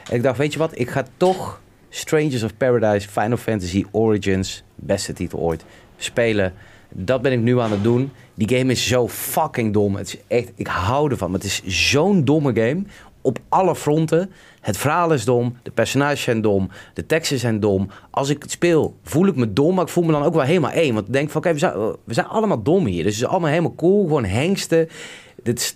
[0.10, 1.62] En ik dacht, weet je wat, ik ga toch
[1.94, 5.66] Strangers of Paradise Final Fantasy Origins, beste titel ooit,
[5.98, 6.54] spelen.
[6.94, 8.12] Dat ben ik nu aan het doen.
[8.34, 9.96] Die game is zo fucking dom.
[9.96, 11.32] Het is echt, ik hou ervan.
[11.32, 12.84] Maar het is zo'n domme game.
[13.22, 14.32] Op alle fronten.
[14.62, 15.58] Het verhaal is dom.
[15.64, 16.70] De personages zijn dom.
[16.94, 17.89] De teksten zijn dom.
[18.10, 19.76] Als ik het speel, voel ik me dom.
[19.76, 20.94] Maar ik voel me dan ook wel helemaal één.
[20.94, 21.74] Want ik denk van, oké, we, zijn,
[22.04, 23.04] we zijn allemaal dom hier.
[23.04, 24.04] Dus het is allemaal helemaal cool.
[24.04, 24.89] Gewoon hengsten.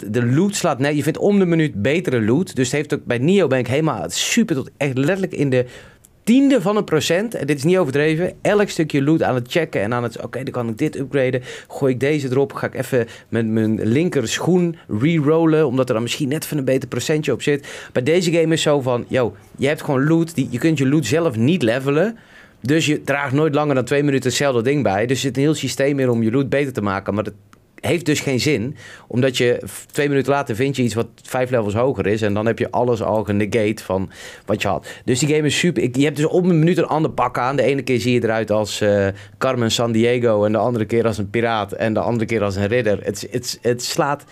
[0.08, 0.96] De loot slaat net.
[0.96, 2.56] Je vindt om de minuut betere loot.
[2.56, 5.66] Dus het heeft ook bij Nio ben ik helemaal super tot echt letterlijk in de
[6.26, 9.82] tiende van een procent, en dit is niet overdreven, elk stukje loot aan het checken
[9.82, 12.76] en aan het, oké, dan kan ik dit upgraden, gooi ik deze erop, ga ik
[12.76, 17.32] even met mijn linker schoen re-rollen, omdat er dan misschien net van een beter procentje
[17.32, 17.68] op zit.
[17.92, 20.88] Bij deze game is zo van, yo, je hebt gewoon loot, die, je kunt je
[20.88, 22.18] loot zelf niet levelen,
[22.62, 25.44] dus je draagt nooit langer dan twee minuten hetzelfde ding bij, dus er zit een
[25.44, 27.34] heel systeem in om je loot beter te maken, maar dat
[27.86, 28.76] heeft dus geen zin.
[29.08, 29.62] Omdat je
[29.92, 32.22] twee minuten later vind je iets wat vijf levels hoger is.
[32.22, 34.10] En dan heb je alles al genegate van
[34.46, 34.88] wat je had.
[35.06, 35.90] Dus die game is super.
[35.92, 37.56] Je hebt dus op een minuut een ander pak aan.
[37.56, 39.08] De ene keer zie je eruit als eh,
[39.38, 40.46] Carmen San Diego.
[40.46, 41.72] En de andere keer als een piraat.
[41.72, 43.00] En de andere keer als een ridder.
[43.04, 44.26] Het, het slaat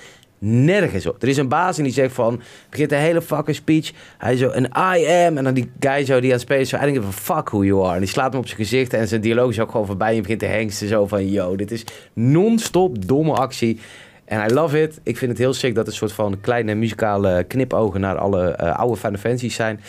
[0.46, 1.22] nergens op.
[1.22, 2.42] Er is een baas en die zegt van...
[2.70, 3.92] Begint een hele fucking speech.
[4.18, 5.38] Hij zo, een I am.
[5.38, 6.78] En dan die guy zo die aan het spelen is zo...
[6.78, 7.94] I don't give fuck who you are.
[7.94, 8.94] En die slaat hem op zijn gezicht.
[8.94, 10.16] En zijn dialoog is ook gewoon voorbij.
[10.16, 11.30] En begint te hengsten zo van...
[11.30, 13.80] Yo, dit is non-stop domme actie.
[14.26, 15.00] En I love it.
[15.04, 18.00] Ik vind het heel sick dat het een soort van kleine muzikale knipogen...
[18.00, 19.80] naar alle eh, oude Final Fantasies zijn.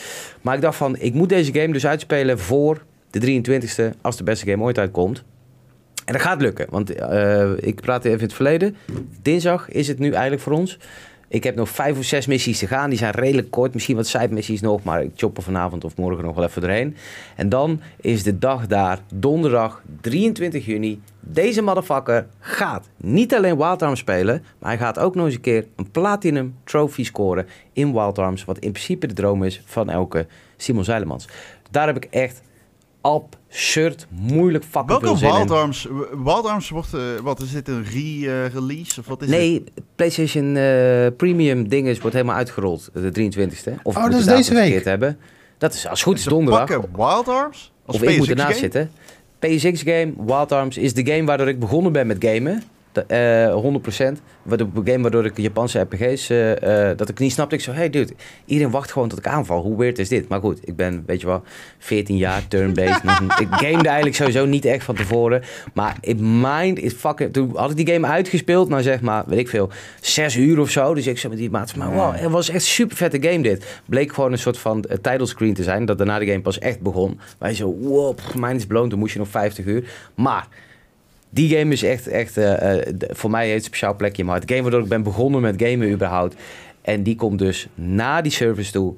[0.40, 0.96] Maar ik dacht van...
[0.98, 4.00] Ik moet deze game dus uitspelen voor de 23e...
[4.00, 5.24] als de beste game ooit uitkomt.
[6.04, 8.76] En dat gaat lukken, want eh, ik praat even in het verleden.
[9.22, 10.78] Dinsdag is het nu eigenlijk voor ons.
[11.28, 12.88] Ik heb nog vijf of zes missies te gaan.
[12.88, 16.24] Die zijn redelijk kort, misschien wat side-missies nog, maar ik chop er vanavond of morgen
[16.24, 16.96] nog wel even doorheen.
[17.36, 21.00] En dan is de dag daar, donderdag 23 juni.
[21.20, 25.40] Deze motherfucker gaat niet alleen Wild Arms spelen, maar hij gaat ook nog eens een
[25.40, 28.44] keer een Platinum Trophy scoren in Wild Arms.
[28.44, 30.26] Wat in principe de droom is van elke
[30.56, 31.28] Simon Zeilemans.
[31.70, 32.42] Daar heb ik echt
[33.54, 35.36] absurd moeilijk fucking veel Welke.
[35.36, 35.88] Wild Arms?
[36.24, 39.00] Wild Arms wordt, eh, wat is dit, een re-release?
[39.00, 39.38] of wat is het?
[39.38, 39.64] Nee,
[39.96, 43.74] PlayStation eh, Premium dinges wordt helemaal uitgerold, de 23e.
[43.82, 44.84] Of Oh, dat is deze week.
[44.84, 45.18] Hebben.
[45.58, 46.66] Dat is als het goed is donderdag.
[46.68, 47.72] pakken Wild Arms?
[47.86, 48.60] Als Of ik moet PSX ernaast game?
[48.60, 48.90] zitten.
[49.38, 52.62] PSX game, Wild Arms is de game waardoor ik begonnen ben met gamen.
[52.94, 54.20] De, eh 100%.
[54.42, 57.54] Waardoor, de game waardoor ik Japanse RPG's, eh, eh, dat ik niet snapte.
[57.54, 58.12] Ik zo, hey dude,
[58.44, 59.62] iedereen wacht gewoon tot ik aanval.
[59.62, 60.28] Hoe weird is dit?
[60.28, 61.42] Maar goed, ik ben, weet je wel,
[61.78, 63.02] 14 jaar, turn-based.
[63.40, 65.42] ik gamede eigenlijk sowieso niet echt van tevoren.
[65.72, 67.32] Maar in mind is fucking...
[67.32, 69.70] Toen had ik die game uitgespeeld, nou zeg maar, weet ik veel,
[70.00, 70.94] 6 uur of zo.
[70.94, 73.80] Dus ik zei met die maat, maar wow, het was echt super vette game dit.
[73.86, 76.80] Bleek gewoon een soort van title screen te zijn, dat daarna de game pas echt
[76.80, 77.20] begon.
[77.38, 79.84] Wij zo, wow, pff, is blown, toen moest je nog 50 uur.
[80.14, 80.46] Maar...
[81.34, 84.36] Die game is echt, echt eh, eh, voor mij heeft een speciaal plekje in mijn
[84.36, 84.48] hart.
[84.48, 86.34] De game waardoor ik ben begonnen met gamen überhaupt.
[86.82, 88.94] En die komt dus na die service toe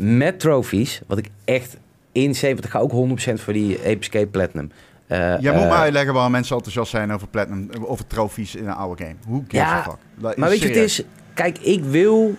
[0.00, 1.00] met trophies.
[1.06, 1.76] Wat ik echt
[2.12, 4.70] insane, want ik ga ook 100% voor die Ape Escape Platinum.
[5.06, 8.74] Eh, Jij moet me uitleggen waarom mensen enthousiast zijn over Platinum, over trofies in een
[8.74, 9.16] oude game.
[9.26, 10.36] Hoe gives Ja, fuck?
[10.36, 11.02] Maar weet je, het is...
[11.34, 12.34] Kijk, ik wil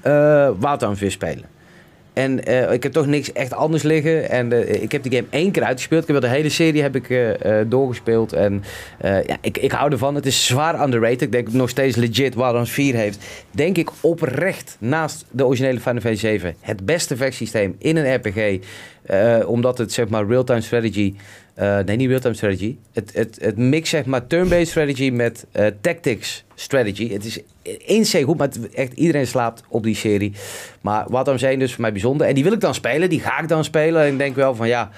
[0.00, 1.44] eh Waterhammer spelen.
[2.18, 4.30] En eh, ik heb toch niks echt anders liggen.
[4.30, 6.02] En eh, ik heb die game één keer uitgespeeld.
[6.02, 8.32] Ik heb de hele serie heb ik, eh, doorgespeeld.
[8.32, 8.62] En
[9.02, 10.14] ja, ik, ik hou ervan.
[10.14, 11.22] Het is zwaar underrated.
[11.22, 13.24] Ik denk nog steeds legit Waterhammer 4 heeft.
[13.50, 18.58] Denk ik oprecht naast de originele Final Fantasy 7 het beste vechtsysteem in een RPG.
[19.46, 21.14] omdat het zeg maar real-time strategy...
[21.58, 22.76] eh, nee, niet real-time strategy.
[22.92, 27.12] Het, het, het mix zeg maar turn-based strategy met eh, tactics strategy.
[27.12, 27.40] Het is
[27.78, 30.32] insane goed, maar echt iedereen slaapt op die serie.
[30.80, 32.26] Maar wat om zijn dus voor mij bijzonder.
[32.26, 34.02] En die wil ik dan spelen, die ga ik dan spelen.
[34.02, 34.90] En ik denk wel van ja,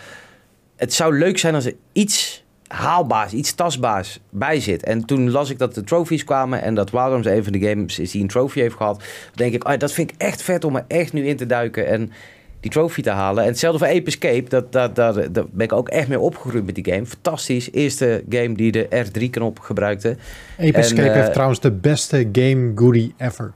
[0.76, 4.82] het zou leuk zijn als er iets haalbaars, iets tastbaars bij zit.
[4.82, 7.98] En toen las ik dat de trophies kwamen en dat Wilderms een van de games
[7.98, 8.96] is die een trofee heeft gehad.
[8.98, 11.46] Dan denk ik, oh, dat vind ik echt vet om er echt nu in te
[11.46, 12.12] duiken en
[12.60, 13.42] die trofee te halen.
[13.42, 16.66] En hetzelfde voor Ape Escape, dat, dat, dat, daar ben ik ook echt mee opgegroeid
[16.66, 17.06] met die game.
[17.06, 20.08] Fantastisch, eerste game die de R3-knop gebruikte.
[20.08, 20.18] Ape
[20.66, 23.52] En, Escape eh, heeft trouwens de beste game goodie ever.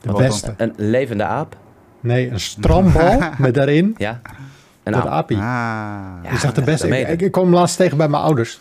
[0.00, 0.54] De beste.
[0.56, 1.56] Een levende aap,
[2.00, 4.20] Nee, een strandbal met daarin ja.
[4.82, 5.08] Een dat aap.
[5.10, 5.36] apie.
[5.36, 5.42] Ah.
[5.42, 6.88] Ja, is echt de dat- beste.
[6.88, 8.60] dat Ik, ik, ik kwam laatst tegen bij mijn ouders.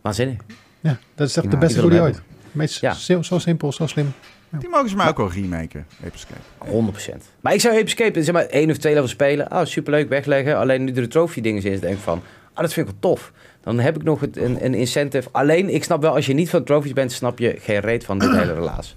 [0.00, 0.36] Waanzinnig.
[0.80, 2.22] Ja, dat is echt Ja, de beste goodie ooit.
[2.52, 2.92] Meest, Ja.
[2.94, 4.12] zo simpel, zo slim.
[4.58, 7.20] Die mogen ze mij ook wel remaken, Ape Escape.
[7.20, 7.22] 100%.
[7.40, 9.48] Maar ik zou Ape Escape zeg maar één of twee levels spelen.
[9.48, 10.58] Ah, superleuk, wegleggen.
[10.58, 12.22] Alleen nu er de trofee dingen in, denk ik van...
[12.52, 13.32] Ah, dat vind ik wel tof.
[13.60, 15.28] Dan heb ik nog het, een, een incentive.
[15.32, 17.12] Alleen, ik snap wel, als je niet van trophies bent...
[17.12, 18.96] snap je geen reet van dit hele relaas.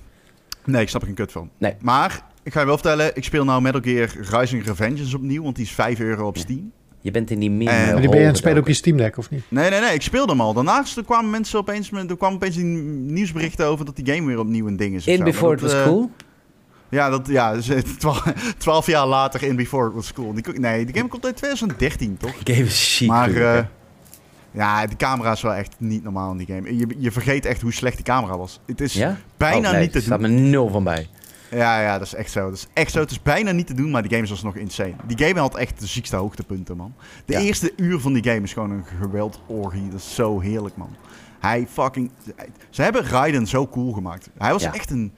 [0.65, 1.49] Nee, ik snap er geen kut van.
[1.57, 1.75] Nee.
[1.81, 5.55] Maar, ik ga je wel vertellen, ik speel nou Metal Gear Rising Revengeance opnieuw, want
[5.55, 6.71] die is 5 euro op Steam.
[7.05, 8.67] Je bent in die meme En- eh, Maar die ben je aan het spelen op
[8.67, 8.73] je.
[8.73, 9.43] Steam Deck, of niet?
[9.47, 10.53] Nee, nee, nee, ik speelde hem al.
[10.53, 14.39] Daarnaast er kwamen mensen opeens, er kwamen opeens die nieuwsberichten over dat die game weer
[14.39, 15.07] opnieuw een ding is.
[15.07, 15.23] In.
[15.23, 16.11] Before It Was eh, Cool?
[16.89, 18.23] Ja, dat, ja dus, eh, twaalf,
[18.57, 20.33] twaalf jaar later in Before It Was Cool.
[20.33, 22.43] Die, nee, die game komt uit 2013, toch?
[22.43, 23.07] Die game is ziek.
[23.07, 23.63] maar eh,
[24.51, 26.77] ja, de camera is wel echt niet normaal in die game.
[26.77, 28.59] Je, je vergeet echt hoe slecht die camera was.
[28.65, 29.17] Het is ja?
[29.37, 30.33] bijna Oh, nee, niet te er staat doen.
[30.33, 31.07] me nul van bij.
[31.51, 32.43] Ja, ja, dat is echt zo.
[32.49, 32.99] Dat is echt zo.
[32.99, 34.93] Het is bijna niet te doen, maar die game is alsnog insane.
[35.05, 36.93] Die game had echt de ziekste hoogtepunten, man.
[37.25, 37.39] De Ja.
[37.39, 39.89] eerste uur van die game is gewoon een geweldorgie.
[39.89, 40.95] Dat is zo heerlijk, man.
[41.39, 42.11] Hij fucking...
[42.69, 44.29] Ze hebben Raiden zo cool gemaakt.
[44.37, 44.73] Hij was Ja.
[44.73, 45.13] echt een...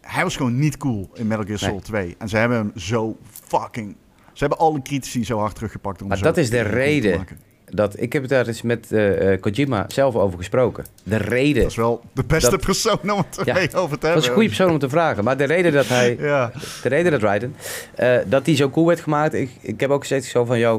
[0.00, 2.14] Hij was gewoon niet cool in Metal Gear Solid 2.
[2.18, 3.96] En ze hebben hem zo fucking...
[4.32, 7.26] Ze hebben alle critici zo hard teruggepakt om Maar dat is de reden.
[7.70, 10.84] Dat, ik heb daar eens met eh, eh, Kojima zelf over gesproken.
[11.02, 11.62] De reden...
[11.62, 14.20] Dat is wel de beste Dat- persoon om het Ja, over te Dat hebben.
[14.22, 15.24] is een goede persoon om te vragen.
[15.24, 16.16] Maar de reden dat hij...
[16.20, 16.52] Ja.
[16.82, 17.54] De reden dat Raiden,
[17.94, 19.34] eh, dat hij zo cool werd gemaakt.
[19.34, 20.74] Ik, ik heb ook gezegd zo van, uh,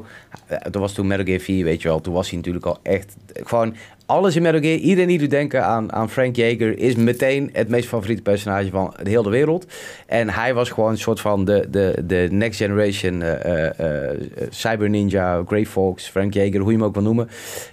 [0.48, 2.02] dat was toen Metal Gear 4, weet je wel.
[2.02, 3.76] Toen was hij natuurlijk al echt, gewoon
[4.10, 4.78] alles in Metal Gear.
[4.78, 8.94] Iedereen die doet denken aan, aan Frank Jaeger is meteen het meest favoriete personage van
[9.04, 9.66] de hele wereld.
[10.06, 14.18] En hij was gewoon een soort van de, de, de next generation eh, eh, eh,
[14.50, 17.30] cyber ninja, Grey Fox, Frank Jaeger, hoe je hem ook wil noemen.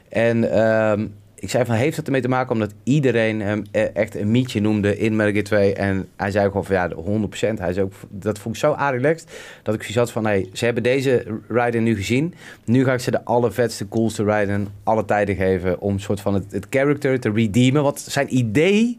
[0.08, 1.06] En ehm,
[1.38, 4.60] ik zei van, heeft dat ermee te maken omdat iedereen hem eh, echt een mietje
[4.60, 5.74] noemde in Metal Gear 2?
[5.74, 7.58] En hij zei gewoon van, ja, 100%.
[7.58, 9.30] Hij zei ook, dat vond ik zo relaxed
[9.62, 12.34] dat ik zoiets had van, hey, ze hebben deze Raiden nu gezien.
[12.64, 16.34] Nu ga ik ze de allervetste, coolste Raiden alle tijden geven om een soort van
[16.34, 17.82] het, het character te redeemen.
[17.82, 18.98] Want zijn idee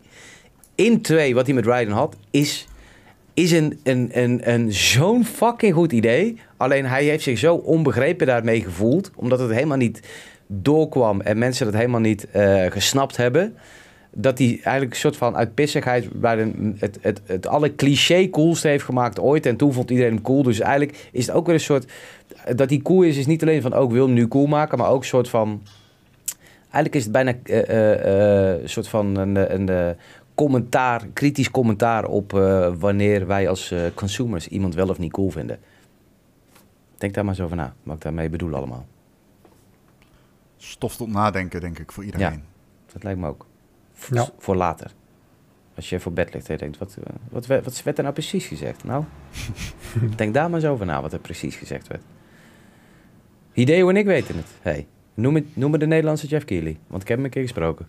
[0.76, 2.68] in 2, wat hij met Raiden had, is
[3.34, 6.38] is een, een, een, een zo'n fucking goed idee.
[6.58, 9.12] Alleen hij heeft zich zo onbegrepen daarmee gevoeld.
[9.16, 10.02] Omdat het helemaal niet
[10.48, 13.56] doorkwam en mensen dat helemaal niet eh, gesnapt hebben.
[14.12, 18.68] Dat hij eigenlijk een soort van uit pissigheid bij het, het, het alle cliché coolste
[18.68, 19.46] heeft gemaakt ooit.
[19.46, 20.44] En toen vond iedereen hem cool.
[20.44, 21.92] Dus eigenlijk is het ook weer een soort...
[22.56, 24.78] Dat hij cool is, is niet alleen van ook wil hem nu cool maken.
[24.78, 25.62] Maar ook een soort van...
[26.62, 29.96] Eigenlijk is het bijna eh, eh, een soort van een, een,
[30.36, 32.32] commentaar, kritisch commentaar op
[32.80, 35.60] wanneer wij als consumers iemand wel of niet cool vinden.
[36.98, 38.86] Denk daar maar eens over na, wat ik daarmee bedoel allemaal.
[40.68, 42.44] Stof tot nadenken, denk ik, voor iedereen.
[42.94, 43.46] Dat lijkt me ook.
[43.94, 44.30] V- Ja.
[44.38, 44.92] Voor later.
[45.76, 48.04] Als je voor bed ligt en je denkt, wat, eh, wat, werd- wat werd er
[48.04, 48.84] nou precies gezegd?
[48.84, 49.04] Nou,
[50.16, 52.02] denk daar maar eens over na wat er precies gezegd werd.
[53.54, 54.46] Hideo en ik weten het.
[54.62, 57.42] Hey, noem, het, noem me de Nederlandse Jeff Keighley, want ik heb hem een keer
[57.42, 57.88] gesproken.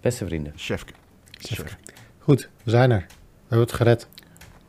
[0.00, 0.52] Beste vrienden.
[0.56, 0.84] Chef.
[1.30, 1.76] Chef.
[2.18, 2.98] Goed, we zijn er.
[3.08, 3.14] We
[3.48, 4.08] hebben het gered.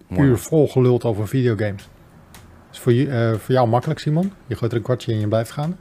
[0.07, 0.27] Mooi.
[0.27, 1.89] Uur vol geluld over videogames.
[2.71, 4.31] Is voor, eh, voor jou makkelijk, Simon?
[4.47, 5.77] Je gooit er een kwartje in en je blijft gaan?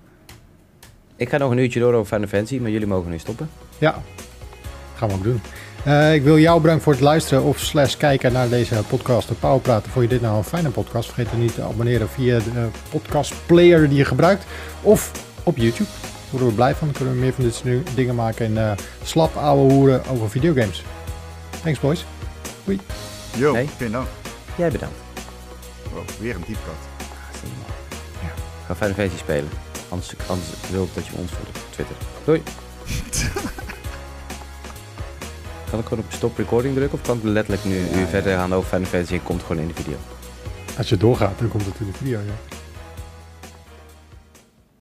[1.16, 3.50] Ik ga nog een uurtje door over Final Fantasy, maar jullie mogen nu stoppen.
[3.78, 4.02] Ja,
[4.96, 5.40] gaan we ook doen.
[5.84, 9.34] Eh, ik wil jou bedanken voor het luisteren of slash kijken naar deze podcast, de
[9.34, 9.90] Powerpraten.
[9.90, 11.06] Vond je dit nou een fijne podcast?
[11.12, 14.44] Vergeet er niet te abonneren via de eh, podcastplayer die je gebruikt.
[14.82, 15.10] Of
[15.42, 15.90] op YouTube.
[16.30, 16.86] worden we blij van.
[16.88, 20.30] Dan kunnen we meer van dit soort dingen maken en eh, slap ouwe hoeren over
[20.30, 20.82] videogames.
[21.62, 22.04] Thanks boys.
[23.36, 23.68] Yo, Nee.
[23.78, 24.06] geen dank.
[24.56, 24.96] Jij bedankt.
[25.92, 26.74] Wow, weer een diepkat.
[28.22, 28.28] Ja.
[28.66, 29.48] Ga Final Fantasy spelen.
[29.94, 31.96] Anders, anders wil ik dat je ons volgt op Twitter.
[32.24, 32.42] Doei.
[35.70, 36.98] kan ik gewoon op stop recording drukken?
[36.98, 39.62] Of kan ik letterlijk nu, nu Ja, verder gaan over Final Fantasy en komt gewoon
[39.62, 39.96] in de video?
[40.78, 42.18] Als je doorgaat, dan komt het in de video.
[42.18, 42.62] Ja.